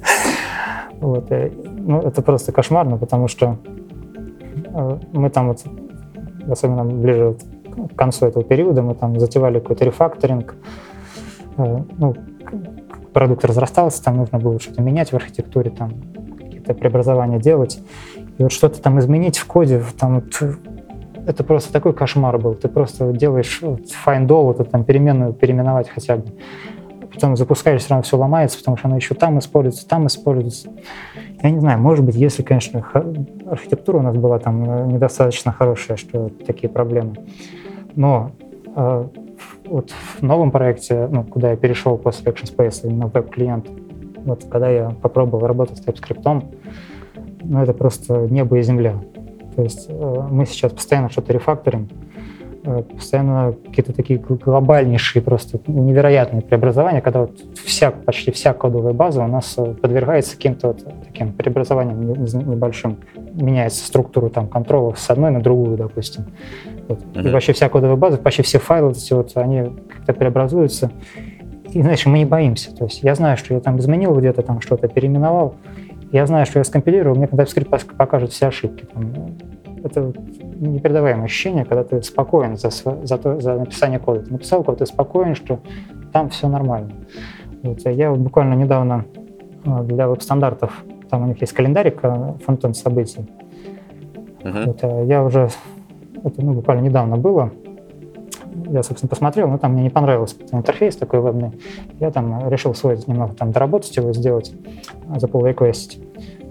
вот, 1.00 1.30
э, 1.30 1.50
ну, 1.76 2.00
это 2.00 2.22
просто 2.22 2.52
кошмарно, 2.52 2.96
потому 2.96 3.28
что 3.28 3.58
э, 4.54 4.98
мы 5.12 5.30
там 5.30 5.48
вот, 5.48 5.62
особенно 6.48 6.84
ближе 6.84 7.36
к 7.92 7.96
концу 7.96 8.26
этого 8.26 8.44
периода, 8.44 8.82
мы 8.82 8.94
там 8.94 9.18
затевали 9.20 9.60
какой-то 9.60 9.84
рефакторинг. 9.84 10.56
Ну, 11.56 12.16
продукт 13.12 13.44
разрастался, 13.44 14.02
там 14.02 14.16
нужно 14.16 14.38
было 14.38 14.58
что-то 14.58 14.80
менять 14.82 15.12
в 15.12 15.16
архитектуре, 15.16 15.70
там 15.70 15.92
какие-то 16.62 16.74
преобразования 16.74 17.38
делать. 17.38 17.80
И 18.38 18.42
вот 18.42 18.52
что-то 18.52 18.80
там 18.80 18.98
изменить 18.98 19.38
в 19.38 19.46
коде, 19.46 19.82
там 19.98 20.20
вот, 20.20 20.56
это 21.26 21.44
просто 21.44 21.72
такой 21.72 21.92
кошмар 21.92 22.38
был. 22.38 22.54
Ты 22.54 22.68
просто 22.68 23.12
делаешь 23.12 23.60
вот, 23.62 23.80
find 24.06 24.26
all, 24.28 24.54
вот, 24.54 24.70
там 24.70 24.84
переменную 24.84 25.32
переименовать 25.32 25.88
хотя 25.88 26.16
бы. 26.16 26.24
Потом 27.12 27.36
запускаешь, 27.36 27.82
все 27.82 27.90
равно 27.90 28.02
все 28.02 28.16
ломается, 28.16 28.58
потому 28.58 28.76
что 28.78 28.88
оно 28.88 28.96
еще 28.96 29.14
там 29.14 29.38
используется, 29.38 29.86
там 29.86 30.06
используется. 30.06 30.70
Я 31.42 31.50
не 31.50 31.60
знаю, 31.60 31.78
может 31.78 32.04
быть, 32.04 32.14
если, 32.14 32.42
конечно, 32.42 32.86
архитектура 33.46 33.98
у 33.98 34.02
нас 34.02 34.16
была 34.16 34.38
там 34.38 34.64
э, 34.64 34.86
недостаточно 34.86 35.52
хорошая, 35.52 35.98
что 35.98 36.30
такие 36.46 36.70
проблемы. 36.70 37.16
Но 37.96 38.30
э, 38.74 39.06
вот 39.66 39.90
в 39.90 40.22
новом 40.22 40.50
проекте, 40.52 41.06
ну, 41.10 41.24
куда 41.24 41.50
я 41.50 41.56
перешел 41.56 41.98
после 41.98 42.32
Action 42.32 42.56
Space, 42.56 42.88
именно 42.88 43.08
веб-клиент, 43.08 43.66
вот 44.24 44.44
когда 44.50 44.68
я 44.68 44.90
попробовал 44.90 45.46
работать 45.46 45.78
с 45.78 45.86
TypeScript, 45.86 46.44
ну, 47.44 47.62
это 47.62 47.72
просто 47.72 48.26
небо 48.30 48.58
и 48.58 48.62
земля. 48.62 49.00
То 49.56 49.62
есть 49.62 49.86
э, 49.88 50.26
мы 50.30 50.46
сейчас 50.46 50.72
постоянно 50.72 51.10
что-то 51.10 51.32
рефакторим, 51.32 51.88
э, 52.64 52.82
постоянно 52.82 53.54
какие-то 53.66 53.92
такие 53.92 54.18
глобальнейшие, 54.18 55.22
просто 55.22 55.58
невероятные 55.66 56.42
преобразования, 56.42 57.00
когда 57.00 57.22
вот 57.22 57.38
вся, 57.64 57.90
почти 57.90 58.30
вся 58.30 58.54
кодовая 58.54 58.92
база 58.92 59.24
у 59.24 59.26
нас 59.26 59.54
э, 59.58 59.74
подвергается 59.74 60.36
каким-то 60.36 60.68
вот 60.68 60.84
таким 61.04 61.32
преобразованиям 61.32 62.00
небольшим. 62.00 62.98
Меняется 63.34 63.84
структура 63.84 64.28
там 64.28 64.48
контролов 64.48 64.98
с 64.98 65.10
одной 65.10 65.30
на 65.30 65.42
другую, 65.42 65.76
допустим. 65.76 66.26
Вот. 66.88 67.00
Mm-hmm. 67.00 67.28
И 67.28 67.30
вообще 67.30 67.52
вся 67.52 67.68
кодовая 67.68 67.96
база, 67.96 68.16
почти 68.16 68.42
все 68.42 68.58
файлы, 68.58 68.92
эти 68.92 69.12
вот, 69.12 69.32
они 69.36 69.70
как-то 69.88 70.14
преобразуются. 70.14 70.90
И, 71.72 71.80
знаешь, 71.80 72.04
мы 72.06 72.18
не 72.18 72.24
боимся. 72.24 72.74
То 72.74 72.84
есть 72.84 73.02
я 73.02 73.14
знаю, 73.14 73.36
что 73.36 73.54
я 73.54 73.60
там 73.60 73.78
изменил 73.78 74.14
где-то 74.14 74.42
там 74.42 74.60
что-то, 74.60 74.88
переименовал. 74.88 75.54
Я 76.10 76.26
знаю, 76.26 76.44
что 76.44 76.58
я 76.58 76.64
скомпилирую, 76.64 77.16
мне 77.16 77.26
TypeScript 77.26 77.96
покажет 77.96 78.32
все 78.32 78.48
ошибки. 78.48 78.84
Там, 78.92 79.12
это 79.82 80.12
непередаваемое 80.60 81.24
ощущение, 81.24 81.64
когда 81.64 81.82
ты 81.82 82.02
спокоен 82.02 82.56
за, 82.56 82.70
за, 82.70 83.18
то, 83.18 83.40
за 83.40 83.54
написание 83.54 83.98
кода. 83.98 84.20
Ты 84.20 84.32
написал 84.32 84.62
код, 84.62 84.78
ты 84.78 84.86
спокоен, 84.86 85.34
что 85.34 85.60
там 86.12 86.28
все 86.28 86.48
нормально. 86.48 86.92
Вот. 87.62 87.80
Я 87.86 88.10
вот 88.10 88.20
буквально 88.20 88.54
недавно 88.54 89.06
а, 89.64 89.82
для 89.82 90.08
веб-стандартов, 90.08 90.84
там 91.08 91.22
у 91.22 91.26
них 91.26 91.40
есть 91.40 91.52
календарик 91.52 92.00
а, 92.02 92.36
фронтенд 92.44 92.76
событий. 92.76 93.26
Uh-huh. 94.42 94.66
Вот, 94.66 94.78
а 94.82 95.04
я 95.04 95.22
уже, 95.22 95.48
это 96.24 96.42
ну, 96.44 96.52
буквально 96.52 96.82
недавно 96.82 97.16
было, 97.16 97.52
я, 98.72 98.82
собственно, 98.82 99.08
посмотрел, 99.08 99.48
но 99.48 99.58
там 99.58 99.72
мне 99.74 99.84
не 99.84 99.90
понравился 99.90 100.36
интерфейс 100.50 100.96
такой 100.96 101.20
вебный. 101.20 101.52
Я 102.00 102.10
там 102.10 102.48
решил 102.48 102.74
свой 102.74 102.98
немного 103.06 103.34
там 103.34 103.52
доработать 103.52 103.96
его, 103.96 104.12
сделать, 104.12 104.52
за 105.16 105.26
pull 105.26 105.54
request. 105.54 106.02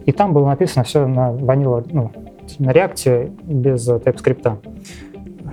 И 0.06 0.12
там 0.12 0.34
было 0.34 0.46
написано 0.46 0.84
все 0.84 1.06
на 1.08 1.32
ванила, 1.32 1.84
ну, 1.92 2.12
на 2.60 2.72
реакте 2.72 3.32
без 3.44 3.88
TypeScript. 3.90 4.58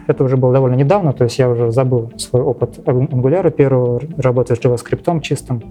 Это 0.06 0.24
уже 0.24 0.36
было 0.36 0.52
довольно 0.52 0.74
недавно, 0.74 1.12
то 1.12 1.24
есть 1.24 1.38
я 1.38 1.50
уже 1.50 1.70
забыл 1.70 2.12
свой 2.16 2.42
опыт 2.42 2.78
Angular 2.78 3.50
первого, 3.50 4.00
работы 4.16 4.54
с 4.56 4.58
JavaScript 4.58 5.20
чистым. 5.20 5.62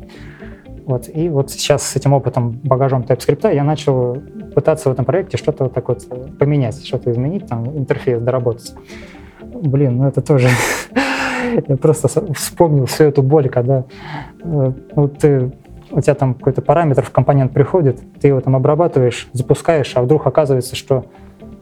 Вот. 0.86 1.10
И 1.14 1.28
вот 1.28 1.52
сейчас 1.52 1.84
с 1.84 1.96
этим 1.96 2.14
опытом, 2.14 2.60
багажом 2.64 3.02
TypeScript 3.02 3.54
я 3.54 3.64
начал 3.64 4.18
пытаться 4.56 4.90
в 4.90 4.94
этом 4.94 5.06
проекте 5.06 5.38
что-то 5.38 5.66
вот 5.66 5.74
так 5.74 5.88
вот 5.90 6.08
поменять, 6.40 6.86
что-то 6.86 7.12
изменить, 7.12 7.48
там 7.48 7.68
интерфейс 7.78 8.22
доработать. 8.22 8.74
Блин, 9.62 9.98
ну 9.98 10.08
это 10.08 10.22
тоже... 10.22 10.50
Я 11.68 11.78
просто 11.78 12.08
вспомнил 12.34 12.86
всю 12.86 13.06
эту 13.06 13.22
боль, 13.22 13.48
когда 13.50 13.86
э, 14.44 14.72
ну, 14.96 15.08
ты, 15.08 15.52
у 15.92 16.02
тебя 16.02 16.14
там 16.14 16.34
какой-то 16.34 16.62
параметр 16.62 17.04
в 17.04 17.12
компонент 17.12 17.54
приходит, 17.54 18.00
ты 18.20 18.28
его 18.28 18.42
там 18.42 18.56
обрабатываешь, 18.56 19.30
запускаешь, 19.34 19.94
а 19.96 20.02
вдруг 20.02 20.28
оказывается, 20.28 20.76
что 20.76 21.06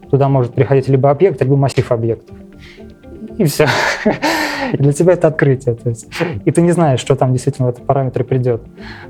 туда 0.10 0.28
может 0.28 0.54
приходить 0.54 0.88
либо 0.88 1.12
объект, 1.12 1.42
либо 1.42 1.56
массив 1.56 1.92
объектов. 1.92 2.36
И 3.38 3.44
все. 3.44 3.68
И 4.72 4.78
для 4.78 4.94
тебя 4.94 5.14
это 5.14 5.28
открытие. 5.28 5.76
То 5.76 5.90
есть, 5.90 6.08
и 6.46 6.52
ты 6.52 6.62
не 6.62 6.72
знаешь, 6.72 7.00
что 7.00 7.16
там 7.16 7.32
действительно 7.34 7.68
в 7.68 7.72
этом 7.72 7.86
параметре 7.86 8.24
придет 8.24 8.64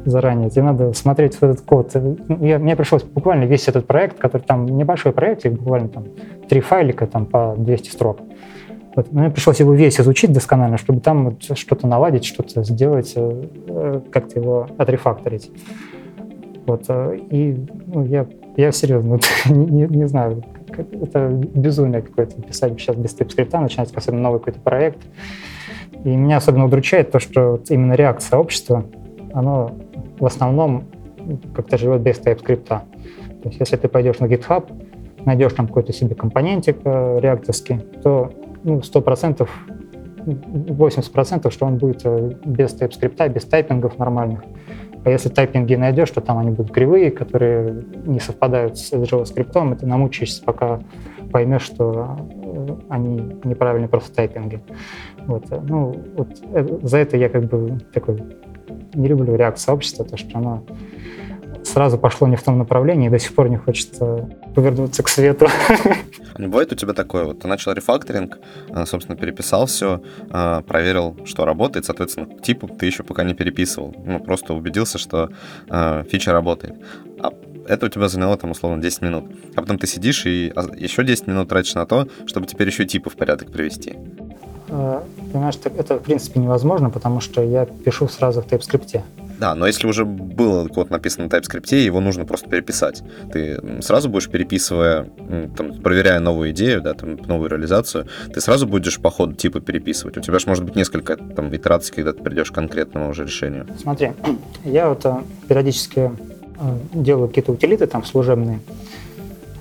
заранее. 0.03 0.49
Тебе 0.49 0.63
надо 0.63 0.93
смотреть 0.93 1.35
в 1.35 1.43
этот 1.43 1.61
код. 1.61 1.95
Я, 2.39 2.59
мне 2.59 2.75
пришлось 2.75 3.03
буквально 3.03 3.45
весь 3.45 3.67
этот 3.67 3.87
проект, 3.87 4.17
который 4.17 4.41
там 4.41 4.65
небольшой 4.65 5.11
проект, 5.11 5.45
буквально 5.47 5.89
там 5.89 6.05
три 6.49 6.59
файлика 6.59 7.07
там 7.07 7.25
по 7.25 7.55
200 7.57 7.89
строк. 7.89 8.19
Вот. 8.95 9.11
Мне 9.11 9.29
пришлось 9.29 9.59
его 9.59 9.73
весь 9.73 9.99
изучить 9.99 10.31
досконально, 10.31 10.77
чтобы 10.77 11.01
там 11.01 11.37
что-то 11.39 11.87
наладить, 11.87 12.25
что-то 12.25 12.63
сделать, 12.63 13.13
э, 13.15 14.01
как-то 14.11 14.39
его 14.39 14.67
отрефакторить. 14.77 15.51
Вот. 16.65 16.85
Э, 16.87 17.17
и 17.29 17.65
ну, 17.87 18.05
я, 18.05 18.25
я 18.55 18.71
серьезно 18.71 19.19
не, 19.49 19.65
не, 19.65 19.87
не 19.87 20.07
знаю, 20.07 20.43
это 20.77 21.29
безумие 21.29 22.01
какое-то 22.01 22.41
писать 22.41 22.73
сейчас 22.79 22.95
без 22.95 23.15
TypeScript, 23.15 23.59
начинать 23.59 23.93
особенно 23.93 24.23
новый 24.23 24.39
какой-то 24.39 24.59
проект. 24.59 24.99
И 26.03 26.09
меня 26.09 26.37
особенно 26.37 26.65
удручает 26.65 27.11
то, 27.11 27.19
что 27.19 27.59
именно 27.69 27.93
реакция 27.93 28.37
общества, 28.37 28.85
оно 29.33 29.71
в 30.19 30.25
основном 30.25 30.85
как-то 31.55 31.77
живет 31.77 32.01
без 32.01 32.19
TypeScript. 32.19 32.67
То 32.67 32.81
есть 33.49 33.59
если 33.59 33.75
ты 33.75 33.87
пойдешь 33.87 34.19
на 34.19 34.25
GitHub, 34.25 34.65
найдешь 35.25 35.53
там 35.53 35.67
какой-то 35.67 35.91
себе 35.93 36.15
компонентик 36.15 36.77
э, 36.83 37.19
реакторский, 37.19 37.79
то 38.03 38.31
ну, 38.65 38.79
100%, 38.79 39.47
80%, 40.25 41.51
что 41.51 41.65
он 41.65 41.77
будет 41.77 42.01
э, 42.03 42.31
без 42.43 42.73
TypeScript, 42.73 43.29
без 43.29 43.45
тайпингов 43.45 43.99
нормальных. 43.99 44.43
А 45.03 45.11
если 45.11 45.29
тайпинги 45.29 45.75
найдешь, 45.75 46.09
то 46.09 46.19
там 46.19 46.39
они 46.39 46.49
будут 46.49 46.71
кривые, 46.73 47.11
которые 47.11 47.83
не 48.05 48.19
совпадают 48.19 48.77
с 48.77 48.91
JavaScript, 48.91 49.73
и 49.73 49.75
ты 49.77 49.85
намучаешься, 49.85 50.43
пока 50.43 50.79
поймешь, 51.31 51.61
что 51.61 52.17
э, 52.43 52.75
они 52.89 53.35
неправильные 53.43 53.87
просто 53.87 54.15
тайпинги. 54.15 54.59
Вот. 55.27 55.45
Ну, 55.69 55.95
вот 56.15 56.29
за 56.81 56.97
это 56.97 57.17
я 57.17 57.29
как 57.29 57.43
бы 57.43 57.79
такой 57.93 58.23
не 58.95 59.07
люблю 59.07 59.35
реакцию 59.35 59.65
сообщества, 59.65 60.05
то, 60.05 60.17
что 60.17 60.39
оно 60.39 60.63
сразу 61.75 61.97
пошло 61.97 62.25
не 62.27 62.37
в 62.37 62.43
том 62.43 62.57
направлении 62.57 63.07
и 63.07 63.09
до 63.09 63.19
сих 63.19 63.35
пор 63.35 63.49
не 63.49 63.57
хочет 63.57 63.99
повернуться 64.55 65.03
к 65.03 65.09
свету. 65.09 65.47
А 66.33 66.41
не 66.41 66.47
бывает 66.47 66.71
у 66.71 66.75
тебя 66.75 66.93
такое? 66.93 67.25
Вот 67.25 67.41
ты 67.41 67.49
начал 67.49 67.73
рефакторинг, 67.73 68.39
а, 68.69 68.85
собственно, 68.85 69.17
переписал 69.17 69.65
все, 69.65 70.01
а, 70.29 70.61
проверил, 70.61 71.17
что 71.25 71.43
работает, 71.43 71.85
соответственно, 71.85 72.27
типу 72.39 72.69
ты 72.69 72.85
еще 72.85 73.03
пока 73.03 73.25
не 73.25 73.33
переписывал. 73.33 73.93
Ну, 74.05 74.19
просто 74.19 74.53
убедился, 74.53 74.97
что 74.97 75.29
фича 76.09 76.31
работает. 76.31 76.75
А 77.19 77.33
это 77.67 77.87
у 77.87 77.89
тебя 77.89 78.07
заняло, 78.07 78.37
там, 78.37 78.51
условно, 78.51 78.81
10 78.81 79.01
минут. 79.01 79.25
А 79.55 79.61
потом 79.61 79.77
ты 79.77 79.85
сидишь 79.87 80.25
и 80.25 80.53
еще 80.77 81.03
10 81.03 81.27
минут 81.27 81.49
тратишь 81.49 81.75
на 81.75 81.85
то, 81.85 82.07
чтобы 82.25 82.47
теперь 82.47 82.67
еще 82.67 82.85
типы 82.85 83.09
в 83.09 83.15
порядок 83.17 83.51
привести. 83.51 83.95
Понимаешь, 84.67 85.55
это, 85.77 85.95
в 85.95 86.03
принципе, 86.03 86.39
невозможно, 86.39 86.89
потому 86.89 87.19
что 87.19 87.43
я 87.43 87.65
пишу 87.65 88.07
сразу 88.07 88.41
в 88.41 88.47
TypeScript. 88.47 89.01
Да, 89.39 89.53
но 89.55 89.67
если 89.67 89.87
уже 89.87 90.05
был 90.05 90.67
код 90.69 90.89
написан 90.89 91.25
на 91.25 91.29
TypeScript, 91.29 91.75
его 91.75 91.99
нужно 91.99 92.25
просто 92.25 92.49
переписать. 92.49 93.03
Ты 93.31 93.81
сразу 93.81 94.09
будешь 94.09 94.29
переписывая, 94.29 95.07
там, 95.57 95.73
проверяя 95.81 96.19
новую 96.19 96.51
идею, 96.51 96.81
да, 96.81 96.93
там, 96.93 97.17
новую 97.27 97.49
реализацию, 97.49 98.07
ты 98.33 98.39
сразу 98.39 98.67
будешь 98.67 98.99
по 98.99 99.09
ходу 99.09 99.33
типа 99.33 99.59
переписывать. 99.59 100.17
У 100.17 100.21
тебя 100.21 100.39
же 100.39 100.47
может 100.47 100.63
быть 100.63 100.75
несколько 100.75 101.17
там 101.17 101.53
итераций, 101.55 101.93
когда 101.93 102.13
ты 102.13 102.23
придешь 102.23 102.51
к 102.51 102.55
конкретному 102.55 103.09
уже 103.09 103.23
решению. 103.23 103.67
Смотри, 103.81 104.11
я 104.63 104.89
вот 104.89 105.05
э, 105.05 105.17
периодически 105.47 105.99
э, 105.99 106.77
делаю 106.93 107.27
какие-то 107.27 107.51
утилиты 107.51 107.87
там 107.87 108.05
служебные. 108.05 108.59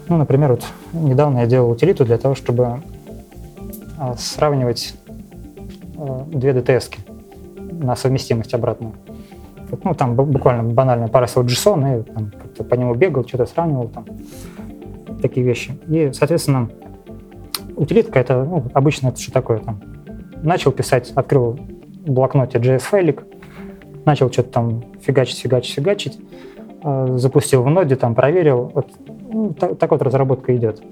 Ну, 0.08 0.18
например, 0.18 0.52
вот 0.52 0.64
недавно 0.92 1.40
я 1.40 1.46
делал 1.46 1.70
утилиту 1.70 2.04
для 2.04 2.18
того, 2.18 2.34
чтобы 2.34 2.82
э, 3.98 4.14
сравнивать 4.18 4.94
две 6.26 6.50
DTS 6.50 6.98
на 7.72 7.96
совместимость 7.96 8.52
обратную 8.52 8.94
ну, 9.82 9.94
там 9.94 10.14
буквально 10.14 10.62
банально 10.62 11.08
парсил 11.08 11.42
JSON 11.42 12.00
и 12.00 12.02
там, 12.02 12.30
по 12.68 12.74
нему 12.74 12.94
бегал, 12.94 13.26
что-то 13.26 13.46
сравнивал, 13.46 13.88
там, 13.88 14.04
такие 15.20 15.44
вещи. 15.44 15.78
И, 15.88 16.12
соответственно, 16.12 16.70
утилитка 17.76 18.18
это, 18.18 18.44
ну, 18.44 18.64
обычно 18.74 19.08
это 19.08 19.20
что 19.20 19.32
такое 19.32 19.58
там? 19.58 19.80
Начал 20.42 20.72
писать, 20.72 21.12
открыл 21.14 21.58
в 22.06 22.10
блокноте 22.10 22.58
JS-файлик, 22.58 23.24
начал 24.04 24.30
что-то 24.30 24.50
там 24.50 24.84
фигачить, 25.00 25.38
фигачить, 25.38 25.74
фигачить, 25.74 26.18
э, 26.82 27.14
запустил 27.16 27.62
в 27.62 27.70
ноде, 27.70 27.96
там 27.96 28.14
проверил. 28.14 28.70
Вот, 28.74 28.92
ну, 29.32 29.54
так, 29.54 29.78
так 29.78 29.90
вот 29.90 30.02
разработка 30.02 30.54
идет. 30.54 30.82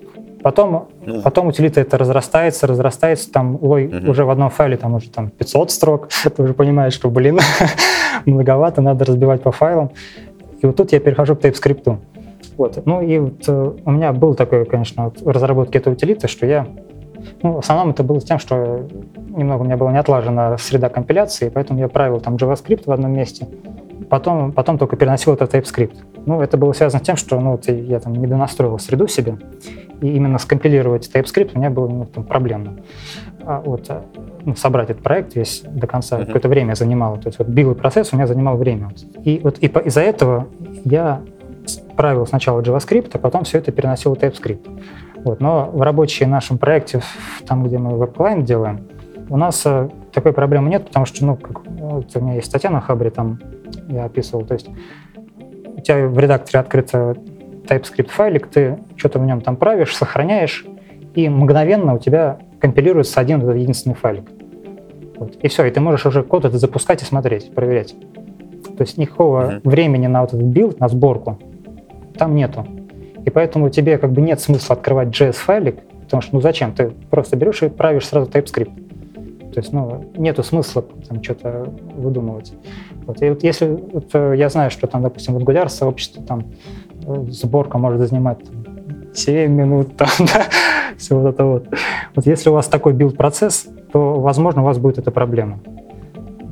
Потом, 0.42 0.88
ну. 1.04 1.22
потом 1.22 1.46
утилита 1.46 1.80
это 1.80 1.98
разрастается, 1.98 2.66
разрастается, 2.66 3.30
там 3.30 3.58
ой, 3.60 3.86
угу. 3.86 4.10
уже 4.10 4.24
в 4.24 4.30
одном 4.30 4.50
файле 4.50 4.76
там 4.76 4.94
уже 4.94 5.08
там 5.10 5.30
500 5.30 5.70
строк, 5.70 6.08
ты 6.36 6.42
уже 6.42 6.54
понимаешь, 6.54 6.92
что, 6.92 7.10
блин, 7.10 7.38
многовато, 8.26 8.82
надо 8.82 9.04
разбивать 9.04 9.42
по 9.42 9.52
файлам. 9.52 9.90
И 10.60 10.66
вот 10.66 10.76
тут 10.76 10.92
я 10.92 11.00
перехожу 11.00 11.36
к 11.36 11.40
TypeScript. 11.40 11.96
Вот. 12.56 12.86
Ну 12.86 13.02
и 13.02 13.18
вот 13.18 13.48
э, 13.48 13.72
у 13.84 13.90
меня 13.90 14.12
был 14.12 14.34
такой, 14.34 14.64
конечно, 14.64 15.04
вот, 15.04 15.20
в 15.20 15.28
разработке 15.28 15.78
этой 15.78 15.92
утилиты, 15.92 16.28
что 16.28 16.46
я 16.46 16.66
ну, 17.42 17.52
в 17.52 17.58
основном 17.58 17.90
это 17.90 18.02
было 18.02 18.20
тем, 18.20 18.38
что 18.38 18.86
немного 19.28 19.62
у 19.62 19.64
меня 19.64 19.76
была 19.76 19.92
не 19.92 19.98
отлажена 19.98 20.58
среда 20.58 20.88
компиляции, 20.88 21.48
поэтому 21.48 21.80
я 21.80 21.88
правил 21.88 22.20
там 22.20 22.36
JavaScript 22.36 22.82
в 22.86 22.92
одном 22.92 23.12
месте, 23.12 23.46
потом, 24.10 24.52
потом 24.52 24.78
только 24.78 24.96
переносил 24.96 25.34
это 25.34 25.46
в 25.46 25.50
TypeScript. 25.50 25.96
Ну, 26.26 26.40
это 26.40 26.56
было 26.56 26.72
связано 26.72 27.02
с 27.02 27.06
тем, 27.06 27.16
что 27.16 27.40
ну, 27.40 27.52
вот 27.52 27.68
я 27.68 28.00
там 28.00 28.14
не 28.14 28.26
донастроил 28.26 28.78
среду 28.78 29.08
себе, 29.08 29.38
и 30.00 30.08
именно 30.08 30.38
скомпилировать 30.38 31.10
TypeScript 31.12 31.52
у 31.54 31.58
меня 31.58 31.70
было 31.70 31.88
ну, 31.88 32.04
там, 32.06 32.24
проблемно. 32.24 32.76
А 33.44 33.60
вот, 33.60 33.86
э, 33.88 34.02
ну, 34.44 34.54
собрать 34.54 34.90
этот 34.90 35.02
проект 35.02 35.34
весь 35.34 35.62
до 35.62 35.86
конца 35.86 36.18
uh-huh. 36.18 36.26
какое-то 36.26 36.48
время 36.48 36.74
занимало. 36.74 37.18
То 37.18 37.28
есть 37.28 37.38
вот 37.38 37.48
билый 37.48 37.74
процесс 37.74 38.12
у 38.12 38.16
меня 38.16 38.26
занимал 38.26 38.56
время. 38.56 38.90
И 39.24 39.40
вот 39.42 39.58
и 39.58 39.68
по, 39.68 39.80
из-за 39.80 40.00
этого 40.00 40.46
я 40.84 41.22
правил 41.96 42.26
сначала 42.26 42.60
JavaScript, 42.60 43.10
а 43.14 43.18
потом 43.18 43.44
все 43.44 43.58
это 43.58 43.72
переносил 43.72 44.14
в 44.14 44.18
TypeScript. 44.18 44.82
Вот. 45.24 45.40
Но 45.40 45.70
в 45.72 45.82
рабочем 45.82 46.30
нашем 46.30 46.58
проекте, 46.58 47.00
там, 47.46 47.64
где 47.64 47.78
мы 47.78 47.96
веб-клиент 47.96 48.44
делаем, 48.44 48.88
у 49.28 49.36
нас 49.36 49.62
э, 49.64 49.88
такой 50.12 50.32
проблемы 50.32 50.68
нет, 50.68 50.86
потому 50.86 51.06
что, 51.06 51.24
ну, 51.24 51.36
как, 51.36 51.64
вот 51.66 52.14
у 52.14 52.20
меня 52.20 52.34
есть 52.34 52.48
статья 52.48 52.70
на 52.70 52.80
Хабре, 52.80 53.10
там 53.10 53.40
я 53.88 54.04
описывал, 54.04 54.44
то 54.44 54.54
есть 54.54 54.68
у 55.76 55.80
тебя 55.80 56.06
в 56.06 56.18
редакторе 56.18 56.60
открыто 56.60 57.16
TypeScript 57.66 58.08
файлик, 58.08 58.48
ты 58.48 58.78
что-то 58.96 59.18
в 59.18 59.26
нем 59.26 59.40
там 59.40 59.56
правишь, 59.56 59.94
сохраняешь, 59.94 60.66
и 61.14 61.28
мгновенно 61.28 61.94
у 61.94 61.98
тебя 61.98 62.38
компилируется 62.60 63.20
один 63.20 63.42
этот 63.42 63.56
единственный 63.56 63.94
файлик. 63.94 64.24
Вот. 65.16 65.36
И 65.36 65.48
все, 65.48 65.64
и 65.64 65.70
ты 65.70 65.80
можешь 65.80 66.06
уже 66.06 66.22
код 66.22 66.44
это 66.44 66.58
запускать 66.58 67.02
и 67.02 67.04
смотреть, 67.04 67.54
проверять. 67.54 67.94
То 68.76 68.82
есть 68.82 68.96
никакого 68.98 69.54
uh-huh. 69.54 69.60
времени 69.64 70.06
на 70.06 70.22
вот 70.22 70.32
этот 70.32 70.46
build, 70.46 70.80
на 70.80 70.88
сборку 70.88 71.38
там 72.16 72.34
нету. 72.34 72.66
И 73.24 73.30
поэтому 73.30 73.70
тебе 73.70 73.98
как 73.98 74.12
бы 74.12 74.20
нет 74.20 74.40
смысла 74.40 74.76
открывать 74.76 75.08
JS-файлик, 75.08 75.80
потому 76.02 76.22
что 76.22 76.34
ну 76.34 76.40
зачем? 76.40 76.72
Ты 76.72 76.90
просто 77.10 77.36
берешь 77.36 77.62
и 77.62 77.68
правишь 77.68 78.06
сразу 78.06 78.30
TypeScript. 78.30 78.70
То 79.52 79.60
есть, 79.60 79.72
ну, 79.72 80.10
нету 80.16 80.42
смысла 80.42 80.82
там 81.08 81.22
что-то 81.22 81.70
выдумывать. 81.94 82.54
Вот. 83.06 83.20
И 83.22 83.28
вот 83.28 83.42
если 83.42 83.66
вот, 83.66 84.08
э, 84.14 84.34
я 84.36 84.48
знаю, 84.48 84.70
что 84.70 84.86
там, 84.86 85.02
допустим, 85.02 85.34
в 85.34 85.38
Angular 85.38 85.68
сообществе 85.68 86.24
там 86.24 86.46
сборка 87.28 87.76
может 87.76 88.08
занимать 88.08 88.38
7 89.14 89.52
минут, 89.52 89.96
там, 89.96 90.08
да, 90.20 90.46
все 90.96 91.18
вот 91.18 91.34
это 91.34 91.44
вот. 91.44 91.66
Вот 92.14 92.26
если 92.26 92.48
у 92.48 92.54
вас 92.54 92.66
такой 92.68 92.94
build-процесс, 92.94 93.68
то, 93.92 94.20
возможно, 94.20 94.62
у 94.62 94.64
вас 94.64 94.78
будет 94.78 94.98
эта 94.98 95.10
проблема. 95.10 95.60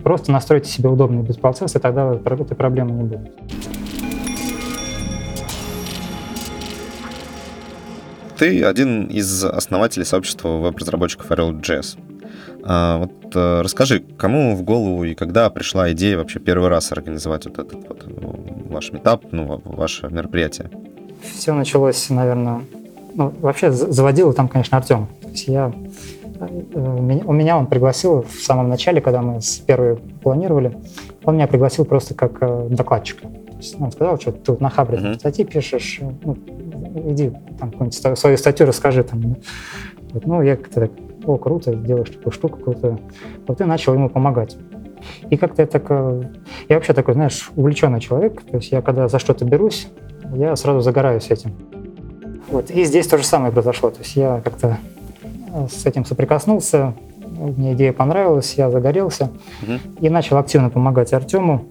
Просто 0.05 0.31
настройте 0.33 0.71
себе 0.71 0.89
удобный 0.89 1.23
build-процесс, 1.23 1.75
и 1.77 1.79
тогда 1.79 2.13
этой 2.13 2.55
проблемы 2.55 2.93
не 2.93 3.03
будет. 3.05 3.33
Ты 8.41 8.65
один 8.65 9.05
из 9.05 9.45
основателей 9.45 10.07
сообщества 10.07 10.49
веб-разработчиков 10.49 11.31
RLJS. 11.31 11.99
А, 12.65 12.99
вот 12.99 13.13
а, 13.35 13.63
расскажи, 13.63 14.01
кому 14.19 14.55
в 14.57 14.63
голову 14.63 15.05
и 15.05 15.15
когда 15.15 15.51
пришла 15.51 15.93
идея 15.93 16.19
вообще 16.19 16.41
первый 16.41 16.69
раз 16.69 16.93
организовать 16.93 17.47
вот 17.47 17.59
этот 17.59 17.89
вот 17.89 18.05
ну, 18.07 18.65
ваш 18.69 18.93
метап, 18.93 19.25
ну, 19.31 19.61
ваше 19.65 20.09
мероприятие? 20.09 20.71
Все 21.23 21.53
началось, 21.53 22.09
наверное, 22.11 22.63
ну, 23.15 23.33
вообще 23.41 23.71
заводил 23.71 24.33
там, 24.33 24.49
конечно, 24.49 24.79
Артем. 24.79 25.09
То 25.23 25.29
есть 25.29 25.49
я, 25.49 25.73
э, 26.41 27.21
у 27.25 27.33
меня 27.33 27.59
он 27.59 27.67
пригласил 27.67 28.23
в 28.23 28.43
самом 28.43 28.69
начале, 28.69 29.01
когда 29.01 29.23
мы 29.23 29.41
с 29.41 29.59
первой 29.59 29.97
планировали, 29.97 30.77
он 31.25 31.35
меня 31.37 31.47
пригласил 31.47 31.85
просто 31.85 32.15
как 32.15 32.39
э, 32.41 32.69
докладчика. 32.71 33.27
Он 33.79 33.93
сказал, 33.93 34.19
что 34.21 34.33
ты 34.33 34.57
на 34.61 34.71
Хабре 34.71 34.99
uh-huh. 34.99 35.15
статьи 35.19 35.45
пишешь, 35.45 36.01
ну, 36.23 36.37
иди 37.11 37.31
там 37.59 37.71
какую-нибудь 37.71 38.19
свою 38.19 38.37
статью 38.37 38.67
расскажи 38.67 39.05
там. 39.05 39.37
Вот, 40.13 40.27
ну, 40.27 40.43
я 40.43 40.57
как-то 40.57 40.81
так, 40.81 40.91
о, 41.25 41.37
круто, 41.37 41.75
делаешь 41.75 42.11
такую 42.11 42.33
штуку 42.33 42.59
какую-то. 42.59 42.99
Вот 43.47 43.61
и 43.61 43.65
начал 43.65 43.95
ему 43.95 44.09
помогать. 44.09 44.57
И 45.31 45.37
как-то 45.37 45.63
я 45.63 45.67
так... 45.67 45.85
Э, 45.89 46.23
я 46.69 46.77
вообще 46.77 46.93
такой, 46.93 47.15
знаешь, 47.15 47.51
увлеченный 47.57 48.01
человек. 48.01 48.43
То 48.43 48.57
есть 48.57 48.73
я 48.73 48.83
когда 48.83 49.09
за 49.09 49.19
что-то 49.19 49.45
берусь, 49.45 49.89
я 50.35 50.57
сразу 50.57 50.81
загораюсь 50.81 51.31
этим. 51.31 51.53
Вот. 52.49 52.71
И 52.71 52.85
здесь 52.85 53.07
то 53.07 53.19
же 53.19 53.25
самое 53.25 53.53
произошло. 53.53 53.91
То 53.91 54.01
есть 54.01 54.17
я 54.17 54.41
как-то 54.43 54.79
э, 55.23 55.67
с 55.71 55.87
этим 55.87 56.05
соприкоснулся, 56.05 56.95
мне 57.41 57.73
идея 57.73 57.93
понравилась, 57.93 58.55
я 58.55 58.71
загорелся 58.71 59.31
угу. 59.63 59.73
и 60.01 60.11
начал 60.11 60.37
активно 60.37 60.69
помогать 60.71 61.13
Артему. 61.13 61.65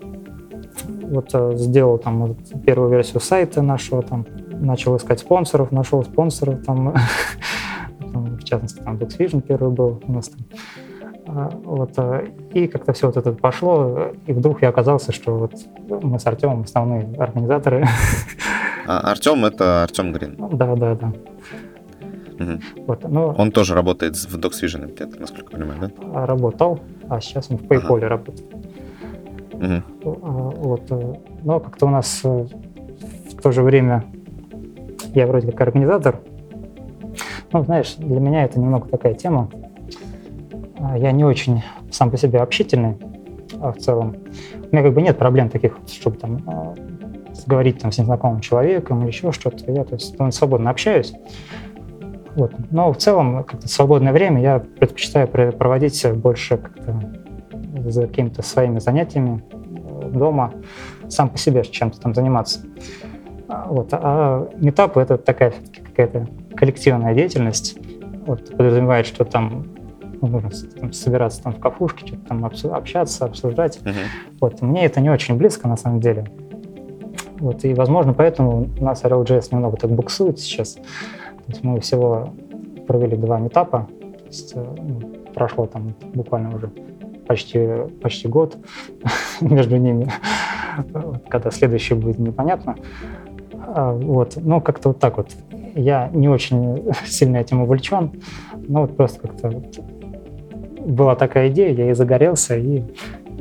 Вот 1.09 1.29
э, 1.33 1.53
сделал 1.55 1.97
там 1.97 2.19
вот, 2.19 2.37
первую 2.65 2.91
версию 2.91 3.19
сайта 3.19 3.61
нашего, 3.61 4.01
там 4.01 4.25
начал 4.51 4.95
искать 4.97 5.19
спонсоров, 5.19 5.71
нашел 5.71 6.03
спонсоров, 6.03 6.63
там, 6.65 6.93
в 7.99 8.43
частности 8.43 8.79
там 8.81 8.97
Duxvision 8.97 9.41
первый 9.41 9.71
был 9.71 10.01
у 10.07 10.11
нас 10.11 10.29
там. 10.29 10.39
А, 11.31 11.49
вот, 11.63 11.93
э, 11.97 12.27
и 12.53 12.67
как-то 12.67 12.93
все 12.93 13.07
вот 13.07 13.17
это 13.17 13.31
пошло, 13.33 14.11
и 14.25 14.33
вдруг 14.33 14.61
я 14.63 14.69
оказался, 14.69 15.11
что 15.11 15.35
вот 15.37 15.53
мы 16.03 16.19
с 16.19 16.25
Артемом 16.25 16.61
основные 16.61 17.07
организаторы. 17.17 17.85
А 18.87 19.11
Артем 19.11 19.45
это 19.45 19.83
Артем 19.83 20.11
Грин. 20.13 20.35
Да, 20.51 20.75
да, 20.75 20.95
да. 20.95 21.13
Угу. 22.39 22.59
Вот, 22.87 23.07
но... 23.07 23.35
Он 23.37 23.51
тоже 23.51 23.75
работает 23.75 24.15
в 24.15 24.35
DocsVision, 24.35 24.95
где-то, 24.95 25.19
насколько 25.19 25.51
я 25.51 25.59
понимаю, 25.59 25.91
да? 25.95 26.25
Работал, 26.25 26.79
а 27.07 27.21
сейчас 27.21 27.51
он 27.51 27.57
в 27.57 27.63
PayPal 27.63 27.97
ага. 27.97 28.09
работает. 28.09 28.58
Угу. 29.59 30.17
Вот. 30.21 30.83
Э, 30.89 31.13
но 31.43 31.59
как-то 31.59 31.85
у 31.87 31.89
нас 31.89 32.21
э, 32.23 32.47
в 33.31 33.41
то 33.41 33.51
же 33.51 33.61
время 33.61 34.05
я 35.13 35.27
вроде 35.27 35.51
как 35.51 35.61
организатор. 35.61 36.19
Ну, 37.51 37.63
знаешь, 37.63 37.95
для 37.97 38.19
меня 38.19 38.43
это 38.45 38.59
немного 38.59 38.87
такая 38.87 39.13
тема. 39.13 39.49
А, 40.79 40.97
я 40.97 41.11
не 41.11 41.25
очень 41.25 41.63
сам 41.91 42.11
по 42.11 42.17
себе 42.17 42.39
общительный 42.39 42.97
а 43.59 43.71
в 43.71 43.77
целом. 43.77 44.15
У 44.71 44.75
меня 44.75 44.83
как 44.83 44.93
бы 44.93 45.01
нет 45.01 45.17
проблем 45.17 45.49
таких, 45.49 45.77
чтобы 45.87 46.17
там 46.17 46.41
а, 46.45 46.75
говорить 47.45 47.79
там, 47.79 47.91
с 47.91 47.97
незнакомым 47.97 48.39
человеком 48.39 49.01
или 49.01 49.07
еще 49.07 49.31
что-то. 49.31 49.71
Я 49.71 49.83
то 49.83 49.95
есть, 49.95 50.15
свободно 50.33 50.69
общаюсь. 50.69 51.13
Вот. 52.35 52.53
Но 52.69 52.93
в 52.93 52.97
целом 52.97 53.43
как-то 53.43 53.67
свободное 53.67 54.13
время 54.13 54.41
я 54.41 54.59
предпочитаю 54.59 55.27
проводить 55.27 56.05
больше 56.13 56.57
как-то 56.57 57.18
за 57.85 58.07
какими-то 58.07 58.41
своими 58.41 58.79
занятиями 58.79 59.43
э, 59.51 60.09
дома, 60.09 60.53
сам 61.07 61.29
по 61.29 61.37
себе 61.37 61.63
чем-то 61.63 61.99
там 61.99 62.13
заниматься. 62.13 62.61
А, 63.47 63.67
вот. 63.69 63.89
А 63.91 64.49
метапы— 64.57 64.99
это 65.01 65.17
такая 65.17 65.53
какая-то 65.83 66.27
коллективная 66.55 67.13
деятельность. 67.15 67.77
Вот, 68.25 68.49
подразумевает, 68.51 69.07
что 69.07 69.25
там 69.25 69.65
ну, 70.21 70.27
нужно 70.27 70.49
там, 70.79 70.93
собираться 70.93 71.41
там 71.41 71.53
в 71.53 71.59
кафушке, 71.59 72.07
что-то 72.07 72.25
там 72.27 72.45
общаться, 72.45 73.25
обсуждать. 73.25 73.79
Uh-huh. 73.83 73.93
Вот. 74.41 74.61
Мне 74.61 74.85
это 74.85 74.99
не 75.01 75.09
очень 75.09 75.35
близко, 75.35 75.67
на 75.67 75.77
самом 75.77 75.99
деле. 75.99 76.25
Вот. 77.39 77.63
И, 77.63 77.73
возможно, 77.73 78.13
поэтому 78.13 78.67
у 78.79 78.83
нас 78.83 79.03
RLJS 79.03 79.49
немного 79.51 79.77
так 79.77 79.89
буксует 79.91 80.39
сейчас. 80.39 80.73
То 80.73 80.83
есть 81.47 81.63
мы 81.63 81.79
всего 81.79 82.33
провели 82.87 83.15
два 83.15 83.39
метапа. 83.39 83.87
То 83.99 84.25
есть, 84.25 84.51
э, 84.55 84.75
ну, 84.77 84.99
прошло 85.33 85.65
там 85.65 85.95
буквально 86.13 86.55
уже 86.55 86.69
почти, 87.29 87.59
почти 88.01 88.27
год 88.27 88.57
между 89.41 89.77
ними. 89.77 90.11
Когда 91.29 91.51
следующий 91.51 91.93
будет 91.93 92.17
непонятно. 92.17 92.75
А, 93.53 93.93
вот. 93.93 94.33
Ну, 94.35 94.59
как-то 94.61 94.89
вот 94.89 94.99
так 94.99 95.17
вот. 95.17 95.29
Я 95.75 96.09
не 96.11 96.27
очень 96.27 96.91
сильно 97.05 97.37
этим 97.37 97.61
увлечен, 97.61 98.11
но 98.67 98.81
вот 98.81 98.97
просто 98.97 99.27
как-то 99.27 99.63
была 100.83 101.15
такая 101.15 101.49
идея, 101.49 101.71
я 101.71 101.91
и 101.91 101.93
загорелся, 101.93 102.57
и 102.57 102.81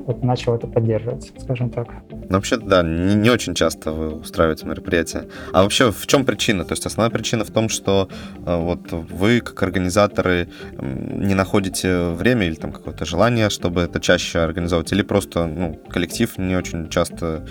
вот 0.09 0.25
начал 0.25 0.55
это 0.55 0.67
поддерживать, 0.67 1.31
скажем 1.39 1.69
так. 1.69 1.89
Ну, 2.11 2.37
вообще, 2.37 2.57
да, 2.57 2.83
не, 2.83 3.15
не 3.15 3.29
очень 3.29 3.55
часто 3.55 3.93
вы 3.93 4.15
устраиваете 4.15 4.65
мероприятия. 4.65 5.27
А 5.53 5.63
вообще, 5.63 5.93
в 5.93 6.07
чем 6.07 6.25
причина? 6.25 6.65
То 6.65 6.73
есть 6.73 6.87
основная 6.87 7.11
причина 7.11 7.45
в 7.45 7.51
том, 7.51 7.69
что 7.69 8.09
э, 8.47 8.57
вот 8.57 8.91
вы, 8.91 9.41
как 9.41 9.63
организаторы, 9.63 10.49
не 10.81 11.35
находите 11.35 12.09
время 12.09 12.47
или 12.47 12.55
там 12.55 12.73
какое-то 12.73 13.05
желание, 13.05 13.51
чтобы 13.51 13.83
это 13.83 14.01
чаще 14.01 14.39
организовывать, 14.39 14.91
или 14.93 15.03
просто 15.03 15.47
ну, 15.47 15.79
коллектив 15.91 16.39
не 16.39 16.57
очень 16.57 16.89
часто 16.89 17.47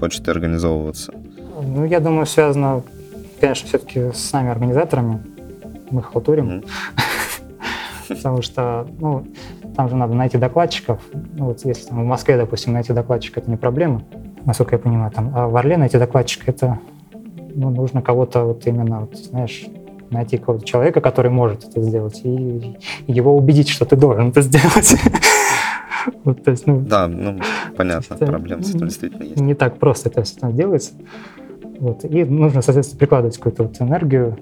хочет 0.00 0.28
организовываться? 0.28 1.12
Ну, 1.62 1.84
я 1.84 2.00
думаю, 2.00 2.26
связано, 2.26 2.82
конечно, 3.40 3.68
все-таки 3.68 4.10
с 4.12 4.32
нами, 4.32 4.50
организаторами. 4.50 5.22
Мы 5.90 6.02
халтурим. 6.02 6.48
Mm-hmm. 6.48 6.68
Потому 8.08 8.42
что, 8.42 8.88
ну, 8.98 9.26
там 9.80 9.88
же 9.88 9.96
надо 9.96 10.12
найти 10.12 10.36
докладчиков. 10.36 11.00
Ну, 11.14 11.46
вот 11.46 11.64
если 11.64 11.88
там, 11.88 12.02
в 12.02 12.06
Москве, 12.06 12.36
допустим, 12.36 12.74
найти 12.74 12.92
докладчика, 12.92 13.40
это 13.40 13.50
не 13.50 13.56
проблема, 13.56 14.02
насколько 14.44 14.74
я 14.74 14.78
понимаю. 14.78 15.10
Там, 15.10 15.32
а 15.34 15.48
в 15.48 15.56
Орле 15.56 15.78
найти 15.78 15.96
докладчика, 15.96 16.50
это 16.50 16.78
ну, 17.54 17.70
нужно 17.70 18.02
кого-то 18.02 18.44
вот 18.44 18.66
именно, 18.66 19.00
вот, 19.00 19.16
знаешь, 19.16 19.64
найти 20.10 20.36
какого-то 20.36 20.66
человека, 20.66 21.00
который 21.00 21.30
может 21.30 21.66
это 21.66 21.80
сделать, 21.80 22.20
и, 22.24 22.76
его 23.06 23.34
убедить, 23.34 23.70
что 23.70 23.86
ты 23.86 23.96
должен 23.96 24.28
это 24.28 24.42
сделать. 24.42 24.96
Вот, 26.24 26.42
то 26.42 26.50
есть, 26.50 26.66
ну, 26.66 26.80
да, 26.80 27.08
ну, 27.08 27.38
понятно, 27.76 28.16
проблема 28.16 28.62
с 28.62 28.70
этим 28.70 28.86
действительно 28.86 29.22
есть. 29.22 29.38
Не 29.38 29.52
так 29.54 29.76
просто 29.76 30.08
это 30.08 30.22
все 30.22 30.50
делается. 30.50 30.92
Вот. 31.78 32.06
И 32.06 32.24
нужно, 32.24 32.62
соответственно, 32.62 32.98
прикладывать 32.98 33.36
какую-то 33.36 33.64
вот 33.64 33.80
энергию 33.82 34.38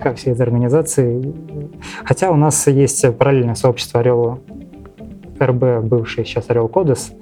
ко 0.00 0.14
всей 0.14 0.32
этой 0.32 0.42
организации. 0.42 1.34
Хотя 2.04 2.30
у 2.30 2.36
нас 2.36 2.66
есть 2.66 3.16
параллельное 3.16 3.54
сообщество 3.54 4.00
Орел 4.00 4.40
РБ, 5.40 5.84
бывший 5.84 6.24
сейчас 6.24 6.50
Орел 6.50 6.68
Кодес. 6.68 7.12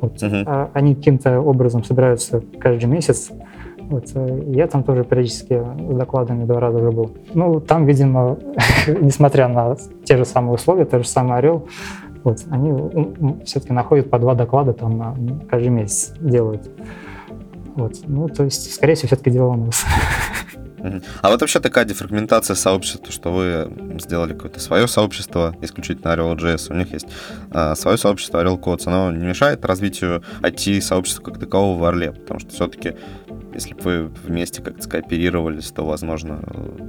Вот. 0.00 0.22
Uh-huh. 0.22 0.70
Они 0.74 0.94
каким-то 0.94 1.40
образом 1.40 1.82
собираются 1.84 2.42
каждый 2.60 2.86
месяц. 2.86 3.30
Вот. 3.78 4.10
Я 4.46 4.66
там 4.66 4.82
тоже 4.82 5.04
периодически 5.04 5.62
с 5.90 5.94
докладами 5.94 6.44
два 6.44 6.60
раза 6.60 6.78
уже 6.78 6.90
был. 6.90 7.16
Ну, 7.34 7.60
там, 7.60 7.86
видимо, 7.86 8.38
несмотря 9.00 9.48
на 9.48 9.76
те 10.04 10.16
же 10.16 10.24
самые 10.24 10.54
условия, 10.54 10.84
тот 10.84 11.02
же 11.02 11.08
самый 11.08 11.38
Орел, 11.38 11.68
вот, 12.24 12.38
они 12.50 12.72
все-таки 13.44 13.72
находят 13.72 14.10
по 14.10 14.18
два 14.18 14.34
доклада 14.34 14.72
там 14.72 14.98
на 14.98 15.16
каждый 15.48 15.68
месяц 15.68 16.12
делают. 16.20 16.68
Вот. 17.76 17.92
Ну, 18.06 18.28
то 18.28 18.44
есть, 18.44 18.74
скорее 18.74 18.94
всего, 18.94 19.08
все-таки 19.08 19.30
дело 19.30 19.50
у 19.50 19.56
нас. 19.56 19.84
А 21.22 21.30
вот 21.30 21.40
вообще 21.40 21.60
такая 21.60 21.84
дефрагментация 21.84 22.54
сообщества, 22.54 23.10
что 23.12 23.32
вы 23.32 23.70
сделали 24.00 24.32
какое-то 24.32 24.60
свое 24.60 24.86
сообщество, 24.88 25.54
исключительно 25.60 26.12
Ariel.js, 26.12 26.72
у 26.72 26.74
них 26.74 26.92
есть 26.92 27.06
а, 27.50 27.74
свое 27.74 27.96
сообщество 27.96 28.42
Ariel 28.42 28.60
Codes, 28.60 28.82
оно 28.86 29.10
не 29.12 29.26
мешает 29.26 29.64
развитию 29.64 30.22
IT-сообщества 30.42 31.22
как 31.22 31.38
такового 31.38 31.78
в 31.78 31.84
Орле, 31.84 32.12
потому 32.12 32.40
что 32.40 32.50
все-таки 32.50 32.94
если 33.56 33.72
бы 33.72 33.80
вы 33.82 34.10
вместе 34.26 34.60
как-то 34.60 34.82
скооперировались, 34.82 35.70
то, 35.70 35.86
возможно, 35.86 36.40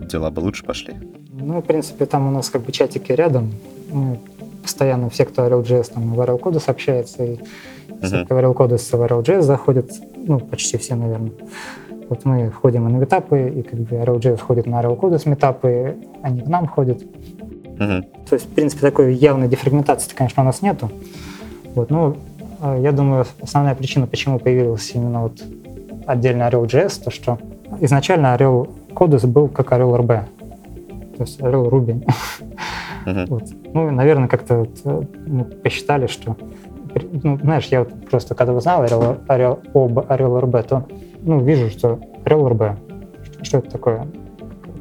дела 0.10 0.32
бы 0.32 0.42
лучше 0.42 0.66
пошли. 0.66 0.96
Ну, 1.32 1.62
в 1.62 1.66
принципе, 1.66 2.06
там 2.06 2.28
у 2.28 2.32
нас 2.32 2.50
как 2.50 2.64
бы 2.64 2.74
чатики 2.74 3.14
рядом. 3.14 3.54
Мы 3.90 4.20
постоянно 4.64 5.10
все, 5.10 5.24
кто 5.24 5.48
Ariel.js, 5.48 5.94
там 5.94 6.14
в 6.14 6.20
Ariel 6.20 6.40
Codes 6.40 6.64
общается, 6.68 7.24
и 7.24 7.38
все, 8.02 8.26
кто 8.26 8.38
Ariel 8.38 8.54
Codes 8.54 8.98
в 8.98 9.02
Ariel.js 9.02 9.44
заходят, 9.44 9.92
ну, 10.16 10.40
почти 10.40 10.78
все, 10.78 10.96
наверное. 10.96 11.32
Вот 12.10 12.24
мы 12.26 12.50
входим 12.50 12.88
и 12.88 12.92
на 12.92 12.98
метапы, 12.98 13.50
и 13.50 13.62
как 13.64 13.80
бы 13.80 13.96
RLJ 13.98 14.38
входит 14.38 14.66
на 14.66 14.82
RL 14.82 15.18
с 15.18 15.26
метапы, 15.26 15.98
они 16.22 16.42
к 16.42 16.48
нам 16.48 16.68
ходят. 16.68 17.02
Uh-huh. 17.02 18.02
То 18.30 18.34
есть, 18.34 18.46
в 18.46 18.54
принципе, 18.54 18.82
такой 18.82 19.14
явной 19.14 19.48
дефрагментации, 19.48 20.16
конечно, 20.16 20.44
у 20.44 20.46
нас 20.46 20.62
нету. 20.62 20.90
Вот, 21.76 21.90
ну, 21.90 22.16
я 22.80 22.92
думаю, 22.92 23.26
основная 23.42 23.76
причина, 23.76 24.08
почему 24.08 24.40
появился 24.40 24.94
именно 24.94 25.24
вот 25.24 25.44
отдельно 26.06 26.44
Orel.js, 26.44 27.04
то 27.04 27.12
что 27.12 27.38
изначально 27.82 28.36
Orel 28.36 28.70
Codus 28.94 29.28
был 29.28 29.48
как 29.50 29.72
Orel 29.74 29.96
RB, 30.00 30.24
то 31.18 31.24
есть 31.24 31.40
Orel 31.42 31.70
Ruby. 31.70 32.06
Uh-huh. 33.06 33.26
Вот. 33.28 33.44
Ну, 33.74 33.90
наверное, 33.90 34.28
как-то 34.28 34.58
вот, 34.58 34.82
э, 34.84 35.02
мы 35.28 35.46
посчитали, 35.46 36.08
что 36.08 36.36
ну, 37.24 37.38
знаешь, 37.38 37.66
я 37.68 37.80
вот 37.80 38.10
просто 38.10 38.36
когда 38.36 38.54
узнал 38.54 38.84
Orel, 38.84 39.26
Orel, 39.28 39.60
об 39.74 40.00
Orel 40.00 40.42
RB, 40.42 40.64
то 40.64 40.86
ну, 41.28 41.42
вижу, 41.42 41.70
что 41.70 42.00
Орел 42.26 42.48
РБ. 42.50 42.78
Что 43.42 43.60
это 43.60 43.70
такое? 43.70 44.08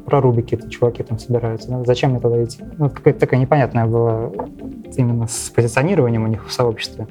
Про 0.05 0.21
Руби 0.21 0.41
какие-то 0.41 0.69
чуваки 0.69 1.03
там 1.03 1.19
собираются. 1.19 1.69
Да? 1.69 1.83
Зачем 1.83 2.11
мне 2.11 2.19
туда 2.19 2.43
идти? 2.43 2.63
Ну, 2.77 2.89
какая-то 2.89 3.19
такая 3.19 3.39
непонятная 3.39 3.85
была 3.85 4.31
именно 4.95 5.27
с 5.27 5.49
позиционированием 5.49 6.23
у 6.23 6.27
них 6.27 6.47
в 6.47 6.51
сообществе. 6.51 7.07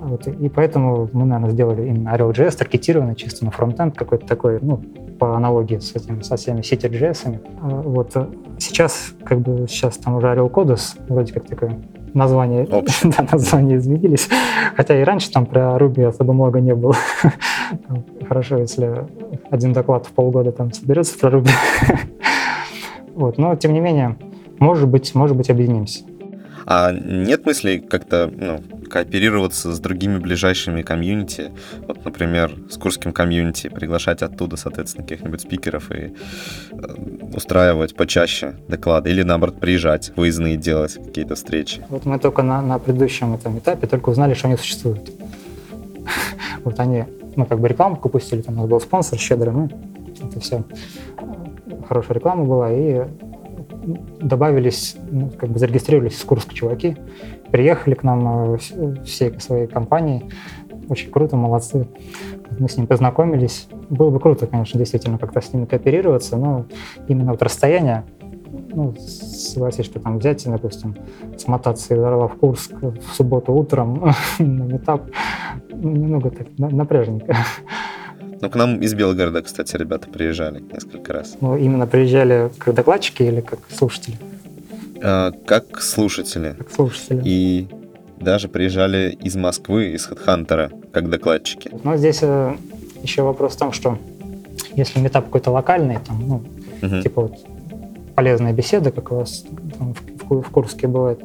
Вот, 0.00 0.26
и 0.26 0.48
поэтому 0.48 1.08
мы, 1.12 1.24
наверное, 1.24 1.50
сделали 1.50 1.88
именно 1.88 2.10
Ariel.js, 2.10 2.56
таргетированный 2.56 3.14
чисто 3.14 3.44
на 3.44 3.50
фронтенд, 3.50 3.96
какой-то 3.96 4.26
такой, 4.26 4.58
ну, 4.60 4.78
по 5.18 5.36
аналогии 5.36 5.78
с 5.78 5.94
этими, 5.94 6.22
со 6.22 6.36
всеми 6.36 6.60
City.js. 6.60 7.40
А 7.60 7.68
вот 7.82 8.16
сейчас, 8.58 9.12
как 9.24 9.40
бы, 9.40 9.66
сейчас 9.68 9.96
там 9.98 10.16
уже 10.16 10.28
Ariel 10.28 10.50
Codus, 10.50 10.96
вроде 11.08 11.32
как 11.32 11.46
такое 11.46 11.78
название, 12.14 12.66
да, 13.02 13.26
названия 13.30 13.76
изменились. 13.76 14.28
Хотя 14.76 15.00
и 15.00 15.04
раньше 15.04 15.30
там 15.30 15.46
про 15.46 15.76
Ruby 15.76 16.04
особо 16.04 16.32
много 16.32 16.60
не 16.60 16.74
было. 16.74 16.94
Хорошо, 18.28 18.58
если 18.58 19.06
один 19.50 19.72
доклад 19.72 20.06
в 20.06 20.12
полгода 20.12 20.52
там 20.52 20.72
соберется 20.72 21.18
про 21.18 21.30
Ruby. 21.30 21.50
вот, 23.14 23.38
но 23.38 23.56
тем 23.56 23.72
не 23.72 23.80
менее, 23.80 24.16
может 24.58 24.88
быть, 24.88 25.14
может 25.14 25.36
быть, 25.36 25.50
объединимся. 25.50 26.04
А 26.70 26.92
нет 26.92 27.46
мыслей 27.46 27.80
как-то 27.80 28.30
ну, 28.30 28.62
кооперироваться 28.90 29.72
с 29.72 29.80
другими 29.80 30.18
ближайшими 30.18 30.82
комьюнити? 30.82 31.50
Вот, 31.86 32.04
например, 32.04 32.54
с 32.68 32.76
Курским 32.76 33.14
комьюнити, 33.14 33.68
приглашать 33.68 34.20
оттуда, 34.20 34.56
соответственно, 34.56 35.06
каких-нибудь 35.06 35.40
спикеров 35.40 35.90
и 35.90 36.12
э, 36.72 36.76
устраивать 37.34 37.96
почаще 37.96 38.56
доклады 38.68 39.08
или, 39.08 39.22
наоборот, 39.22 39.58
приезжать, 39.58 40.12
выездные 40.14 40.58
делать 40.58 41.02
какие-то 41.02 41.36
встречи? 41.36 41.82
Вот 41.88 42.04
мы 42.04 42.18
только 42.18 42.42
на, 42.42 42.60
на 42.60 42.78
предыдущем 42.78 43.32
этом 43.32 43.58
этапе 43.60 43.86
только 43.86 44.10
узнали, 44.10 44.34
что 44.34 44.48
они 44.48 44.58
существуют. 44.58 45.10
Вот 46.64 46.78
они, 46.80 47.04
ну, 47.34 47.46
как 47.46 47.60
бы 47.60 47.68
рекламку 47.68 48.10
пустили, 48.10 48.42
там 48.42 48.58
у 48.58 48.58
нас 48.58 48.68
был 48.68 48.78
спонсор 48.78 49.18
щедрый, 49.18 49.54
ну, 49.54 49.70
это 50.22 50.38
все 50.40 50.64
хорошая 51.88 52.16
реклама 52.16 52.44
была, 52.44 52.70
и 52.70 53.06
добавились, 54.20 54.96
ну, 55.10 55.30
как 55.30 55.50
бы 55.50 55.58
зарегистрировались 55.58 56.18
из 56.18 56.24
Курска 56.24 56.54
чуваки, 56.54 56.96
приехали 57.50 57.94
к 57.94 58.02
нам 58.02 58.54
э, 58.54 58.58
всей 59.04 59.38
своей 59.40 59.66
компанией. 59.66 60.30
Очень 60.88 61.10
круто, 61.10 61.36
молодцы. 61.36 61.86
Мы 62.58 62.68
с 62.68 62.76
ним 62.76 62.86
познакомились. 62.86 63.68
Было 63.90 64.10
бы 64.10 64.20
круто, 64.20 64.46
конечно, 64.46 64.78
действительно 64.78 65.18
как-то 65.18 65.40
с 65.40 65.52
ними 65.52 65.66
кооперироваться, 65.66 66.36
но 66.36 66.66
именно 67.08 67.32
вот 67.32 67.42
расстояние 67.42 68.04
ну, 68.50 68.94
согласись, 68.96 69.84
что 69.84 70.00
там 70.00 70.18
взять, 70.18 70.44
допустим, 70.44 70.96
смотаться 71.36 71.94
из 71.94 72.00
Орла 72.00 72.28
в 72.28 72.36
Курск 72.36 72.72
в 72.80 73.14
субботу 73.14 73.52
утром 73.52 74.14
на 74.38 74.62
метап, 74.62 75.10
немного 75.70 76.30
так 76.30 76.46
напряжненько. 76.58 77.36
Ну, 78.40 78.50
к 78.50 78.54
нам 78.54 78.80
из 78.80 78.94
Белгорода, 78.94 79.42
кстати, 79.42 79.76
ребята 79.76 80.08
приезжали 80.08 80.60
несколько 80.60 81.12
раз. 81.12 81.36
Ну, 81.40 81.56
именно 81.56 81.86
приезжали 81.86 82.50
как 82.58 82.74
докладчики 82.74 83.22
или 83.22 83.40
как 83.40 83.60
слушатели? 83.70 84.16
А, 85.02 85.32
как 85.46 85.80
слушатели. 85.80 86.54
Как 86.56 86.70
слушатели. 86.70 87.20
И 87.24 87.68
даже 88.20 88.48
приезжали 88.48 89.16
из 89.22 89.36
Москвы, 89.36 89.92
из 89.92 90.06
Хедхантера, 90.06 90.70
как 90.92 91.08
докладчики. 91.10 91.70
Но 91.84 91.96
здесь 91.96 92.18
э, 92.22 92.56
еще 93.02 93.22
вопрос 93.22 93.54
в 93.54 93.58
том, 93.58 93.72
что 93.72 93.98
если 94.74 95.00
метап 95.00 95.26
какой-то 95.26 95.50
локальный, 95.50 95.98
там, 96.06 96.26
ну, 96.26 96.42
угу. 96.82 97.02
типа 97.02 97.22
вот 97.22 97.34
полезная 98.14 98.52
беседа, 98.52 98.90
как 98.90 99.12
у 99.12 99.16
вас 99.16 99.44
там, 99.78 99.94
в, 99.94 100.42
в 100.42 100.50
Курске 100.50 100.86
бывает, 100.86 101.20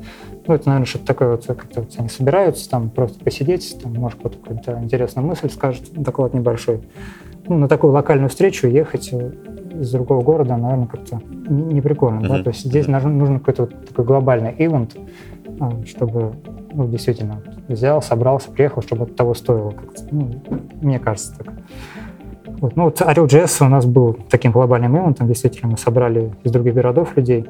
ну, 0.46 0.54
это, 0.54 0.68
наверное, 0.68 0.86
что-то 0.86 1.06
такое, 1.06 1.32
вот, 1.32 1.46
как-то 1.46 1.86
они 1.98 2.10
собираются 2.10 2.70
там 2.70 2.90
просто 2.90 3.24
посидеть, 3.24 3.78
там, 3.82 3.94
может, 3.94 4.20
кто-то 4.20 4.38
какую-то 4.38 4.80
интересную 4.82 5.26
мысль 5.26 5.50
скажет, 5.50 5.84
доклад 5.94 6.34
небольшой. 6.34 6.82
Ну, 7.48 7.58
на 7.58 7.68
такую 7.68 7.94
локальную 7.94 8.30
встречу 8.30 8.68
ехать 8.68 9.10
э, 9.12 9.32
из 9.80 9.92
другого 9.92 10.22
города, 10.22 10.58
наверное, 10.58 10.88
как-то 10.88 11.22
не, 11.30 11.76
не 11.76 11.82
прикольно, 11.82 12.20
mm-hmm. 12.20 12.38
да, 12.38 12.44
то 12.44 12.50
есть 12.50 12.66
здесь 12.66 12.88
нужен, 12.88 13.18
нужен 13.18 13.40
какой-то 13.40 13.64
вот 13.64 13.88
такой 13.88 14.06
глобальный 14.06 14.54
ивент, 14.58 14.96
а, 15.60 15.72
чтобы, 15.86 16.34
ну, 16.74 16.88
действительно, 16.88 17.42
взял, 17.68 18.02
собрался, 18.02 18.52
приехал, 18.52 18.82
чтобы 18.82 19.04
от 19.04 19.16
того 19.16 19.34
стоило, 19.34 19.72
как-то, 19.72 20.04
ну, 20.12 20.42
мне 20.82 21.00
кажется 21.00 21.38
так. 21.38 21.54
Вот. 22.46 22.76
Ну, 22.76 22.86
вот 22.86 23.02
Ariel.js 23.02 23.66
у 23.66 23.70
нас 23.70 23.86
был 23.86 24.18
таким 24.30 24.52
глобальным 24.52 24.98
ивентом, 24.98 25.28
действительно, 25.28 25.72
мы 25.72 25.78
собрали 25.78 26.34
из 26.44 26.52
других 26.52 26.74
городов 26.74 27.18
людей, 27.18 27.46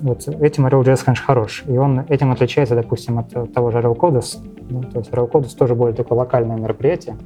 вот 0.00 0.26
этим 0.28 0.66
Ariel.js, 0.66 1.04
конечно, 1.04 1.24
хорош. 1.24 1.64
И 1.66 1.76
он 1.76 2.00
этим 2.08 2.32
отличается, 2.32 2.74
допустим, 2.74 3.18
от 3.18 3.52
того 3.52 3.70
же 3.70 3.78
Ariel.Codes. 3.78 4.38
Ну, 4.70 4.82
то 4.82 4.98
есть 4.98 5.10
Ariel.Codes 5.10 5.56
тоже 5.56 5.74
более 5.74 5.94
такое 5.94 6.18
локальное 6.18 6.56
мероприятие. 6.56 7.16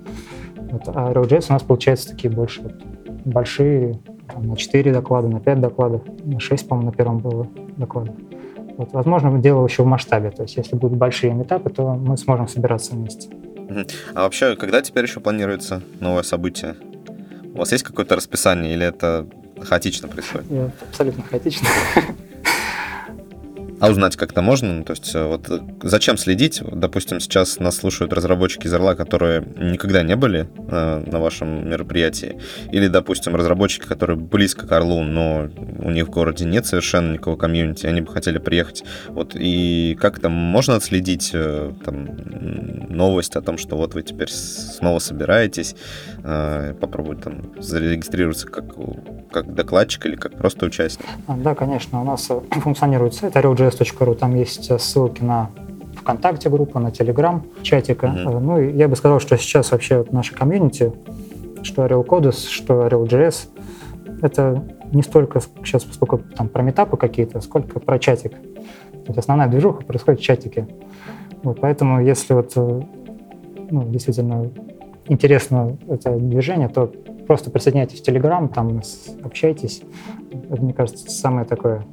Вот, 0.57 0.83
а 0.89 1.13
Ariel.js 1.13 1.47
у 1.51 1.53
нас 1.53 1.63
получается 1.63 2.11
такие 2.11 2.33
больше 2.33 2.63
вот, 2.63 2.75
большие, 3.25 4.01
там, 4.33 4.47
на 4.47 4.57
4 4.57 4.93
доклада, 4.93 5.29
на 5.29 5.41
5 5.41 5.61
докладов, 5.61 6.03
на 6.25 6.41
6, 6.41 6.69
по-моему, 6.69 6.91
на 6.91 6.97
первом 6.97 7.19
было 7.19 7.47
доклада. 7.77 8.13
Вот, 8.77 8.93
возможно, 8.93 9.39
дело 9.39 9.67
еще 9.67 9.83
в 9.85 9.87
масштабе. 9.87 10.31
То 10.31 10.43
есть 10.43 10.57
если 10.57 10.75
будут 10.77 10.99
большие 10.99 11.33
метапы, 11.33 11.71
то 11.71 11.95
мы 11.95 12.17
сможем 12.17 12.49
собираться 12.49 12.95
вместе. 12.95 13.29
А 14.15 14.23
вообще, 14.23 14.57
когда 14.57 14.83
теперь 14.83 15.05
еще 15.05 15.21
планируется 15.21 15.81
новое 16.01 16.23
событие? 16.23 16.75
У 17.55 17.59
вас 17.59 17.71
есть 17.71 17.85
какое-то 17.85 18.17
расписание 18.17 18.75
или 18.75 18.85
это 18.85 19.27
хаотично 19.61 20.09
происходит? 20.09 20.73
Абсолютно 20.89 21.23
хаотично. 21.23 21.69
А 23.85 23.91
узнать 23.91 24.17
как-то 24.17 24.41
можно? 24.41 24.73
Ну, 24.73 24.83
то 24.83 24.93
есть 24.93 25.15
э, 25.15 25.27
вот 25.27 25.51
э, 25.51 25.61
зачем 25.83 26.17
следить? 26.17 26.63
Допустим, 26.73 27.21
сейчас 27.21 27.59
нас 27.59 27.77
слушают 27.77 28.15
разработчики 28.15 28.67
из 28.67 28.73
Орла, 28.73 28.95
которые 28.95 29.47
никогда 29.59 30.03
не 30.03 30.17
были 30.17 30.49
э, 30.57 31.03
на 31.05 31.21
вашем 31.21 31.69
мероприятии. 31.69 32.41
Или, 32.73 32.89
допустим, 32.89 33.37
разработчики, 33.37 33.85
которые 33.85 34.17
близко 34.17 34.67
к 34.67 34.73
Орлу, 34.73 35.03
но 35.03 35.51
у 35.81 35.91
них 35.91 36.07
в 36.07 36.11
городе 36.11 36.47
нет 36.47 36.65
совершенно 36.65 37.13
никакого 37.13 37.37
комьюнити, 37.37 37.85
они 37.85 38.01
бы 38.01 38.11
хотели 38.11 38.39
приехать. 38.39 38.85
Вот 39.09 39.33
и 39.35 39.99
как 40.01 40.19
там 40.19 40.33
можно 40.33 40.77
отследить 40.77 41.33
э, 41.35 41.73
там, 41.85 42.09
новость 42.89 43.37
о 43.37 43.43
том, 43.43 43.59
что 43.59 43.77
вот 43.77 43.93
вы 43.93 44.03
теперь 44.03 44.31
снова 44.31 44.99
собираетесь, 44.99 45.77
э, 46.23 46.75
попробовать 46.81 47.21
там 47.23 47.53
зарегистрироваться 47.59 48.47
как, 48.47 48.65
как 49.31 49.55
докладчик 49.55 50.07
или 50.07 50.17
как 50.17 50.39
просто 50.39 50.65
участник? 50.65 51.07
Да, 51.29 51.55
конечно. 51.55 52.01
У 52.01 52.05
нас 52.05 52.31
функционирует 52.63 53.13
сайт 53.13 53.37
Ariel.js 53.37 53.74
podcast.ru, 53.75 54.15
там 54.15 54.35
есть 54.35 54.71
э, 54.71 54.79
ссылки 54.79 55.23
на 55.23 55.51
ВКонтакте 55.97 56.49
группа, 56.51 56.79
на 56.81 56.91
Телеграм, 56.91 57.45
чатика. 57.63 58.07
Mm-hmm. 58.07 58.39
Ну, 58.41 58.61
и 58.61 58.77
я 58.77 58.89
бы 58.89 58.97
сказал, 58.97 59.21
что 59.21 59.37
сейчас 59.37 59.73
вообще 59.73 60.05
наша 60.11 60.35
комьюнити, 60.35 60.93
что 61.63 61.85
Arial 61.85 62.05
Codes, 62.05 62.49
что 62.49 62.87
Arial 62.87 63.07
JS, 63.07 63.49
это 64.23 64.63
не 64.93 65.03
столько 65.03 65.41
сейчас, 65.65 65.85
поскольку 65.85 66.19
там 66.19 66.49
про 66.49 66.63
метапы 66.63 66.97
какие-то, 66.97 67.41
сколько 67.41 67.81
про 67.81 67.99
чатик. 67.99 68.33
То 68.33 69.09
есть 69.09 69.19
основная 69.19 69.49
движуха 69.49 69.85
происходит 69.85 70.21
в 70.21 70.23
чатике. 70.23 70.69
Вот, 71.43 71.61
поэтому 71.61 72.03
если 72.03 72.35
вот 72.35 72.53
э, 72.57 72.83
ну, 73.71 73.85
действительно 73.89 74.51
интересно 75.09 75.77
это 75.89 76.17
движение, 76.17 76.69
то 76.69 76.93
просто 77.27 77.51
присоединяйтесь 77.51 78.01
в 78.01 78.03
Телеграм, 78.03 78.49
там 78.49 78.81
общайтесь. 79.23 79.83
Это, 80.51 80.63
мне 80.63 80.73
кажется, 80.73 81.11
самое 81.11 81.47
такое 81.47 81.85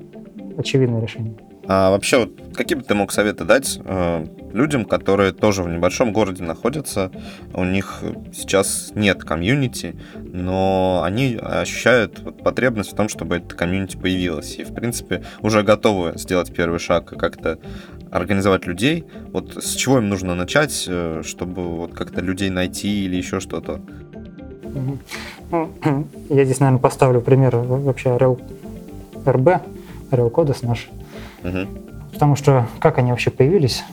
очевидное 0.58 1.02
решение. 1.02 1.36
А 1.68 1.92
вообще, 1.92 2.20
вот, 2.20 2.32
какие 2.56 2.78
бы 2.78 2.84
ты 2.84 2.96
мог 2.96 3.12
советы 3.12 3.46
дать 3.46 3.80
э, 3.84 4.26
людям, 4.52 4.86
которые 4.86 5.32
тоже 5.32 5.64
в 5.64 5.70
небольшом 5.70 6.12
городе 6.12 6.44
находятся, 6.44 7.12
у 7.54 7.64
них 7.64 8.02
сейчас 8.34 8.92
нет 8.96 9.24
комьюнити, 9.24 9.96
но 10.16 11.02
они 11.06 11.38
ощущают 11.42 12.20
вот, 12.20 12.44
потребность 12.44 12.94
в 12.94 12.96
том, 12.96 13.10
чтобы 13.10 13.38
это 13.38 13.56
комьюнити 13.56 13.96
появилось, 13.96 14.58
и, 14.58 14.64
в 14.64 14.74
принципе, 14.74 15.24
уже 15.42 15.62
готовы 15.64 16.14
сделать 16.16 16.54
первый 16.54 16.80
шаг 16.80 17.14
и 17.14 17.18
как-то 17.18 17.60
организовать 18.12 18.66
людей. 18.66 19.06
Вот 19.32 19.64
с 19.64 19.76
чего 19.76 20.00
им 20.00 20.10
нужно 20.10 20.36
начать, 20.36 20.86
э, 20.88 21.22
чтобы 21.24 21.64
вот 21.64 21.94
как-то 21.94 22.22
людей 22.22 22.50
найти 22.50 23.06
или 23.06 23.16
еще 23.16 23.40
что-то? 23.40 23.82
Ну, 24.74 24.98
я 26.30 26.46
здесь, 26.46 26.60
наверное, 26.60 26.82
поставлю 26.82 27.22
пример 27.22 27.56
вообще 27.56 28.10
RL, 28.10 28.40
RB, 29.26 29.62
RL 30.12 30.32
Codes 30.32 30.66
наш, 30.66 30.90
Угу. 31.44 32.12
Потому 32.14 32.36
что 32.36 32.68
как 32.80 32.98
они 32.98 33.12
вообще 33.12 33.32
появились? 33.32 33.84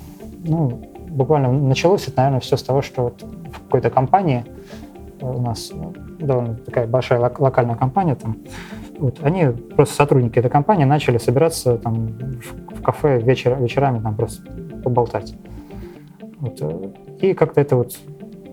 Ну, 0.44 0.80
буквально 1.08 1.52
началось 1.52 2.06
это, 2.08 2.18
наверное, 2.18 2.40
все 2.40 2.56
с 2.56 2.62
того, 2.62 2.82
что 2.82 3.04
вот 3.04 3.22
в 3.22 3.64
какой-то 3.64 3.90
компании 3.90 4.44
э, 5.20 5.26
у 5.26 5.40
нас 5.40 5.70
ну, 5.72 5.92
довольно 6.18 6.56
такая 6.56 6.86
большая 6.86 7.20
лок- 7.20 7.40
локальная 7.40 7.76
компания 7.76 8.14
там, 8.14 8.36
вот, 8.98 9.18
они 9.22 9.46
просто 9.76 9.94
сотрудники 9.94 10.38
этой 10.38 10.50
компании 10.50 10.84
начали 10.84 11.18
собираться 11.18 11.78
там 11.78 12.08
в, 12.08 12.82
кафе 12.82 13.20
вечер, 13.20 13.56
вечерами 13.60 14.00
там 14.00 14.16
просто 14.16 14.42
поболтать. 14.82 15.34
Вот, 16.40 16.58
э, 16.60 16.90
и 17.20 17.34
как-то 17.34 17.60
это 17.60 17.76
вот 17.76 17.96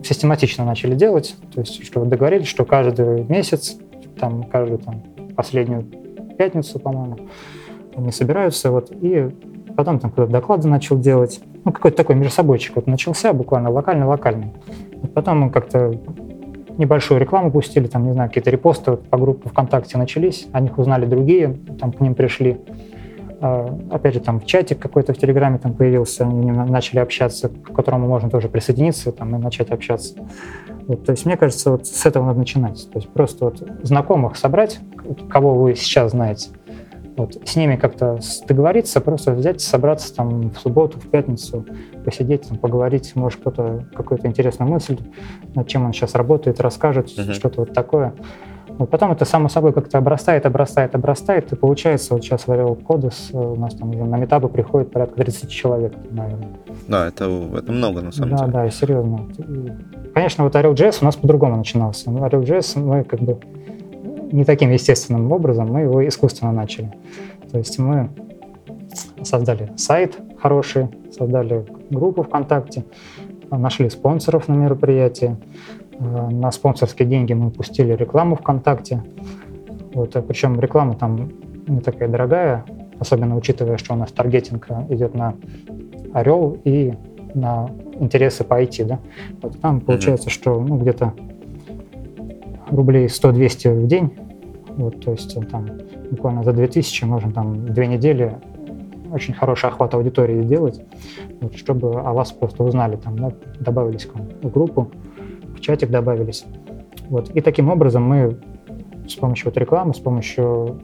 систематично 0.03 0.65
начали 0.65 0.95
делать, 0.95 1.35
то 1.53 1.61
есть 1.61 1.83
что 1.83 2.05
договорились, 2.05 2.47
что 2.47 2.65
каждый 2.65 3.23
месяц, 3.23 3.77
там 4.19 4.43
каждую 4.43 4.79
там 4.79 5.01
последнюю 5.35 5.83
пятницу, 6.37 6.79
по-моему, 6.79 7.29
они 7.95 8.11
собираются, 8.11 8.71
вот, 8.71 8.91
и 8.91 9.29
потом 9.75 9.99
там 9.99 10.11
куда-то 10.11 10.31
доклады 10.31 10.67
начал 10.67 10.99
делать. 10.99 11.41
Ну, 11.63 11.71
какой-то 11.71 11.97
такой 11.97 12.15
межсобойчик 12.15 12.75
вот 12.75 12.87
начался, 12.87 13.33
буквально 13.33 13.71
локально-локальный. 13.71 14.53
Вот 15.01 15.13
потом 15.13 15.39
мы 15.39 15.49
как-то 15.49 15.93
небольшую 16.77 17.19
рекламу 17.19 17.51
пустили, 17.51 17.87
там, 17.87 18.05
не 18.05 18.13
знаю, 18.13 18.29
какие-то 18.29 18.49
репосты 18.49 18.91
вот, 18.91 19.07
по 19.07 19.17
группе 19.17 19.49
ВКонтакте 19.49 19.97
начались, 19.97 20.47
о 20.51 20.59
них 20.59 20.77
узнали 20.77 21.05
другие, 21.05 21.57
там 21.79 21.91
к 21.91 22.01
ним 22.01 22.15
пришли. 22.15 22.57
А, 23.41 23.77
опять 23.91 24.13
же, 24.13 24.19
там 24.19 24.39
в 24.39 24.45
чате 24.45 24.75
какой-то 24.75 25.13
в 25.13 25.17
Телеграме 25.17 25.57
там 25.57 25.73
появился, 25.73 26.23
они 26.23 26.51
начали 26.51 26.99
общаться, 26.99 27.49
к 27.49 27.73
которому 27.73 28.07
можно 28.07 28.29
тоже 28.29 28.49
присоединиться 28.49 29.11
там, 29.11 29.35
и 29.35 29.39
начать 29.39 29.71
общаться. 29.71 30.15
Вот, 30.87 31.05
то 31.05 31.11
есть, 31.11 31.25
мне 31.25 31.37
кажется, 31.37 31.71
вот 31.71 31.87
с 31.87 32.05
этого 32.05 32.25
надо 32.25 32.39
начинать. 32.39 32.87
То 32.91 32.99
есть 32.99 33.09
просто 33.09 33.45
вот 33.45 33.63
знакомых 33.83 34.35
собрать, 34.35 34.79
кого 35.29 35.55
вы 35.55 35.75
сейчас 35.75 36.11
знаете, 36.11 36.49
вот, 37.17 37.37
с 37.45 37.55
ними 37.55 37.75
как-то 37.75 38.19
договориться, 38.47 38.99
просто 38.99 39.31
взять, 39.31 39.61
собраться 39.61 40.13
там 40.13 40.49
в 40.51 40.57
субботу, 40.57 40.99
в 40.99 41.09
пятницу, 41.09 41.65
посидеть, 42.03 42.47
там, 42.47 42.57
поговорить, 42.57 43.15
может 43.15 43.39
кто-то 43.39 43.85
какую-то 43.95 44.27
интересную 44.27 44.69
мысль, 44.69 44.97
над 45.53 45.67
чем 45.67 45.85
он 45.85 45.93
сейчас 45.93 46.15
работает, 46.15 46.59
расскажет, 46.59 47.07
uh-huh. 47.07 47.33
что-то 47.33 47.61
вот 47.61 47.73
такое. 47.73 48.13
Вот 48.77 48.89
потом 48.89 49.11
это 49.11 49.23
само 49.23 49.47
собой 49.47 49.71
как-то 49.71 49.97
обрастает, 49.97 50.45
обрастает, 50.45 50.95
обрастает, 50.95 51.51
и 51.53 51.55
получается, 51.55 52.13
вот 52.13 52.23
сейчас 52.23 52.45
варил 52.47 52.75
Кодес, 52.75 53.29
э, 53.31 53.37
у 53.37 53.55
нас 53.55 53.75
там 53.75 53.91
уже 53.91 54.03
на 54.03 54.17
метапы 54.17 54.49
приходит 54.49 54.91
порядка 54.91 55.15
30 55.15 55.49
человек, 55.49 55.93
наверное. 56.11 56.49
Да, 56.87 57.07
это, 57.07 57.25
это 57.57 57.71
много 57.71 58.01
на 58.01 58.11
самом 58.11 58.31
да, 58.31 58.37
деле. 58.37 58.51
Да, 58.51 58.63
да, 58.63 58.69
серьезно. 58.69 59.29
Конечно, 60.13 60.43
вот 60.43 60.55
Ariel.js 60.55 60.97
у 61.01 61.05
нас 61.05 61.15
по-другому 61.15 61.55
начинался. 61.55 62.09
Ariel.js 62.09 62.79
мы 62.79 63.05
как 63.05 63.21
бы 63.21 63.39
не 64.31 64.43
таким 64.43 64.71
естественным 64.71 65.31
образом, 65.31 65.71
мы 65.71 65.81
его 65.81 66.07
искусственно 66.07 66.51
начали. 66.51 66.91
То 67.51 67.57
есть 67.57 67.77
мы 67.79 68.09
создали 69.23 69.71
сайт 69.75 70.17
хороший, 70.39 70.87
создали 71.11 71.65
группу 71.89 72.23
ВКонтакте, 72.23 72.83
нашли 73.49 73.89
спонсоров 73.89 74.47
на 74.47 74.53
мероприятие. 74.53 75.37
Э, 75.99 76.29
на 76.29 76.51
спонсорские 76.51 77.07
деньги 77.07 77.33
мы 77.33 77.51
пустили 77.51 77.93
рекламу 77.93 78.35
ВКонтакте. 78.35 79.03
Вот, 79.93 80.15
а 80.15 80.21
причем 80.21 80.59
реклама 80.59 80.95
там 80.95 81.31
не 81.67 81.79
такая 81.79 82.09
дорогая, 82.09 82.65
особенно 82.99 83.35
учитывая, 83.37 83.77
что 83.77 83.93
у 83.93 83.97
нас 83.97 84.11
таргетинг 84.11 84.67
идет 84.89 85.15
на 85.15 85.35
Орел 86.13 86.57
и 86.63 86.93
на 87.33 87.69
интересы 87.99 88.43
по 88.43 88.61
IT. 88.61 88.85
Да? 88.85 88.99
Вот 89.41 89.59
там 89.61 89.81
получается, 89.81 90.29
mm-hmm. 90.29 90.33
что 90.33 90.61
ну, 90.61 90.77
где-то 90.77 91.13
рублей 92.75 93.07
100-200 93.07 93.83
в 93.83 93.87
день 93.87 94.13
Вот, 94.77 95.03
то 95.03 95.11
есть 95.11 95.37
там 95.49 95.67
буквально 96.11 96.43
за 96.43 96.53
2000 96.53 97.05
можно 97.05 97.31
там 97.31 97.65
две 97.65 97.87
недели 97.87 98.37
очень 99.11 99.33
хороший 99.33 99.69
охват 99.69 99.93
аудитории 99.93 100.41
сделать, 100.41 100.81
вот, 101.39 101.55
чтобы 101.55 101.99
о 101.99 102.13
вас 102.13 102.31
просто 102.31 102.63
узнали, 102.63 102.97
там, 102.97 103.17
да, 103.17 103.31
добавились 103.59 104.05
к 104.05 104.15
вам 104.15 104.27
в 104.41 104.51
группу, 104.51 104.91
в 105.55 105.61
чатик 105.61 105.89
добавились. 105.89 106.45
Вот. 107.09 107.29
И 107.29 107.41
таким 107.41 107.69
образом 107.69 108.03
мы 108.03 108.37
с 109.07 109.15
помощью 109.15 109.45
вот 109.45 109.57
рекламы, 109.57 109.93
с 109.93 109.99
помощью 109.99 110.79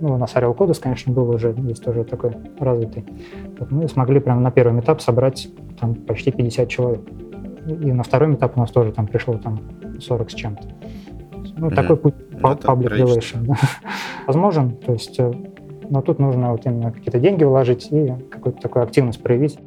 ну, 0.00 0.14
у 0.14 0.16
нас 0.16 0.34
Arial 0.34 0.56
Codus, 0.56 0.80
конечно, 0.80 1.12
был 1.12 1.30
уже, 1.30 1.54
есть 1.68 1.84
тоже 1.84 2.04
такой 2.04 2.32
развитый. 2.58 3.04
Вот 3.58 3.70
мы 3.70 3.88
смогли 3.88 4.20
прямо 4.20 4.40
на 4.40 4.50
первый 4.50 4.80
этап 4.80 5.00
собрать 5.00 5.48
там 5.78 5.94
почти 5.94 6.30
50 6.30 6.68
человек. 6.68 7.00
И 7.66 7.92
на 7.92 8.02
второй 8.02 8.34
этап 8.34 8.56
у 8.56 8.60
нас 8.60 8.70
тоже 8.70 8.92
там 8.92 9.06
пришло 9.06 9.36
там 9.36 9.60
40 10.00 10.30
с 10.30 10.34
чем-то. 10.34 10.62
Ну, 11.56 11.68
mm-hmm. 11.68 11.74
такой 11.74 11.96
путь 11.96 12.14
ну, 12.30 12.38
public 12.38 12.98
relation 12.98 13.42
да, 13.42 13.56
возможен. 14.26 14.76
То 14.76 14.92
есть, 14.92 15.18
э, 15.18 15.32
но 15.90 16.00
тут 16.00 16.18
нужно 16.18 16.52
вот 16.52 16.64
именно 16.64 16.90
какие-то 16.90 17.18
деньги 17.18 17.44
вложить 17.44 17.88
и 17.90 18.14
какую-то 18.30 18.60
такую 18.60 18.82
активность 18.82 19.22
проявить. 19.22 19.58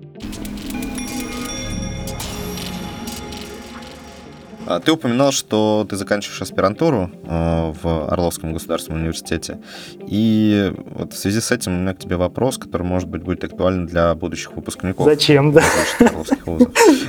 Ты 4.86 4.91
упоминал, 4.91 5.32
что 5.32 5.86
ты 5.89 5.95
заканчиваешь 5.95 6.41
аспирантуру 6.41 7.11
э, 7.24 7.74
в 7.82 8.11
Орловском 8.11 8.53
государственном 8.53 9.01
университете. 9.01 9.59
И 10.07 10.74
вот 10.95 11.14
в 11.14 11.18
связи 11.18 11.41
с 11.41 11.51
этим 11.51 11.78
у 11.78 11.80
меня 11.82 11.93
к 11.93 11.99
тебе 11.99 12.16
вопрос, 12.16 12.57
который, 12.57 12.84
может 12.84 13.09
быть, 13.09 13.24
будет 13.24 13.43
актуален 13.43 13.86
для 13.86 14.14
будущих 14.16 14.53
выпускников. 14.53 15.05
Зачем, 15.05 15.51
да? 15.51 15.64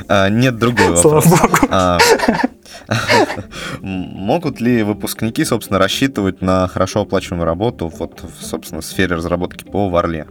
А, 0.08 0.28
нет, 0.28 0.58
другой 0.58 0.90
вопрос. 0.90 1.26
А, 1.70 1.98
могут 3.80 4.60
ли 4.60 4.82
выпускники, 4.82 5.44
собственно, 5.44 5.78
рассчитывать 5.78 6.42
на 6.42 6.68
хорошо 6.68 7.02
оплачиваемую 7.02 7.46
работу 7.46 7.88
вот, 7.88 8.22
собственно, 8.40 8.80
в 8.80 8.84
сфере 8.84 9.16
разработки 9.16 9.64
ПО 9.64 9.88
в 9.88 9.96
Орле? 9.96 10.26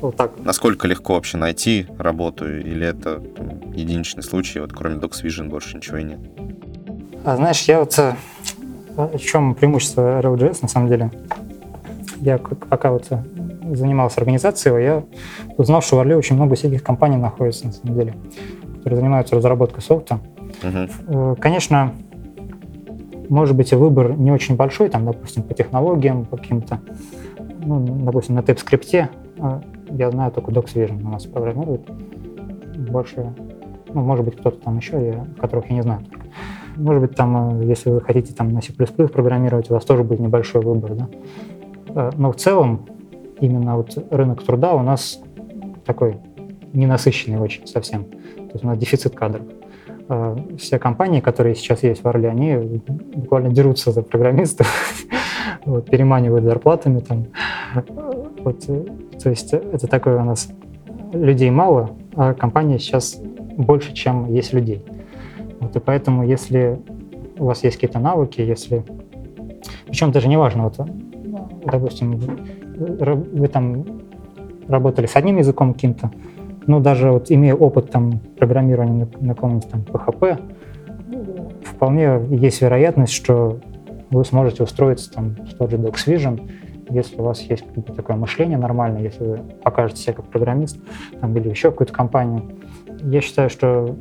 Вот 0.00 0.16
так. 0.16 0.32
Насколько 0.38 0.86
легко 0.86 1.14
вообще 1.14 1.36
найти 1.36 1.86
работу, 1.98 2.48
или 2.48 2.86
это 2.86 3.22
единичный 3.74 4.22
случай, 4.22 4.60
вот 4.60 4.72
кроме 4.72 4.96
DocsVision 4.96 5.48
больше 5.48 5.76
ничего 5.76 5.98
и 5.98 6.04
нет? 6.04 6.20
А 7.24 7.36
знаешь, 7.36 7.62
я 7.62 7.80
вот 7.80 7.98
э, 7.98 8.14
в 8.96 9.18
чем 9.18 9.54
преимущество 9.54 10.20
RLJS 10.20 10.58
на 10.62 10.68
самом 10.68 10.88
деле? 10.88 11.10
Я 12.20 12.38
пока 12.38 12.92
вот 12.92 13.06
э, 13.10 13.22
занимался 13.74 14.20
организацией, 14.20 14.82
я 14.82 15.04
узнал, 15.56 15.82
что 15.82 15.96
в 15.96 16.00
Орле 16.00 16.16
очень 16.16 16.36
много 16.36 16.54
всяких 16.54 16.82
компаний 16.82 17.16
находится, 17.16 17.66
на 17.66 17.72
самом 17.72 17.94
деле, 17.94 18.14
которые 18.76 19.00
занимаются 19.00 19.36
разработкой 19.36 19.82
софта. 19.82 20.20
Угу. 20.62 21.36
Конечно, 21.40 21.94
может 23.28 23.54
быть, 23.54 23.72
и 23.72 23.76
выбор 23.76 24.16
не 24.16 24.32
очень 24.32 24.56
большой, 24.56 24.88
там, 24.88 25.06
допустим, 25.06 25.42
по 25.42 25.54
технологиям, 25.54 26.24
по 26.24 26.36
каким-то, 26.36 26.80
ну, 27.64 27.80
допустим, 28.04 28.34
на 28.34 28.40
TypeScript 28.40 29.08
я 29.90 30.10
знаю 30.10 30.32
только 30.32 30.50
DocsVision 30.50 31.04
у 31.04 31.08
нас 31.08 31.26
программирует. 31.26 31.82
Больше, 32.90 33.32
ну, 33.92 34.02
может 34.02 34.24
быть, 34.24 34.36
кто-то 34.36 34.58
там 34.58 34.76
еще, 34.78 35.04
я, 35.04 35.26
которых 35.40 35.68
я 35.70 35.76
не 35.76 35.82
знаю. 35.82 36.02
Может 36.76 37.02
быть, 37.02 37.14
там, 37.14 37.60
э, 37.60 37.64
если 37.66 37.90
вы 37.90 38.00
хотите 38.00 38.34
там 38.34 38.48
на 38.52 38.62
C++ 38.62 38.72
программировать, 38.72 39.70
у 39.70 39.74
вас 39.74 39.84
тоже 39.84 40.02
будет 40.02 40.20
небольшой 40.20 40.62
выбор, 40.62 40.94
да. 40.94 41.08
Э, 41.88 42.10
но 42.16 42.32
в 42.32 42.36
целом, 42.36 42.86
именно 43.40 43.76
вот 43.76 43.96
рынок 44.10 44.42
труда 44.42 44.72
у 44.74 44.82
нас 44.82 45.20
такой 45.84 46.16
ненасыщенный 46.72 47.38
очень 47.38 47.66
совсем. 47.66 48.04
То 48.04 48.52
есть 48.52 48.64
у 48.64 48.66
нас 48.66 48.78
дефицит 48.78 49.14
кадров. 49.14 49.42
Э, 50.08 50.36
все 50.58 50.78
компании, 50.78 51.20
которые 51.20 51.54
сейчас 51.54 51.82
есть 51.82 52.02
в 52.02 52.08
Орле, 52.08 52.28
они 52.28 52.80
буквально 53.14 53.50
дерутся 53.50 53.92
за 53.92 54.02
программистов, 54.02 55.04
переманивают 55.90 56.44
зарплатами 56.44 57.00
там. 57.00 57.26
Вот, 58.44 58.66
то 58.66 59.30
есть 59.30 59.52
это 59.52 59.86
такое 59.86 60.20
у 60.20 60.24
нас 60.24 60.50
людей 61.12 61.50
мало, 61.50 61.90
а 62.14 62.34
компания 62.34 62.78
сейчас 62.78 63.20
больше, 63.56 63.92
чем 63.92 64.32
есть 64.32 64.52
людей. 64.52 64.84
Вот, 65.60 65.76
и 65.76 65.80
поэтому, 65.80 66.24
если 66.24 66.80
у 67.38 67.44
вас 67.46 67.64
есть 67.64 67.76
какие-то 67.76 67.98
навыки, 67.98 68.40
если... 68.40 68.84
Причем 69.86 70.12
даже 70.12 70.28
не 70.28 70.36
важно, 70.36 70.64
вот, 70.64 70.80
допустим, 71.64 72.20
вы, 72.76 73.48
там 73.48 73.84
работали 74.68 75.06
с 75.06 75.16
одним 75.16 75.38
языком 75.38 75.74
каким-то, 75.74 76.10
ну, 76.66 76.80
даже 76.80 77.10
вот 77.10 77.30
имея 77.30 77.54
опыт 77.54 77.90
там 77.90 78.20
программирования 78.38 79.08
на, 79.20 79.26
на 79.26 79.34
каком-нибудь 79.34 79.68
там 79.68 79.82
PHP, 79.82 80.38
вполне 81.64 82.20
есть 82.30 82.62
вероятность, 82.62 83.12
что 83.12 83.58
вы 84.10 84.24
сможете 84.24 84.62
устроиться 84.62 85.10
там 85.12 85.36
в 85.50 85.54
тот 85.54 85.70
же 85.70 85.76
DocsVision, 85.76 86.50
если 86.90 87.16
у 87.20 87.24
вас 87.24 87.40
есть 87.42 87.64
такое 87.96 88.16
мышление 88.16 88.58
нормальное, 88.58 89.02
если 89.02 89.24
вы 89.24 89.38
покажете 89.62 90.02
себя 90.02 90.14
как 90.14 90.26
программист 90.26 90.78
там, 91.20 91.36
или 91.36 91.48
еще 91.48 91.70
какую-то 91.70 91.92
компанию, 91.92 92.58
я 93.02 93.20
считаю, 93.20 93.50
что 93.50 93.96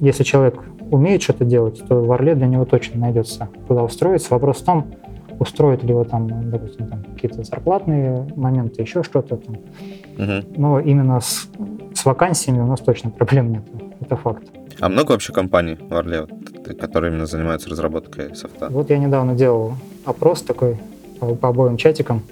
если 0.00 0.24
человек 0.24 0.60
умеет 0.90 1.22
что-то 1.22 1.44
делать, 1.44 1.82
то 1.86 2.02
в 2.02 2.12
Орле 2.12 2.34
для 2.34 2.46
него 2.46 2.64
точно 2.64 3.00
найдется, 3.00 3.48
куда 3.66 3.82
устроиться. 3.82 4.34
Вопрос 4.34 4.60
в 4.60 4.64
том, 4.64 4.94
устроит 5.38 5.82
ли 5.82 5.90
его 5.90 6.04
там, 6.04 6.50
допустим, 6.50 6.86
там, 6.86 7.04
какие-то 7.04 7.42
зарплатные 7.42 8.26
моменты, 8.36 8.82
еще 8.82 9.02
что-то 9.02 9.36
там. 9.36 9.56
Угу. 10.18 10.46
Но 10.56 10.80
именно 10.80 11.20
с, 11.20 11.48
с 11.94 12.04
вакансиями 12.04 12.60
у 12.60 12.66
нас 12.66 12.80
точно 12.80 13.10
проблем 13.10 13.52
нет. 13.52 13.62
Это 14.00 14.16
факт. 14.16 14.44
А 14.80 14.88
много 14.88 15.12
вообще 15.12 15.32
компаний 15.32 15.76
в 15.80 15.94
Орле, 15.94 16.26
которые 16.80 17.12
именно 17.12 17.26
занимаются 17.26 17.70
разработкой 17.70 18.34
софта? 18.34 18.68
Вот 18.70 18.90
я 18.90 18.98
недавно 18.98 19.34
делал 19.34 19.74
опрос 20.04 20.42
такой 20.42 20.76
по, 21.22 21.34
по 21.34 21.48
обоим 21.48 21.76
чатикам. 21.76 22.22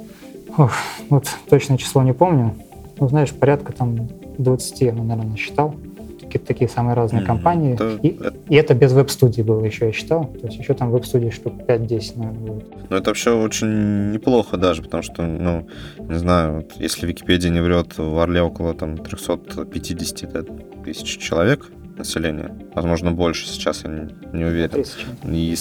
Ох, 0.56 0.72
вот 1.08 1.26
точное 1.48 1.78
число 1.78 2.02
не 2.02 2.12
помню. 2.12 2.56
Ну, 2.98 3.08
знаешь, 3.08 3.30
порядка 3.30 3.72
там 3.72 4.08
20, 4.38 4.80
я, 4.80 4.92
наверное, 4.92 5.36
считал. 5.36 5.74
Такие, 6.20 6.38
такие 6.40 6.68
самые 6.68 6.94
разные 6.94 7.22
mm, 7.22 7.26
компании. 7.26 7.74
Это... 7.74 7.98
И, 8.02 8.18
и 8.48 8.56
это 8.56 8.74
без 8.74 8.92
веб-студии 8.92 9.42
было 9.42 9.64
еще, 9.64 9.86
я 9.86 9.92
считал. 9.92 10.26
То 10.40 10.46
есть 10.46 10.58
еще 10.58 10.74
там 10.74 10.90
веб-студии 10.90 11.30
штук 11.30 11.54
5-10, 11.66 12.18
наверное, 12.18 12.40
будет. 12.40 12.90
Ну, 12.90 12.96
это 12.96 13.10
вообще 13.10 13.30
очень 13.30 14.10
неплохо 14.12 14.56
даже, 14.56 14.82
потому 14.82 15.02
что, 15.02 15.22
ну, 15.22 15.66
не 15.98 16.18
знаю, 16.18 16.56
вот, 16.56 16.72
если 16.76 17.06
Википедия 17.06 17.50
не 17.50 17.60
врет, 17.60 17.96
в 17.96 18.18
Орле 18.18 18.42
около 18.42 18.74
там 18.74 18.96
350 18.98 20.84
тысяч 20.84 21.18
человек 21.18 21.70
населения. 21.96 22.54
Возможно, 22.74 23.12
больше 23.12 23.46
сейчас, 23.46 23.84
я 23.84 23.90
не, 23.90 24.08
не 24.36 24.44
уверен. 24.44 24.70
Тысячи. 24.70 25.06
И 25.24 25.56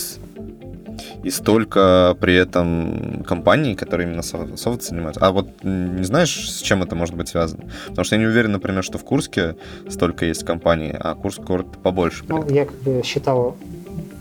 и 1.23 1.29
столько 1.29 2.15
при 2.19 2.35
этом 2.35 3.23
компаний, 3.27 3.75
которые 3.75 4.07
именно 4.07 4.21
софт 4.21 4.83
занимаются. 4.83 5.25
А 5.25 5.31
вот 5.31 5.49
не 5.63 6.03
знаешь, 6.03 6.49
с 6.49 6.61
чем 6.61 6.83
это 6.83 6.95
может 6.95 7.15
быть 7.15 7.29
связано? 7.29 7.65
Потому 7.87 8.05
что 8.05 8.15
я 8.15 8.21
не 8.21 8.27
уверен, 8.27 8.51
например, 8.51 8.83
что 8.83 8.97
в 8.97 9.03
Курске 9.03 9.55
столько 9.89 10.25
есть 10.25 10.43
компаний, 10.43 10.93
а 10.97 11.15
Курск 11.15 11.41
город 11.41 11.67
побольше. 11.83 12.23
Ну, 12.27 12.47
я 12.49 12.65
как 12.65 12.77
бы 12.81 13.01
считал, 13.03 13.55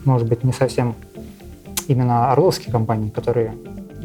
может 0.04 0.28
быть, 0.28 0.44
не 0.44 0.52
совсем 0.52 0.94
именно 1.86 2.32
орловские 2.32 2.72
компании, 2.72 3.10
которые 3.10 3.54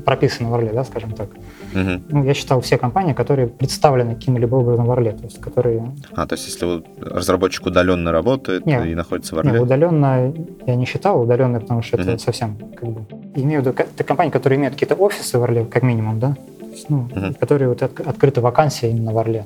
прописаны 0.05 0.49
в 0.49 0.53
Орле, 0.53 0.71
да, 0.73 0.83
скажем 0.83 1.11
так. 1.13 1.29
Угу. 1.73 2.03
Ну, 2.09 2.23
я 2.23 2.33
считал 2.33 2.61
все 2.61 2.77
компании, 2.77 3.13
которые 3.13 3.47
представлены 3.47 4.15
каким-либо 4.15 4.55
образом 4.55 4.85
в 4.85 4.91
Орле, 4.91 5.11
то 5.11 5.23
есть 5.23 5.39
которые... 5.39 5.91
А, 6.15 6.25
то 6.27 6.33
есть 6.35 6.47
если 6.47 6.83
разработчик 7.01 7.65
удаленно 7.65 8.11
работает 8.11 8.65
нет, 8.65 8.85
и 8.85 8.95
находится 8.95 9.35
в 9.35 9.39
Орле? 9.39 9.51
Нет, 9.51 9.61
удаленно 9.61 10.33
я 10.65 10.75
не 10.75 10.85
считал, 10.85 11.21
удаленно, 11.21 11.59
потому 11.59 11.81
что 11.81 11.97
угу. 11.97 12.03
это 12.03 12.17
совсем 12.17 12.57
как 12.75 12.89
бы... 12.89 13.05
Имею 13.35 13.61
в 13.61 13.65
виду, 13.65 13.75
это 13.77 14.03
компании, 14.03 14.31
которые 14.31 14.57
имеют 14.59 14.75
какие-то 14.75 14.95
офисы 14.95 15.37
в 15.37 15.43
Орле, 15.43 15.65
как 15.65 15.83
минимум, 15.83 16.19
да, 16.19 16.35
есть, 16.71 16.89
ну, 16.89 17.07
угу. 17.15 17.33
которые 17.39 17.69
вот 17.69 17.81
от, 17.81 17.99
открыты 17.99 18.41
вакансия 18.41 18.89
именно 18.89 19.11
в 19.13 19.17
Орле, 19.17 19.45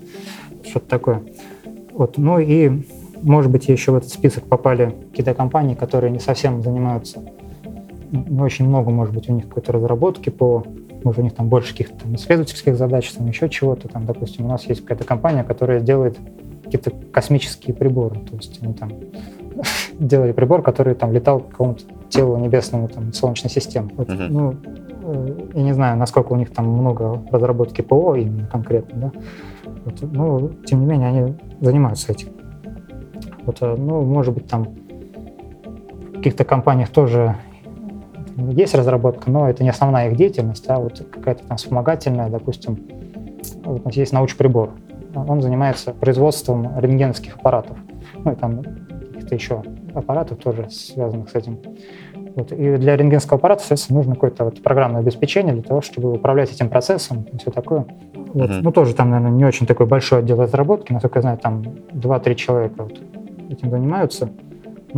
что-то 0.63 0.88
такое. 0.88 1.23
Вот, 1.93 2.17
ну 2.17 2.39
и, 2.39 2.84
может 3.21 3.51
быть, 3.51 3.67
еще 3.67 3.91
в 3.91 3.95
этот 3.95 4.09
список 4.09 4.43
попали 4.45 4.93
какие-то 5.11 5.34
компании, 5.34 5.75
которые 5.75 6.11
не 6.11 6.19
совсем 6.19 6.61
занимаются 6.61 7.21
не 8.11 8.41
очень 8.41 8.67
много, 8.67 8.89
может 8.89 9.13
быть, 9.13 9.30
у 9.30 9.34
них 9.34 9.47
какой-то 9.47 9.73
разработки 9.73 10.30
по 10.30 10.65
может, 11.04 11.20
у 11.20 11.24
них 11.24 11.34
там 11.34 11.50
больше 11.50 11.72
каких-то 11.72 12.04
там 12.04 12.16
исследовательских 12.16 12.76
задач, 12.76 13.12
там 13.12 13.28
еще 13.28 13.50
чего-то. 13.50 13.88
Там, 13.88 14.06
допустим, 14.06 14.45
у 14.45 14.48
нас 14.48 14.66
есть 14.66 14.82
какая-то 14.82 15.04
компания, 15.04 15.43
которая 15.43 15.80
делает 15.80 16.18
какие-то 16.64 16.91
космические 17.12 17.76
приборы. 17.76 18.20
То 18.20 18.36
есть 18.36 18.60
они 18.62 18.74
там 18.74 18.91
делали 20.00 20.32
прибор, 20.32 20.62
который 20.62 20.95
там 20.95 21.12
летал 21.12 21.39
к 21.39 21.50
какому-то 21.50 21.84
телу 22.10 22.38
небесному 22.38 22.88
там, 22.88 23.14
Солнечной 23.14 23.50
системы. 23.50 23.91
Вот, 23.95 24.10
uh-huh. 24.10 24.28
Ну, 24.30 24.56
э, 25.04 25.50
я 25.56 25.64
не 25.64 25.74
знаю, 25.74 25.98
насколько 25.98 26.34
у 26.34 26.36
них 26.36 26.54
там 26.54 26.68
много 26.68 27.22
разработки 27.32 27.82
ПО 27.82 28.16
именно 28.16 28.48
конкретно, 28.48 29.00
да. 29.00 29.12
Вот, 29.86 30.02
ну, 30.02 30.50
тем 30.66 30.82
не 30.82 30.86
менее, 30.86 31.08
они 31.10 31.36
занимаются 31.62 32.12
этим. 32.12 32.30
Вот, 33.45 33.58
э, 33.62 33.76
ну, 33.78 34.02
может 34.04 34.34
быть, 34.34 34.48
там 34.48 34.64
в 34.64 36.18
каких-то 36.18 36.43
компаниях 36.43 36.89
тоже 36.89 37.36
есть 38.38 38.75
разработка, 38.75 39.29
но 39.29 39.49
это 39.49 39.63
не 39.63 39.69
основная 39.69 40.09
их 40.09 40.17
деятельность, 40.17 40.65
а 40.67 40.79
вот 40.79 41.05
какая-то 41.11 41.45
там 41.47 41.57
вспомогательная, 41.57 42.29
допустим, 42.29 42.79
вот 43.63 43.81
у 43.81 43.85
нас 43.85 43.95
есть 43.95 44.13
научприбор. 44.13 44.71
Он 45.15 45.41
занимается 45.41 45.93
производством 45.93 46.79
рентгеновских 46.79 47.38
аппаратов. 47.38 47.77
Ну 48.23 48.31
и 48.31 48.35
там 48.35 48.61
каких-то 48.61 49.35
еще 49.35 49.63
аппаратов 49.93 50.38
тоже 50.38 50.69
связанных 50.69 51.29
с 51.29 51.35
этим. 51.35 51.57
Вот. 52.35 52.51
И 52.51 52.77
для 52.77 52.95
рентгенского 52.95 53.38
аппарата, 53.39 53.61
соответственно, 53.61 53.97
нужно 53.97 54.13
какое-то 54.13 54.45
вот 54.45 54.61
программное 54.61 55.01
обеспечение 55.01 55.53
для 55.53 55.63
того, 55.63 55.81
чтобы 55.81 56.13
управлять 56.13 56.51
этим 56.51 56.69
процессом 56.69 57.25
и 57.33 57.38
все 57.38 57.49
такое. 57.49 57.88
Вот. 58.13 58.49
Мгм. 58.49 58.61
Ну, 58.61 58.71
тоже 58.71 58.93
там, 58.93 59.09
наверное, 59.09 59.35
не 59.35 59.45
очень 59.45 59.65
такой 59.65 59.88
большой 59.88 60.19
отдел 60.19 60.39
разработки, 60.39 60.93
насколько 60.93 61.17
я 61.17 61.21
знаю, 61.21 61.38
там 61.39 61.63
2-3 61.93 62.35
человека 62.35 62.83
вот 62.83 63.01
этим 63.49 63.71
занимаются. 63.71 64.29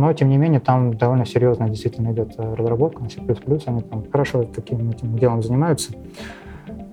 Но, 0.00 0.10
тем 0.14 0.30
не 0.30 0.38
менее, 0.38 0.60
там 0.60 0.96
довольно 0.96 1.26
серьезно 1.26 1.68
действительно 1.68 2.12
идет 2.12 2.32
э, 2.38 2.54
разработка 2.54 3.02
на 3.02 3.10
C++, 3.10 3.20
они 3.66 3.82
там 3.82 4.10
хорошо 4.10 4.44
таким 4.44 4.88
этим 4.88 5.18
делом 5.18 5.42
занимаются. 5.42 5.92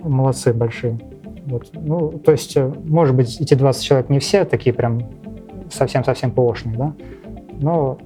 Молодцы 0.03 0.51
большие. 0.53 0.99
Вот. 1.45 1.69
Ну, 1.71 2.09
то 2.11 2.33
есть, 2.33 2.57
э, 2.57 2.69
может 2.83 3.15
быть, 3.15 3.39
эти 3.39 3.53
20 3.53 3.81
человек 3.81 4.09
не 4.09 4.19
все 4.19 4.43
такие 4.43 4.73
прям 4.73 5.03
совсем-совсем 5.71 6.31
ПОшные, 6.31 6.75
да, 6.77 6.93
но 7.61 7.97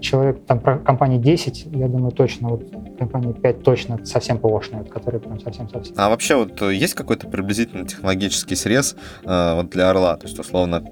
человек, 0.00 0.40
там, 0.46 0.58
компаний 0.58 1.18
10, 1.18 1.66
я 1.72 1.88
думаю, 1.88 2.12
точно, 2.12 2.48
вот 2.48 2.62
компании 2.98 3.34
5 3.34 3.62
точно 3.62 4.06
совсем 4.06 4.38
ПОшные, 4.38 4.84
которые 4.84 5.20
прям 5.20 5.38
совсем-совсем. 5.38 5.94
А 5.98 6.08
вообще 6.08 6.34
вот 6.36 6.62
э, 6.62 6.74
есть 6.74 6.94
какой-то 6.94 7.28
приблизительно 7.28 7.86
технологический 7.86 8.56
срез 8.56 8.96
э, 9.22 9.54
вот 9.54 9.68
для 9.68 9.90
Орла? 9.90 10.16
То 10.16 10.26
есть, 10.26 10.38
условно, 10.38 10.82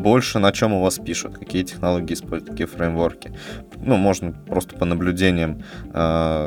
больше 0.00 0.38
на 0.38 0.52
чем 0.52 0.72
у 0.72 0.82
вас 0.82 0.98
пишут, 0.98 1.38
какие 1.38 1.62
технологии 1.62 2.14
используют, 2.14 2.50
какие 2.50 2.66
фреймворки. 2.66 3.32
Ну, 3.76 3.96
можно 3.96 4.32
просто 4.32 4.76
по 4.76 4.84
наблюдениям, 4.84 5.62
э, 5.92 6.00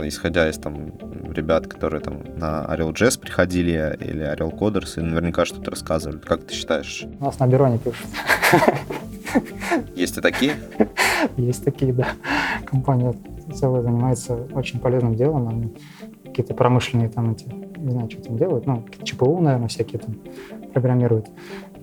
исходя 0.08 0.49
из 0.49 0.58
там 0.58 0.93
ребят, 1.34 1.68
которые 1.68 2.01
там 2.01 2.24
на 2.38 2.66
Orel.js 2.70 3.20
приходили 3.20 3.97
или 3.99 4.26
Orel 4.34 4.58
Coders, 4.58 4.99
и 4.99 5.01
наверняка 5.01 5.45
что-то 5.45 5.72
рассказывали. 5.72 6.20
Как 6.20 6.43
ты 6.45 6.54
считаешь, 6.54 7.06
У 7.20 7.24
нас 7.26 7.39
на 7.39 7.47
Бероне 7.47 7.78
пишут. 7.80 8.06
есть 9.95 10.18
и 10.18 10.22
такие? 10.22 10.54
Есть 11.38 11.64
такие, 11.64 11.93
да. 11.93 12.08
Компания 12.66 13.14
целая 13.54 13.82
занимается 13.82 14.36
очень 14.54 14.80
полезным 14.80 15.16
делом. 15.16 15.47
Они 15.47 15.74
какие-то 16.26 16.54
промышленные 16.54 17.10
там 17.10 17.32
эти, 17.32 17.45
не 17.78 17.91
знаю, 17.91 18.10
что 18.10 18.22
там 18.24 18.38
делают, 18.38 18.66
ну, 18.66 18.84
ЧПУ, 19.04 19.39
наверное, 19.39 19.68
всякие 19.68 19.99
там 19.99 20.16
программируют. 20.74 21.28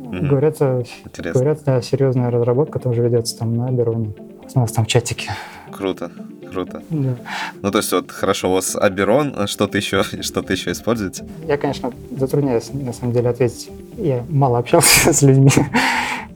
Говорят, 0.09 0.57
э, 0.61 0.83
Интересно. 1.05 1.41
говорят, 1.41 1.61
да, 1.65 1.83
серьезная 1.83 2.31
разработка 2.31 2.79
тоже 2.79 3.03
ведется 3.03 3.39
там 3.39 3.55
на 3.55 3.71
Бероне. 3.71 4.15
У 4.55 4.59
нас 4.59 4.73
там 4.73 4.87
чатики. 4.87 5.31
Круто, 5.71 6.11
круто. 6.51 6.83
Да. 6.91 7.17
Ну, 7.63 7.71
то 7.71 7.79
есть, 7.79 7.93
вот 7.93 8.11
хорошо, 8.11 8.51
у 8.51 8.55
вас 8.55 8.75
Аберон, 8.75 9.35
а 9.37 9.47
что-то 9.47 9.77
еще, 9.77 10.03
что-то 10.23 10.53
еще 10.53 10.73
используете? 10.73 11.25
Я, 11.47 11.57
конечно, 11.57 11.93
затрудняюсь, 12.17 12.73
на 12.73 12.93
самом 12.93 13.13
деле, 13.13 13.29
ответить. 13.29 13.71
Я 13.97 14.25
мало 14.29 14.59
общался 14.59 15.13
с 15.13 15.23
людьми. 15.23 15.51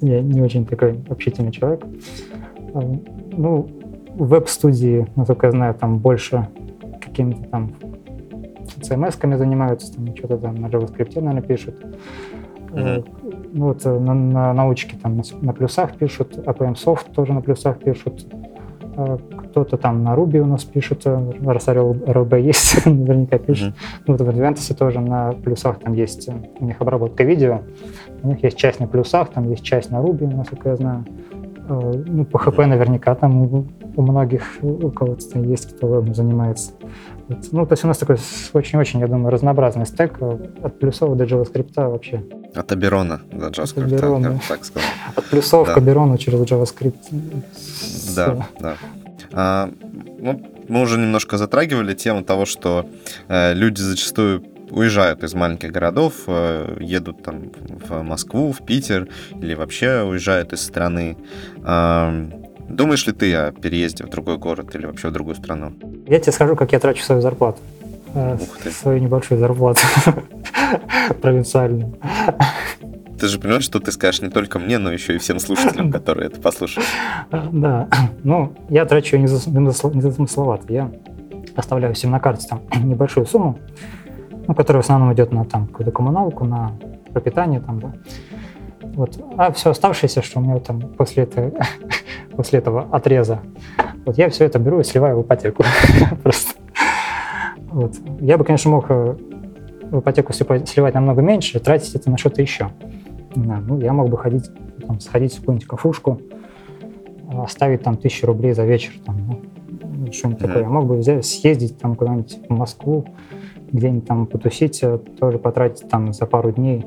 Я 0.01 0.21
не 0.21 0.43
очень 0.43 0.67
такой 0.67 1.01
общительный 1.09 1.51
человек. 1.53 1.85
А, 2.75 2.81
Ну, 3.37 3.69
в 4.15 4.29
веб-студии, 4.29 5.07
насколько 5.17 5.47
я 5.47 5.53
знаю, 5.53 5.75
там 5.75 5.99
больше 5.99 6.49
какими-то 7.01 7.43
там 7.49 7.75
CMS-ками 8.81 9.37
занимаются, 9.37 9.93
там 9.95 10.15
что-то 10.17 10.39
там 10.39 10.57
на 10.57 10.67
JavaScript, 10.67 11.21
наверное, 11.21 11.43
пишут. 11.43 11.75
Э, 12.75 13.03
Ну, 13.53 13.66
вот 13.66 13.85
на, 13.85 14.14
на 14.14 14.53
научке 14.53 14.97
там 15.03 15.20
на, 15.41 15.53
плюсах 15.53 15.97
пишут, 15.97 16.37
APM 16.37 16.75
Soft 16.75 17.12
тоже 17.14 17.33
на 17.33 17.41
плюсах 17.41 17.79
пишут. 17.79 18.27
Э, 18.97 19.18
Кто-то 19.37 19.77
там 19.77 20.03
на 20.03 20.14
Ruby 20.14 20.39
у 20.39 20.47
нас 20.47 20.64
пишет, 20.64 21.03
э, 21.07 21.33
раз 21.45 21.68
RLB 21.68 22.41
есть, 22.41 22.87
наверняка 22.87 23.39
пишет. 23.39 23.75
Ну, 24.07 24.16
вот 24.16 24.20
в 24.20 24.29
Adventus 24.29 24.75
тоже 24.75 25.01
на 25.01 25.33
плюсах 25.33 25.79
там 25.79 25.95
есть 25.95 26.29
у 26.61 26.64
них 26.64 26.81
обработка 26.81 27.25
видео. 27.25 27.61
У 28.22 28.29
них 28.29 28.43
есть 28.43 28.57
часть 28.57 28.81
на 28.81 28.87
плюсах, 28.87 29.29
там 29.29 29.51
есть 29.51 29.62
часть 29.62 29.91
на 29.91 29.97
Ruby, 29.97 30.35
насколько 30.35 30.70
я 30.70 30.77
знаю. 30.77 31.05
Ну, 31.66 32.27
по 32.27 32.37
HP 32.37 32.66
наверняка 32.66 33.14
там 33.14 33.43
у, 33.97 34.03
многих, 34.03 34.59
у 34.61 34.91
кого-то 34.91 35.39
есть, 35.39 35.77
кто 35.77 36.05
занимается. 36.12 36.72
Ну, 37.29 37.66
то 37.66 37.72
есть 37.72 37.85
у 37.85 37.89
нас 37.89 37.99
такой 37.99 38.16
очень-очень, 38.53 39.01
я 39.01 39.07
думаю, 39.07 39.31
разнообразный 39.31 39.87
стек 39.87 40.18
э, 40.20 40.39
от 40.62 40.79
плюсов 40.79 41.16
до 41.16 41.25
JavaScript 41.25 41.72
вообще. 41.77 42.22
От 42.55 42.72
Аберона 42.72 43.20
до 43.33 43.49
JavaScript, 43.49 43.85
Аберон, 43.85 44.22
я 44.22 44.29
да. 44.29 44.35
бы 44.35 44.41
так 44.49 44.64
сказал. 44.64 44.89
От 45.16 45.25
плюсов 45.25 45.66
Да. 45.66 45.75
к 45.75 45.77
Аберону 45.79 46.18
через 46.18 46.41
JavaScript. 46.41 46.95
Да, 48.14 48.47
да. 48.61 48.77
А, 49.33 49.70
ну, 50.18 50.41
мы 50.68 50.81
уже 50.83 50.99
немножко 50.99 51.39
затрагивали 51.39 51.95
тему 51.95 52.22
того, 52.22 52.45
что 52.45 52.87
э, 53.29 53.55
люди 53.55 53.81
зачастую 53.81 54.45
уезжают 54.70 55.22
из 55.22 55.35
маленьких 55.35 55.72
городов, 55.72 56.14
э, 56.27 56.77
едут 56.81 57.22
там 57.22 57.51
в 57.89 58.03
Москву, 58.03 58.53
в 58.53 58.64
Питер 58.64 59.09
или 59.41 59.55
вообще 59.55 60.03
уезжают 60.03 60.53
из 60.53 60.61
страны. 60.61 61.16
Думаешь 62.69 63.07
ли 63.07 63.12
ты 63.12 63.35
о 63.35 63.53
переезде 63.53 64.05
в 64.05 64.09
другой 64.11 64.39
город 64.39 64.75
или 64.75 64.87
вообще 64.87 65.09
в 65.09 65.12
другую 65.12 65.35
страну? 65.37 65.73
Я 66.07 66.19
тебе 66.21 66.33
скажу, 66.33 66.57
как 66.57 66.73
я 66.73 66.79
трачу 66.81 67.03
свою 67.03 67.21
зарплату. 67.21 67.59
Э, 68.15 68.37
Ух 68.41 68.59
ты. 68.62 68.71
Свою 68.71 69.01
небольшую 69.01 69.41
зарплату 69.41 69.81
провинциальную. 71.23 71.95
Ты 73.19 73.29
же 73.29 73.39
понимаешь, 73.39 73.65
что 73.65 73.79
ты 73.81 73.93
скажешь 73.93 74.23
не 74.23 74.29
только 74.29 74.59
мне, 74.59 74.79
но 74.79 74.93
еще 74.93 75.15
и 75.15 75.19
всем 75.19 75.39
слушателям, 75.39 75.91
которые 75.93 76.27
это 76.27 76.41
послушают. 76.41 76.87
А, 77.31 77.49
Да, 77.53 77.89
ну, 78.23 78.53
я 78.69 78.85
трачу 78.85 79.17
не 79.17 79.27
зас- 79.27 79.49
не 79.49 79.67
засл- 79.69 79.95
не 79.95 80.01
замысловато. 80.01 80.73
Я 80.73 80.91
оставляю 81.57 81.95
себе 81.95 82.11
на 82.12 82.21
карте 82.21 82.47
там 82.49 82.62
небольшую 82.85 83.27
сумму, 83.27 83.59
ну, 84.47 84.55
которая 84.55 84.83
в 84.83 84.85
основном 84.85 85.12
идет 85.15 85.33
на 85.33 85.45
там 85.45 85.67
какую-то 85.69 85.93
коммуналку, 85.93 86.45
на 86.45 86.73
пропитание 87.12 87.61
там, 87.61 87.81
да. 87.81 87.93
Вот. 88.95 89.18
А 89.36 89.53
все 89.53 89.70
оставшееся, 89.70 90.22
что 90.22 90.40
у 90.40 90.42
меня 90.42 90.59
там 90.61 90.80
после 90.80 91.24
этого, 91.24 91.53
после 92.36 92.61
этого 92.61 92.88
отреза, 92.92 93.40
вот 94.07 94.18
я 94.18 94.28
все 94.30 94.45
это 94.45 94.59
беру 94.59 94.80
и 94.80 94.84
сливаю 94.84 95.18
в 95.18 95.22
ипотеку. 95.22 95.64
Просто. 96.22 96.55
Вот. 97.70 97.95
Я 98.20 98.38
бы, 98.38 98.45
конечно, 98.45 98.70
мог 98.70 98.86
э, 98.88 99.16
в 99.90 99.99
ипотеку 100.01 100.32
сливать 100.32 100.95
намного 100.95 101.22
меньше, 101.22 101.59
тратить 101.59 101.95
это 101.95 102.11
на 102.11 102.16
что-то 102.18 102.40
еще. 102.40 102.70
Знаю, 103.34 103.64
ну, 103.66 103.80
я 103.80 103.92
мог 103.92 104.09
бы 104.11 104.16
ходить, 104.16 104.49
там, 104.86 105.01
сходить 105.01 105.34
в 105.34 105.40
какую-нибудь 105.40 105.66
кафушку, 105.66 106.20
оставить 107.32 107.82
там 107.82 107.97
тысячу 107.97 108.26
рублей 108.26 108.53
за 108.53 108.64
вечер, 108.64 108.92
там, 109.05 109.16
ну, 109.26 110.12
что-нибудь 110.12 110.40
Мгм. 110.40 110.49
такое. 110.49 110.62
Я 110.62 110.68
мог 110.68 110.86
бы 110.86 110.97
взять, 110.99 111.26
съездить 111.26 111.78
там 111.78 111.97
куда-нибудь 111.97 112.38
в 112.49 112.53
Москву, 112.53 113.07
где-нибудь 113.72 114.07
там 114.07 114.26
потусить, 114.26 114.80
э, 114.84 114.99
тоже 115.18 115.38
потратить 115.38 115.88
там 115.88 116.12
за 116.12 116.26
пару 116.26 116.53
дней 116.53 116.84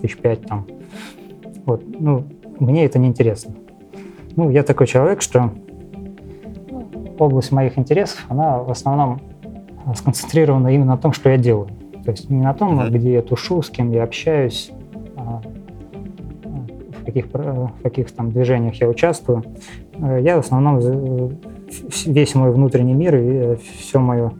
тысяч 0.00 0.18
пять 0.18 0.42
там. 0.42 0.66
Вот, 1.66 1.82
ну, 1.86 2.24
мне 2.58 2.84
это 2.86 2.98
не 2.98 3.08
интересно. 3.08 3.54
Ну, 4.36 4.50
я 4.50 4.62
такой 4.62 4.86
человек, 4.86 5.20
что 5.20 5.50
область 7.18 7.52
моих 7.52 7.78
интересов, 7.78 8.24
она 8.28 8.58
в 8.62 8.70
основном 8.70 9.20
э, 9.86 9.94
сконцентрирована 9.94 10.68
именно 10.68 10.92
на 10.92 10.98
том, 10.98 11.12
что 11.12 11.28
я 11.30 11.36
делаю. 11.38 11.68
То 12.04 12.12
есть 12.12 12.30
не 12.30 12.40
на 12.42 12.54
том, 12.54 12.76
Мгм. 12.76 12.90
где 12.90 13.14
я 13.14 13.22
тушу, 13.22 13.62
с 13.62 13.70
кем 13.70 13.90
я 13.90 14.04
общаюсь, 14.04 14.70
а, 15.16 15.40
в 17.00 17.04
каких, 17.04 17.26
в 17.32 17.72
каких 17.82 18.10
там 18.12 18.30
движениях 18.30 18.74
я 18.80 18.88
участвую. 18.88 19.42
Э, 19.94 20.20
Я 20.22 20.36
в 20.36 20.40
основном 20.40 20.78
э, 20.78 21.30
весь 22.06 22.34
мой 22.34 22.52
внутренний 22.52 22.94
мир 22.94 23.16
и 23.16 23.56
все 23.78 23.98
мое 23.98 24.32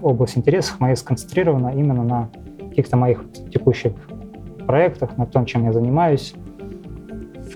область 0.00 0.38
интересов 0.38 0.80
моя 0.80 0.96
сконцентрирована 0.96 1.68
именно 1.76 2.02
на 2.04 2.28
каких-то 2.70 2.96
моих 2.96 3.24
текущих 3.52 3.92
проектах, 4.66 5.16
на 5.16 5.26
том, 5.26 5.44
чем 5.44 5.64
я 5.64 5.72
занимаюсь, 5.72 6.34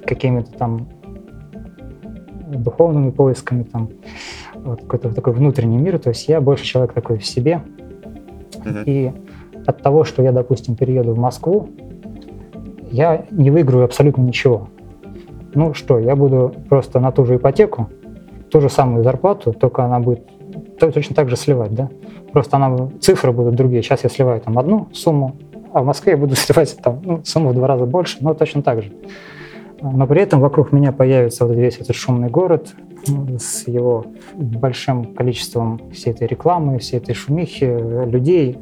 какими-то 0.06 0.52
там 0.52 0.88
духовными 2.46 3.10
поисками, 3.10 3.64
там, 3.64 3.88
вот 4.54 4.80
какой-то 4.82 5.12
такой 5.12 5.32
внутренний 5.32 5.78
мир. 5.78 5.98
То 5.98 6.10
есть 6.10 6.28
я 6.28 6.40
больше 6.40 6.64
человек 6.64 6.92
такой 6.92 7.18
в 7.18 7.26
себе. 7.26 7.60
Мгм. 8.64 8.82
И 8.86 9.12
от 9.66 9.82
того, 9.82 10.04
что 10.04 10.22
я, 10.22 10.32
допустим, 10.32 10.76
перееду 10.76 11.12
в 11.12 11.18
Москву, 11.18 11.68
я 12.90 13.24
не 13.30 13.50
выиграю 13.50 13.84
абсолютно 13.84 14.22
ничего. 14.22 14.68
Ну 15.54 15.74
что, 15.74 15.98
я 15.98 16.14
буду 16.14 16.54
просто 16.68 17.00
на 17.00 17.10
ту 17.10 17.24
же 17.24 17.36
ипотеку, 17.36 17.88
ту 18.50 18.60
же 18.60 18.68
самую 18.68 19.02
зарплату, 19.02 19.52
только 19.52 19.84
она 19.84 19.98
будет 19.98 20.24
то- 20.78 20.92
точно 20.92 21.16
так 21.16 21.28
же 21.28 21.36
сливать, 21.36 21.74
да? 21.74 21.88
Просто 22.32 22.56
она, 22.56 22.90
цифры 23.00 23.32
будут 23.32 23.56
другие. 23.56 23.82
Сейчас 23.82 24.04
я 24.04 24.10
сливаю 24.10 24.40
там 24.40 24.58
одну 24.58 24.88
сумму, 24.92 25.36
а 25.76 25.82
в 25.82 25.84
Москве 25.84 26.12
я 26.12 26.16
буду 26.16 26.34
сливать 26.34 26.74
там 26.82 27.02
ну, 27.04 27.20
сумму 27.22 27.50
в 27.50 27.54
два 27.54 27.66
раза 27.66 27.84
больше, 27.84 28.16
но 28.20 28.32
точно 28.32 28.62
так 28.62 28.82
же. 28.82 28.92
Но 29.82 30.06
при 30.06 30.22
этом 30.22 30.40
вокруг 30.40 30.72
меня 30.72 30.90
появится 30.90 31.44
вот 31.44 31.54
весь 31.54 31.76
этот 31.76 31.94
шумный 31.94 32.30
город 32.30 32.74
ну, 33.06 33.38
с 33.38 33.68
его 33.68 34.06
большим 34.34 35.14
количеством 35.14 35.78
всей 35.92 36.14
этой 36.14 36.28
рекламы, 36.28 36.78
всей 36.78 36.96
этой 36.96 37.14
шумихи, 37.14 37.66
людей, 38.06 38.56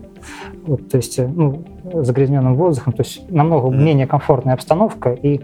вот, 0.66 0.88
то 0.88 0.96
есть, 0.96 1.20
э, 1.20 1.28
ну, 1.28 1.64
загрязненным 1.84 2.56
воздухом, 2.56 2.94
то 2.94 3.02
есть 3.02 3.30
намного 3.30 3.70
менее 3.70 4.08
комфортная 4.08 4.54
обстановка, 4.54 5.12
и 5.12 5.40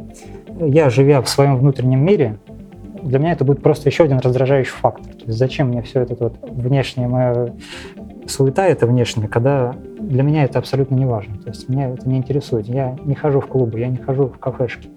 я, 0.58 0.90
живя 0.90 1.22
в 1.22 1.28
своем 1.28 1.56
внутреннем 1.56 2.04
мире, 2.04 2.38
для 3.00 3.20
меня 3.20 3.32
это 3.32 3.44
будет 3.44 3.62
просто 3.62 3.88
еще 3.88 4.04
один 4.04 4.18
раздражающий 4.18 4.72
фактор. 4.72 5.14
То 5.14 5.26
есть 5.26 5.38
зачем 5.38 5.68
мне 5.68 5.82
все 5.82 6.00
это 6.00 6.16
вот 6.18 6.34
внешнее 6.42 7.06
моя 7.06 7.54
суета 8.30 8.66
это 8.66 8.86
внешняя, 8.86 9.28
когда 9.28 9.74
для 9.98 10.22
меня 10.22 10.44
это 10.44 10.58
абсолютно 10.58 10.94
не 10.94 11.06
важно. 11.06 11.38
То 11.38 11.48
есть 11.48 11.68
меня 11.68 11.90
это 11.90 12.08
не 12.08 12.16
интересует. 12.18 12.66
Я 12.66 12.96
не 13.04 13.14
хожу 13.14 13.40
в 13.40 13.46
клубы, 13.46 13.80
я 13.80 13.88
не 13.88 13.96
хожу 13.96 14.26
в 14.26 14.38
кафешки. 14.38 14.90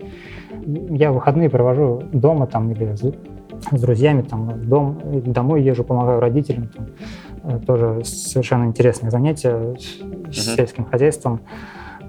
Я 0.66 1.12
выходные 1.12 1.50
провожу 1.50 2.04
дома 2.12 2.48
там 2.48 2.72
или 2.72 2.96
с 3.72 3.80
друзьями, 3.80 4.22
там, 4.22 4.66
дом, 4.68 5.00
домой 5.26 5.64
езжу, 5.64 5.84
помогаю 5.84 6.20
родителям, 6.20 6.70
там, 6.70 6.88
э, 7.44 7.60
тоже 7.60 8.02
совершенно 8.04 8.66
интересное 8.66 9.10
занятие 9.10 9.76
с 9.78 10.02
uh-huh. 10.02 10.56
сельским 10.56 10.86
хозяйством. 10.86 11.42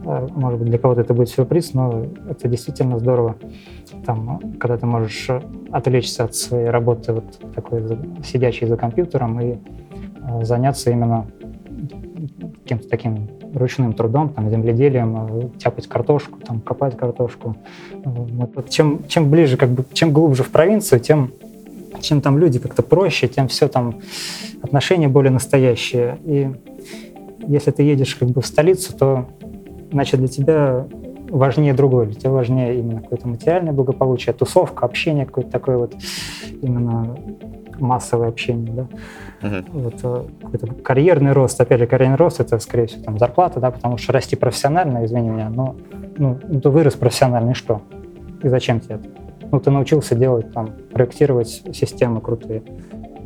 Э, 0.04 0.26
может 0.34 0.58
быть, 0.58 0.68
для 0.68 0.78
кого-то 0.78 1.00
это 1.00 1.14
будет 1.14 1.28
сюрприз, 1.28 1.74
но 1.74 2.06
это 2.28 2.48
действительно 2.48 2.98
здорово. 2.98 3.36
Там, 4.04 4.40
когда 4.58 4.76
ты 4.76 4.86
можешь 4.86 5.28
отвлечься 5.70 6.24
от 6.24 6.34
своей 6.34 6.68
работы, 6.68 7.12
вот 7.12 7.54
такой 7.54 7.82
сидящей 8.24 8.66
за 8.66 8.76
компьютером, 8.76 9.40
и 9.40 9.52
э, 9.52 9.56
заняться 10.42 10.90
именно 10.90 11.26
каким-то 12.62 12.88
таким 12.88 13.28
ручным 13.54 13.92
трудом, 13.92 14.30
там, 14.30 14.50
земледелием, 14.50 15.16
э, 15.16 15.58
тяпать 15.58 15.86
картошку, 15.86 16.40
там, 16.40 16.60
копать 16.60 16.96
картошку. 16.96 17.56
Вот, 18.04 18.68
чем, 18.70 19.06
чем 19.06 19.30
ближе, 19.30 19.56
как 19.56 19.70
бы, 19.70 19.84
чем 19.92 20.12
глубже 20.12 20.42
в 20.42 20.50
провинцию, 20.50 21.00
тем 21.00 21.30
чем 22.00 22.20
там 22.20 22.38
люди 22.38 22.58
как-то 22.58 22.82
проще, 22.82 23.28
тем 23.28 23.48
все 23.48 23.68
там 23.68 24.00
отношения 24.62 25.08
более 25.08 25.30
настоящие. 25.30 26.18
И 26.24 26.50
если 27.46 27.70
ты 27.70 27.82
едешь 27.82 28.14
как 28.16 28.28
бы 28.30 28.40
в 28.40 28.46
столицу, 28.46 28.96
то 28.96 29.28
значит 29.92 30.20
для 30.20 30.28
тебя 30.28 30.86
важнее 31.30 31.72
другое, 31.74 32.06
для 32.06 32.14
тебя 32.14 32.30
важнее 32.30 32.78
именно 32.78 33.00
какое-то 33.00 33.28
материальное 33.28 33.72
благополучие, 33.72 34.32
тусовка, 34.34 34.84
общение 34.84 35.24
какое-то 35.26 35.50
такое 35.50 35.78
вот 35.78 35.94
именно 36.62 37.16
массовое 37.78 38.28
общение, 38.28 38.72
да. 38.72 38.86
Uh-huh. 39.44 39.64
Вот, 39.72 39.94
э, 40.02 40.24
какой-то 40.42 40.66
карьерный 40.82 41.32
рост, 41.32 41.60
опять 41.60 41.78
же, 41.78 41.86
карьерный 41.86 42.16
рост 42.16 42.40
это, 42.40 42.58
скорее 42.58 42.86
всего, 42.86 43.04
там, 43.04 43.18
зарплата, 43.18 43.60
да, 43.60 43.70
потому 43.70 43.98
что 43.98 44.12
расти 44.12 44.36
профессионально, 44.36 45.04
извини 45.04 45.28
меня, 45.28 45.50
но 45.50 45.76
ну, 46.16 46.38
ну, 46.48 46.60
ты 46.60 46.70
вырос 46.70 46.94
профессионально, 46.94 47.50
и 47.50 47.54
что? 47.54 47.82
И 48.42 48.48
зачем 48.48 48.80
тебе 48.80 48.94
это? 48.96 49.08
Ну, 49.52 49.60
ты 49.60 49.70
научился 49.70 50.14
делать, 50.14 50.50
там, 50.52 50.70
проектировать 50.92 51.62
системы 51.72 52.22
крутые. 52.22 52.62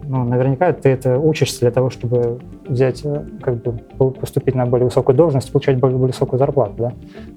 Ну, 0.04 0.24
наверняка 0.24 0.72
ты 0.72 0.88
это 0.88 1.18
учишься 1.18 1.60
для 1.60 1.70
того, 1.70 1.90
чтобы 1.90 2.40
взять, 2.66 3.04
э, 3.04 3.24
как 3.40 3.62
бы, 3.62 3.78
поступить 4.12 4.56
на 4.56 4.66
более 4.66 4.86
высокую 4.86 5.14
должность, 5.14 5.52
получать 5.52 5.78
более, 5.78 5.98
более 5.98 6.12
высокую 6.12 6.38
зарплату, 6.40 6.74
да? 6.78 6.92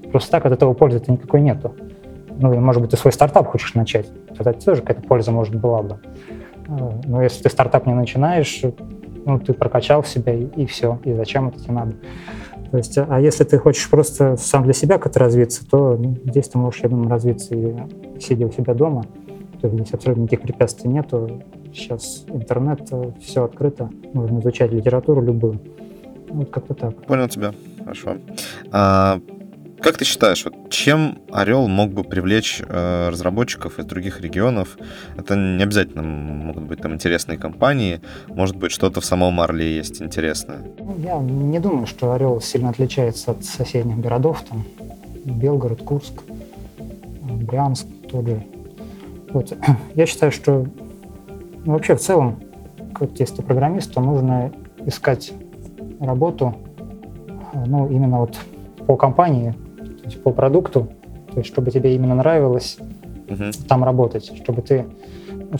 Просто 0.09 0.31
так 0.31 0.45
от 0.47 0.53
этого 0.53 0.73
пользы-то 0.73 1.11
никакой 1.11 1.41
нету. 1.41 1.75
Ну, 2.39 2.51
и, 2.51 2.57
может 2.57 2.81
быть, 2.81 2.89
ты 2.89 2.97
свой 2.97 3.13
стартап 3.13 3.45
хочешь 3.47 3.75
начать, 3.75 4.09
тогда 4.35 4.53
тоже 4.53 4.81
какая-то 4.81 5.07
польза, 5.07 5.31
может, 5.31 5.53
была 5.53 5.83
бы. 5.83 5.99
Но 7.05 7.21
если 7.21 7.43
ты 7.43 7.49
стартап 7.49 7.85
не 7.85 7.93
начинаешь, 7.93 8.61
ну, 9.25 9.39
ты 9.39 9.53
прокачал 9.53 10.03
себя 10.03 10.33
и, 10.33 10.45
и 10.55 10.65
все, 10.65 10.99
и 11.03 11.13
зачем 11.13 11.49
это 11.49 11.59
тебе 11.59 11.73
надо? 11.73 11.95
То 12.71 12.77
есть, 12.77 12.97
а 12.97 13.19
если 13.19 13.43
ты 13.43 13.57
хочешь 13.57 13.89
просто 13.89 14.37
сам 14.37 14.63
для 14.63 14.73
себя 14.73 14.97
как-то 14.97 15.19
развиться, 15.19 15.67
то 15.69 15.97
ну, 15.97 16.15
здесь 16.25 16.47
ты 16.47 16.57
можешь, 16.57 16.81
я 16.81 16.89
думаю, 16.89 17.09
развиться 17.09 17.53
и 17.53 17.75
сидя 18.19 18.47
у 18.47 18.51
себя 18.51 18.73
дома. 18.73 19.03
То 19.59 19.67
есть 19.67 19.75
здесь 19.75 19.93
абсолютно 19.93 20.21
никаких 20.23 20.41
препятствий 20.41 20.89
нету. 20.89 21.43
Сейчас 21.73 22.25
интернет, 22.29 22.81
э, 22.91 23.11
все 23.21 23.43
открыто, 23.43 23.89
можно 24.13 24.39
изучать 24.39 24.71
литературу 24.71 25.21
любую. 25.21 25.59
Вот 26.29 26.49
как-то 26.49 26.73
так. 26.73 26.95
Понял 27.05 27.27
тебя. 27.27 27.53
Хорошо. 27.79 28.17
А, 28.71 29.19
как 29.81 29.97
ты 29.97 30.05
считаешь, 30.05 30.45
вот 30.45 30.69
чем 30.69 31.19
Орел 31.31 31.67
мог 31.67 31.91
бы 31.91 32.03
привлечь 32.03 32.61
э, 32.61 33.09
разработчиков 33.09 33.79
из 33.79 33.85
других 33.85 34.21
регионов? 34.21 34.77
Это 35.17 35.35
не 35.35 35.63
обязательно 35.63 36.03
могут 36.03 36.63
быть 36.63 36.81
там 36.81 36.93
интересные 36.93 37.37
компании, 37.37 37.99
может 38.27 38.55
быть 38.55 38.71
что-то 38.71 39.01
в 39.01 39.05
самом 39.05 39.39
Орле 39.41 39.75
есть 39.75 40.01
интересное. 40.01 40.59
Ну, 40.79 40.95
я 40.99 41.17
не 41.17 41.59
думаю, 41.59 41.87
что 41.87 42.13
Орел 42.13 42.41
сильно 42.41 42.69
отличается 42.69 43.31
от 43.31 43.43
соседних 43.43 43.99
городов, 43.99 44.43
там 44.47 44.63
Белгород, 45.25 45.81
Курск, 45.81 46.21
Брянск 47.21 47.87
тоже. 48.09 48.43
Вот. 49.31 49.51
Я 49.95 50.05
считаю, 50.05 50.31
что 50.31 50.67
ну, 51.65 51.73
вообще 51.73 51.95
в 51.95 51.99
целом, 51.99 52.39
как 52.93 53.19
если 53.19 53.41
ты 53.41 53.99
нужно 53.99 54.51
искать 54.85 55.33
работу, 55.99 56.55
ну, 57.65 57.89
именно 57.89 58.19
вот 58.19 58.37
по 58.87 58.95
компании, 58.95 59.53
есть 60.11 60.23
по 60.23 60.31
продукту, 60.31 60.89
то 61.31 61.37
есть 61.37 61.47
чтобы 61.47 61.71
тебе 61.71 61.95
именно 61.95 62.15
нравилось 62.15 62.77
uh-huh. 63.27 63.67
там 63.67 63.83
работать, 63.83 64.31
чтобы 64.43 64.61
ты, 64.61 64.85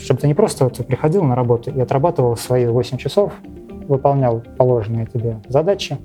чтобы 0.00 0.20
ты 0.20 0.26
не 0.26 0.34
просто 0.34 0.64
вот 0.64 0.76
приходил 0.86 1.24
на 1.24 1.34
работу 1.34 1.70
и 1.70 1.80
отрабатывал 1.80 2.36
свои 2.36 2.66
8 2.66 2.98
часов, 2.98 3.32
выполнял 3.88 4.42
положенные 4.56 5.06
тебе 5.06 5.38
задачи, 5.48 5.98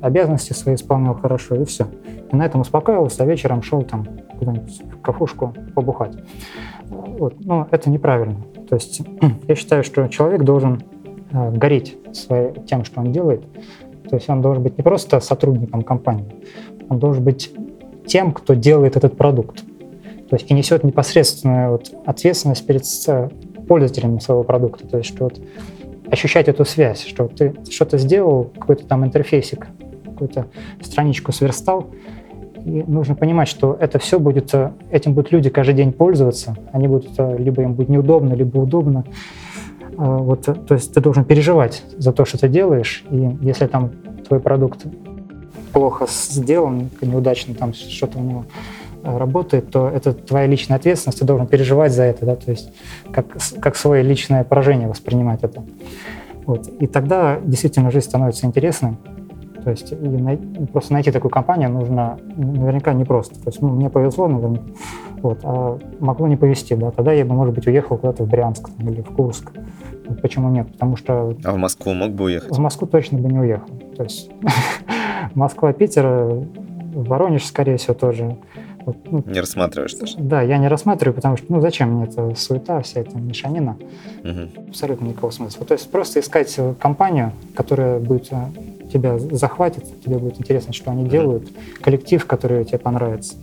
обязанности 0.00 0.52
свои 0.52 0.74
исполнял 0.74 1.14
хорошо, 1.14 1.56
и 1.56 1.64
все. 1.64 1.86
И 2.30 2.36
на 2.36 2.44
этом 2.44 2.60
успокаивался, 2.60 3.24
а 3.24 3.26
вечером 3.26 3.62
шел 3.62 3.82
там 3.82 4.06
куда-нибудь 4.38 4.82
в 4.92 5.00
кафушку 5.00 5.54
побухать. 5.74 6.16
Вот. 6.88 7.34
Но 7.44 7.66
это 7.70 7.90
неправильно. 7.90 8.36
То 8.68 8.76
есть 8.76 9.02
я 9.48 9.54
считаю, 9.54 9.82
что 9.82 10.06
человек 10.08 10.42
должен 10.42 10.82
э, 11.32 11.50
гореть 11.52 11.96
своей, 12.12 12.52
тем, 12.66 12.84
что 12.84 13.00
он 13.00 13.12
делает. 13.12 13.42
То 14.08 14.16
есть 14.16 14.28
он 14.28 14.40
должен 14.40 14.62
быть 14.62 14.78
не 14.78 14.82
просто 14.82 15.20
сотрудником 15.20 15.82
компании, 15.82 16.34
он 16.88 16.98
должен 16.98 17.22
быть 17.22 17.52
тем, 18.08 18.32
кто 18.32 18.54
делает 18.54 18.96
этот 18.96 19.16
продукт. 19.16 19.62
То 20.28 20.36
есть 20.36 20.50
и 20.50 20.54
несет 20.54 20.84
непосредственную 20.84 21.72
вот 21.72 21.92
ответственность 22.04 22.66
перед 22.66 22.84
пользователями 23.66 24.18
своего 24.18 24.42
продукта. 24.42 24.86
То 24.86 24.98
есть 24.98 25.10
что 25.10 25.24
вот 25.24 25.40
ощущать 26.10 26.48
эту 26.48 26.64
связь, 26.64 27.04
что 27.04 27.28
ты 27.28 27.54
что-то 27.70 27.98
сделал, 27.98 28.50
какой-то 28.58 28.86
там 28.86 29.04
интерфейсик, 29.04 29.68
какую-то 30.04 30.46
страничку 30.82 31.32
сверстал, 31.32 31.86
и 32.64 32.84
нужно 32.86 33.14
понимать, 33.14 33.48
что 33.48 33.76
это 33.78 33.98
все 33.98 34.18
будет, 34.18 34.54
этим 34.90 35.14
будут 35.14 35.32
люди 35.32 35.48
каждый 35.48 35.74
день 35.74 35.92
пользоваться, 35.92 36.56
они 36.72 36.88
будут, 36.88 37.10
либо 37.38 37.62
им 37.62 37.74
будет 37.74 37.88
неудобно, 37.88 38.34
либо 38.34 38.58
удобно. 38.58 39.04
А, 39.96 40.18
вот, 40.18 40.42
то 40.44 40.74
есть 40.74 40.92
ты 40.92 41.00
должен 41.00 41.24
переживать 41.24 41.82
за 41.96 42.12
то, 42.12 42.24
что 42.24 42.38
ты 42.38 42.48
делаешь, 42.48 43.04
и 43.10 43.30
если 43.40 43.66
там 43.66 43.90
твой 44.26 44.40
продукт 44.40 44.86
плохо 45.78 46.06
сделан, 46.08 46.90
неудачно 47.00 47.54
там 47.54 47.72
что-то 47.72 48.18
у 48.18 48.22
него 48.22 48.44
э, 49.04 49.16
работает, 49.16 49.70
то 49.70 49.88
это 49.88 50.12
твоя 50.12 50.48
личная 50.48 50.76
ответственность, 50.76 51.20
ты 51.20 51.24
должен 51.24 51.46
переживать 51.46 51.92
за 51.92 52.02
это, 52.02 52.26
да, 52.26 52.34
то 52.34 52.50
есть 52.50 52.72
как, 53.12 53.26
как 53.60 53.76
свое 53.76 54.02
личное 54.02 54.42
поражение 54.42 54.88
воспринимать 54.88 55.44
это. 55.44 55.62
Вот. 56.46 56.66
И 56.80 56.88
тогда 56.88 57.38
действительно 57.44 57.92
жизнь 57.92 58.06
становится 58.06 58.44
интересной. 58.46 58.96
То 59.62 59.70
есть 59.70 59.92
и 59.92 59.94
най- 59.94 60.38
просто 60.72 60.94
найти 60.94 61.12
такую 61.12 61.30
компанию 61.30 61.70
нужно 61.70 62.18
наверняка 62.36 62.92
непросто. 62.92 63.36
То 63.36 63.50
есть 63.50 63.62
ну, 63.62 63.68
мне 63.68 63.88
повезло, 63.88 64.26
наверное, 64.26 64.62
вот, 65.22 65.38
а 65.44 65.78
могло 66.00 66.26
не 66.26 66.36
повезти, 66.36 66.74
да, 66.74 66.90
тогда 66.90 67.12
я 67.12 67.24
бы, 67.24 67.34
может 67.34 67.54
быть, 67.54 67.68
уехал 67.68 67.98
куда-то 67.98 68.24
в 68.24 68.28
Брянск 68.28 68.68
там, 68.76 68.88
или 68.88 69.00
в 69.00 69.14
Курск. 69.14 69.52
Вот 70.08 70.22
почему 70.22 70.48
нет? 70.48 70.72
Потому 70.72 70.96
что... 70.96 71.36
А 71.44 71.52
в 71.52 71.56
Москву 71.56 71.92
мог 71.92 72.12
бы 72.12 72.24
уехать? 72.24 72.50
В 72.50 72.58
Москву 72.58 72.88
точно 72.88 73.18
бы 73.18 73.28
не 73.28 73.38
уехал. 73.38 73.68
То 73.98 74.04
есть 74.04 74.30
Москва, 75.34 75.72
Питер, 75.72 76.06
Воронеж, 76.94 77.44
скорее 77.44 77.76
всего, 77.76 77.94
тоже. 77.94 78.36
Вот, 78.86 78.96
ну, 79.10 79.24
не 79.26 79.40
рассматриваешь 79.40 79.94
даже? 79.94 80.16
Да, 80.18 80.40
я 80.40 80.56
не 80.56 80.68
рассматриваю, 80.68 81.14
потому 81.14 81.36
что, 81.36 81.46
ну, 81.52 81.60
зачем 81.60 81.92
мне 81.92 82.04
эта 82.04 82.34
суета, 82.36 82.80
вся 82.80 83.00
эта 83.00 83.18
мешанина? 83.18 83.76
Угу. 84.24 84.68
Абсолютно 84.68 85.06
никакого 85.06 85.30
смысла. 85.30 85.66
То 85.66 85.74
есть 85.74 85.90
просто 85.90 86.20
искать 86.20 86.56
компанию, 86.78 87.32
которая 87.54 87.98
будет 87.98 88.28
э, 88.30 88.46
тебя 88.90 89.18
захватит, 89.18 89.84
тебе 90.02 90.18
будет 90.18 90.38
интересно, 90.38 90.72
что 90.72 90.92
они 90.92 91.06
делают, 91.08 91.50
коллектив, 91.82 92.24
который 92.24 92.64
тебе 92.64 92.78
понравится. 92.78 93.34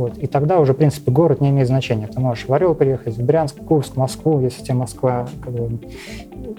Вот. 0.00 0.16
И 0.16 0.26
тогда 0.26 0.60
уже, 0.60 0.72
в 0.72 0.78
принципе, 0.78 1.10
город 1.10 1.42
не 1.42 1.50
имеет 1.50 1.68
значения. 1.68 2.06
Ты 2.06 2.20
можешь 2.20 2.46
в 2.48 2.52
Орел 2.54 2.74
приехать, 2.74 3.18
в 3.18 3.22
Брянск, 3.22 3.56
Курск, 3.56 3.96
Москву, 3.96 4.40
если 4.40 4.62
тебе 4.62 4.72
Москва 4.76 5.28
как 5.42 5.52
бы, 5.52 5.78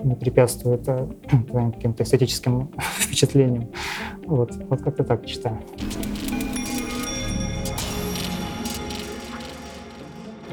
не 0.04 0.14
препятствует 0.14 0.88
э, 0.88 1.08
твоим 1.50 1.72
каким-то 1.72 2.04
эстетическим 2.04 2.70
впечатлениям. 3.00 3.70
Вот, 4.28 4.52
вот 4.70 4.84
как-то 4.84 5.04
так 5.04 5.26
читаю. 5.26 5.58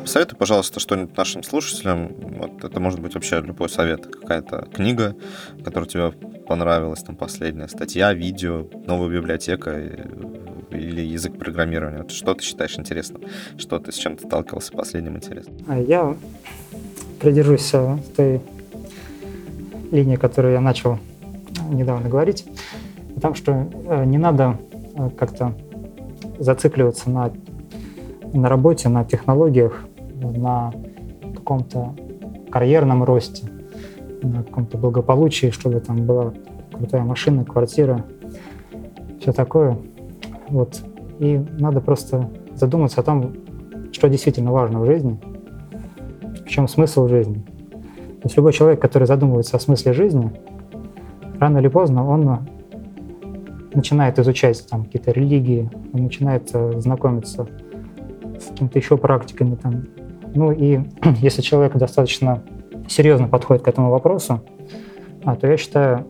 Посоветуй, 0.01 0.39
пожалуйста, 0.39 0.81
что-нибудь 0.81 1.15
нашим 1.15 1.43
слушателям. 1.43 2.15
Вот 2.39 2.65
это 2.65 2.81
может 2.81 3.01
быть 3.01 3.13
вообще 3.13 3.43
любой 3.43 3.69
совет. 3.69 4.07
Какая-то 4.07 4.67
книга, 4.73 5.15
которая 5.63 5.91
тебе 5.91 6.11
понравилась, 6.47 7.03
там 7.03 7.17
последняя 7.17 7.69
статья, 7.69 8.15
видео, 8.15 8.67
новая 8.87 9.11
библиотека 9.11 9.79
или 10.71 11.01
язык 11.01 11.37
программирования. 11.39 12.05
Что 12.09 12.35
ты 12.35 12.43
считаешь 12.43 12.79
интересным? 12.79 13.23
Что 13.57 13.79
ты 13.79 13.93
с 13.93 13.97
чем 13.97 14.17
ты 14.17 14.27
сталкивался 14.27 14.73
последним 14.73 15.17
интересным? 15.17 15.55
А 15.67 15.79
я 15.79 16.17
придержусь 17.21 17.71
э, 17.73 17.97
той 18.17 18.41
линии, 19.91 20.17
которую 20.17 20.55
я 20.55 20.61
начал 20.61 20.99
недавно 21.71 22.09
говорить, 22.09 22.45
потому 23.15 23.35
что 23.35 23.69
э, 23.87 24.05
не 24.05 24.19
надо 24.19 24.59
э, 24.95 25.11
как-то 25.19 25.55
зацикливаться 26.39 27.11
на, 27.11 27.33
на 28.33 28.49
работе, 28.49 28.89
на 28.89 29.05
технологиях, 29.05 29.85
на 30.23 30.73
каком-то 31.35 31.95
карьерном 32.51 33.05
росте, 33.05 33.49
на 34.23 34.43
каком-то 34.43 34.79
благополучии, 34.79 35.51
чтобы 35.51 35.81
там 35.81 36.05
была 36.05 36.33
крутая 36.73 37.03
машина, 37.03 37.45
квартира, 37.45 38.05
все 39.21 39.33
такое. 39.33 39.77
Вот. 40.49 40.81
И 41.19 41.45
надо 41.59 41.81
просто 41.81 42.31
задуматься 42.55 43.01
о 43.01 43.05
том, 43.05 43.35
что 43.93 44.09
действительно 44.09 44.53
важно 44.53 44.81
в 44.81 44.87
жизни, 44.87 45.19
в 46.45 46.49
чем 46.49 46.69
смысл 46.69 47.09
жизни. 47.09 47.45
То 48.21 48.25
есть 48.25 48.37
любой 48.37 48.53
человек, 48.53 48.81
который 48.81 49.07
задумывается 49.07 49.57
о 49.57 49.61
смысле 49.61 49.93
жизни, 49.93 50.33
рано 51.39 51.59
или 51.59 51.69
поздно 51.69 52.09
он 52.09 52.49
начинает 53.75 54.19
изучать 54.19 54.67
там 54.69 54.85
какие-то 54.85 55.13
религии, 55.13 55.71
он 55.93 56.03
начинает 56.05 56.51
э, 56.53 56.81
знакомиться 56.81 57.47
с 58.41 58.47
какими-то 58.47 58.79
еще 58.79 58.97
практиками. 58.97 59.55
Там. 59.55 59.85
Ну 60.35 60.53
и 60.53 60.81
если 61.21 61.43
человек 61.43 61.77
достаточно 61.77 62.43
серьезно 62.89 63.29
подходит 63.29 63.63
к 63.63 63.69
этому 63.69 63.91
вопросу, 63.91 64.41
а, 65.25 65.37
то 65.37 65.47
я 65.47 65.57
считаю, 65.57 66.07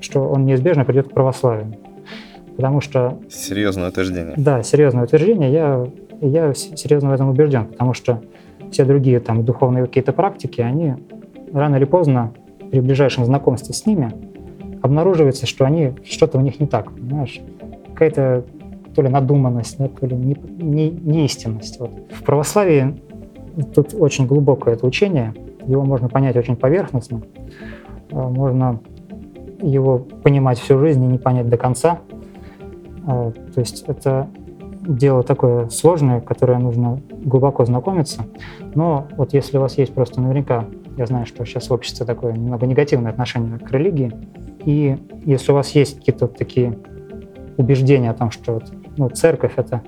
что 0.00 0.28
он 0.28 0.44
неизбежно 0.44 0.84
придет 0.84 1.08
к 1.08 1.12
православию. 1.12 1.74
Потому 2.56 2.80
что... 2.80 3.18
Серьезное 3.28 3.88
утверждение. 3.88 4.34
Да, 4.36 4.62
серьезное 4.62 5.04
утверждение. 5.04 5.52
Я, 5.52 5.86
я 6.20 6.54
серьезно 6.54 7.10
в 7.10 7.12
этом 7.12 7.28
убежден, 7.28 7.66
потому 7.66 7.92
что 7.92 8.22
все 8.70 8.84
другие 8.84 9.20
там 9.20 9.44
духовные 9.44 9.86
какие-то 9.86 10.12
практики, 10.12 10.60
они 10.60 10.94
рано 11.52 11.76
или 11.76 11.84
поздно 11.84 12.32
при 12.70 12.80
ближайшем 12.80 13.24
знакомстве 13.24 13.74
с 13.74 13.86
ними 13.86 14.12
обнаруживается, 14.82 15.46
что 15.46 15.64
они 15.64 15.94
что-то 16.04 16.38
у 16.38 16.40
них 16.40 16.60
не 16.60 16.66
так, 16.66 16.92
понимаешь? 16.92 17.40
Какая-то 17.92 18.44
то 18.94 19.02
ли 19.02 19.08
надуманность, 19.08 19.78
да, 19.78 19.88
то 19.88 20.06
ли 20.06 20.16
не, 20.16 20.36
не, 20.58 20.90
неистинность. 20.90 21.78
Вот. 21.78 21.90
В 22.10 22.22
православии 22.22 22.96
тут 23.74 23.94
очень 23.94 24.26
глубокое 24.26 24.74
это 24.74 24.86
учение, 24.86 25.34
его 25.66 25.84
можно 25.84 26.08
понять 26.08 26.36
очень 26.36 26.56
поверхностно, 26.56 27.22
а, 28.10 28.28
можно 28.28 28.80
его 29.60 29.98
понимать 29.98 30.58
всю 30.58 30.78
жизнь 30.78 31.02
и 31.04 31.06
не 31.06 31.18
понять 31.18 31.48
до 31.48 31.56
конца. 31.56 32.00
А, 33.06 33.30
то 33.30 33.60
есть 33.60 33.84
это 33.86 34.28
дело 34.86 35.22
такое 35.22 35.68
сложное, 35.68 36.20
которое 36.20 36.58
нужно 36.58 37.00
глубоко 37.24 37.64
знакомиться. 37.64 38.26
Но 38.74 39.06
вот 39.16 39.32
если 39.32 39.58
у 39.58 39.60
вас 39.60 39.78
есть 39.78 39.94
просто 39.94 40.20
наверняка, 40.20 40.64
я 40.96 41.06
знаю, 41.06 41.26
что 41.26 41.44
сейчас 41.44 41.68
в 41.68 41.72
обществе 41.72 42.06
такое 42.06 42.32
немного 42.32 42.66
негативное 42.66 43.10
отношение 43.10 43.58
к 43.58 43.70
религии, 43.70 44.12
и 44.64 44.96
если 45.24 45.52
у 45.52 45.54
вас 45.54 45.70
есть 45.70 45.98
какие-то 45.98 46.26
такие 46.26 46.78
убеждения 47.56 48.10
о 48.10 48.14
том, 48.14 48.30
что 48.30 48.60
ну, 48.96 49.08
церковь 49.08 49.54
это 49.56 49.82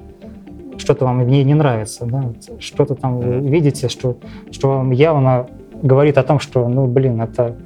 что-то 0.76 1.04
вам 1.04 1.24
в 1.24 1.28
ней 1.28 1.44
не 1.44 1.54
нравится, 1.54 2.06
да, 2.06 2.32
что-то 2.60 2.94
там 2.94 3.18
вы 3.18 3.40
видите, 3.40 3.88
что, 3.88 4.16
что 4.50 4.68
вам 4.68 4.92
явно 4.92 5.48
говорит 5.82 6.18
о 6.18 6.22
том, 6.22 6.38
что, 6.38 6.68
ну, 6.68 6.86
блин, 6.86 7.20
это 7.20 7.56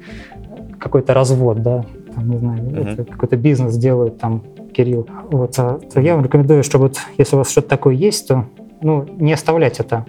какой-то 0.79 1.13
развод, 1.13 1.61
да, 1.61 1.85
там, 2.13 2.29
не 2.29 2.37
знаю, 2.37 2.59
mm-hmm. 2.59 3.05
какой-то 3.05 3.37
бизнес 3.37 3.77
делают 3.77 4.17
там 4.17 4.43
Кирилл, 4.73 5.07
вот, 5.31 5.57
а, 5.57 5.79
то 5.79 6.01
я 6.01 6.15
вам 6.15 6.23
рекомендую, 6.23 6.63
что 6.63 6.77
вот 6.77 6.97
если 7.17 7.35
у 7.35 7.39
вас 7.39 7.51
что-то 7.51 7.69
такое 7.69 7.95
есть, 7.95 8.27
то, 8.27 8.45
ну, 8.81 9.05
не 9.17 9.33
оставлять 9.33 9.79
это 9.79 10.05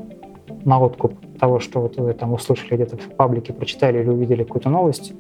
на 0.65 0.81
откуп 0.81 1.15
того, 1.39 1.61
что 1.61 1.81
вот 1.81 1.97
вы 1.97 2.13
там 2.15 2.33
услышали 2.33 2.75
где-то 2.75 2.97
в 2.97 3.09
паблике, 3.17 3.53
прочитали 3.53 4.01
или 4.01 4.09
увидели 4.09 4.45
какую-то 4.45 4.71
новость, 4.71 5.13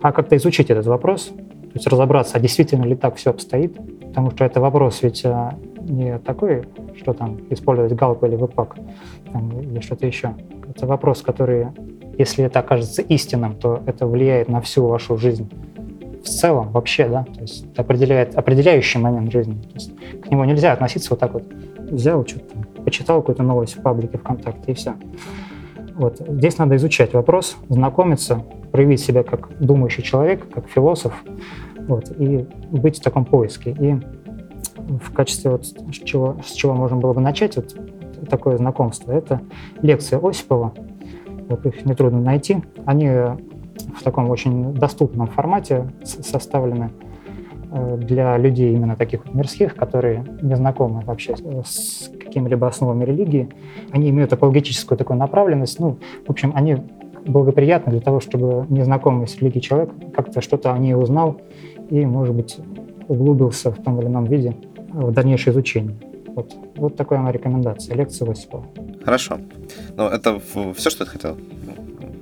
а 0.00 0.12
как-то 0.12 0.36
изучить 0.36 0.70
этот 0.70 0.86
вопрос, 0.86 1.26
то 1.26 1.74
есть 1.74 1.86
разобраться, 1.86 2.36
а 2.36 2.40
действительно 2.40 2.84
ли 2.84 2.94
так 2.94 3.16
все 3.16 3.30
обстоит, 3.30 3.76
потому 4.00 4.30
что 4.30 4.44
это 4.44 4.60
вопрос 4.60 5.02
ведь 5.02 5.24
а, 5.24 5.54
не 5.80 6.18
такой, 6.18 6.64
что 6.96 7.12
там 7.14 7.38
использовать 7.50 7.94
галку 7.94 8.26
или 8.26 8.38
там, 9.32 9.60
или 9.60 9.80
что-то 9.80 10.06
еще. 10.06 10.34
Это 10.68 10.86
вопрос, 10.86 11.22
который, 11.22 11.68
если 12.18 12.44
это 12.44 12.60
окажется 12.60 13.02
истинным, 13.02 13.54
то 13.54 13.82
это 13.86 14.06
влияет 14.06 14.48
на 14.48 14.60
всю 14.60 14.86
вашу 14.86 15.16
жизнь 15.16 15.50
в 16.22 16.28
целом 16.28 16.70
вообще, 16.70 17.08
да, 17.08 17.24
то 17.24 17.40
есть 17.40 17.66
определяет 17.76 18.36
определяющий 18.36 18.98
момент 18.98 19.32
жизни. 19.32 19.54
То 19.54 19.74
есть 19.74 19.92
к 20.22 20.30
нему 20.30 20.44
нельзя 20.44 20.72
относиться 20.72 21.10
вот 21.10 21.20
так 21.20 21.34
вот. 21.34 21.44
Взял 21.90 22.26
что-то, 22.26 22.56
почитал 22.84 23.20
какую-то 23.20 23.42
новость 23.42 23.76
в 23.76 23.82
паблике 23.82 24.18
ВКонтакте 24.18 24.72
и 24.72 24.74
все. 24.74 24.94
Вот. 25.94 26.20
Здесь 26.26 26.58
надо 26.58 26.76
изучать 26.76 27.12
вопрос, 27.12 27.56
знакомиться, 27.68 28.42
проявить 28.70 29.00
себя 29.00 29.22
как 29.22 29.50
думающий 29.58 30.02
человек, 30.02 30.48
как 30.50 30.68
философ, 30.68 31.12
вот, 31.86 32.10
и 32.16 32.46
быть 32.70 32.98
в 32.98 33.02
таком 33.02 33.24
поиске. 33.24 33.76
И 33.78 33.96
в 34.76 35.12
качестве 35.12 35.50
вот 35.50 35.66
с 35.66 35.98
чего, 36.04 36.36
с 36.44 36.52
чего 36.52 36.74
можно 36.74 36.96
было 36.96 37.12
бы 37.12 37.20
начать 37.20 37.56
вот 37.56 37.74
такое 38.30 38.56
знакомство, 38.56 39.12
это 39.12 39.40
лекция 39.82 40.20
Осипова. 40.22 40.72
Вот 41.48 41.66
их 41.66 41.84
нетрудно 41.84 42.20
найти. 42.20 42.62
Они 42.86 43.10
в 43.96 44.02
таком 44.02 44.30
очень 44.30 44.74
доступном 44.74 45.26
формате 45.26 45.90
составлены 46.04 46.90
э, 47.70 47.96
для 47.98 48.36
людей 48.38 48.74
именно 48.74 48.96
таких 48.96 49.32
мирских, 49.32 49.74
которые 49.76 50.24
не 50.42 50.56
знакомы 50.56 51.02
вообще 51.04 51.36
с 51.64 52.10
какими-либо 52.20 52.66
основами 52.66 53.04
религии. 53.04 53.48
Они 53.90 54.10
имеют 54.10 54.32
апологетическую 54.32 54.98
такую 54.98 55.18
направленность. 55.18 55.78
Ну, 55.78 55.98
в 56.26 56.30
общем, 56.30 56.52
они 56.54 56.78
благоприятны 57.26 57.92
для 57.92 58.00
того, 58.00 58.20
чтобы 58.20 58.66
незнакомый 58.68 59.28
с 59.28 59.36
религией 59.36 59.62
человек 59.62 59.90
как-то 60.14 60.40
что-то 60.40 60.72
о 60.72 60.78
ней 60.78 60.94
узнал 60.94 61.40
и, 61.90 62.04
может 62.04 62.34
быть, 62.34 62.58
углубился 63.08 63.70
в 63.70 63.82
том 63.82 64.00
или 64.00 64.06
ином 64.06 64.24
виде 64.24 64.56
в 64.92 65.12
дальнейшее 65.12 65.52
изучение. 65.52 65.96
Вот, 66.34 66.54
вот 66.76 66.96
такая 66.96 67.20
моя 67.20 67.32
рекомендация. 67.32 67.94
Лекция 67.94 68.30
Осипова. 68.30 68.64
Хорошо. 69.04 69.38
Ну, 69.96 70.06
это 70.08 70.40
все, 70.74 70.90
что 70.90 71.04
ты 71.04 71.10
хотел 71.10 71.36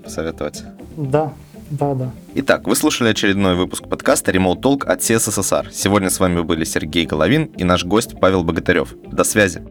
посоветовать? 0.03 0.65
Да, 1.01 1.33
да, 1.71 1.95
да. 1.95 2.11
Итак, 2.35 2.67
вы 2.67 2.77
слушали 2.77 3.09
очередной 3.09 3.55
выпуск 3.55 3.89
подкаста 3.89 4.33
Remote 4.33 4.61
Talk 4.61 4.85
от 4.85 5.01
CSSR. 5.01 5.69
Сегодня 5.73 6.11
с 6.11 6.21
вами 6.21 6.43
были 6.43 6.65
Сергей 6.65 7.07
Головин 7.07 7.45
и 7.45 7.65
наш 7.65 7.85
гость 7.85 8.21
Павел 8.21 8.45
Богатырев. 8.45 8.95
До 9.11 9.25
связи. 9.25 9.63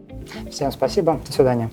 Всем 0.50 0.72
спасибо. 0.72 1.20
До 1.26 1.32
свидания. 1.32 1.70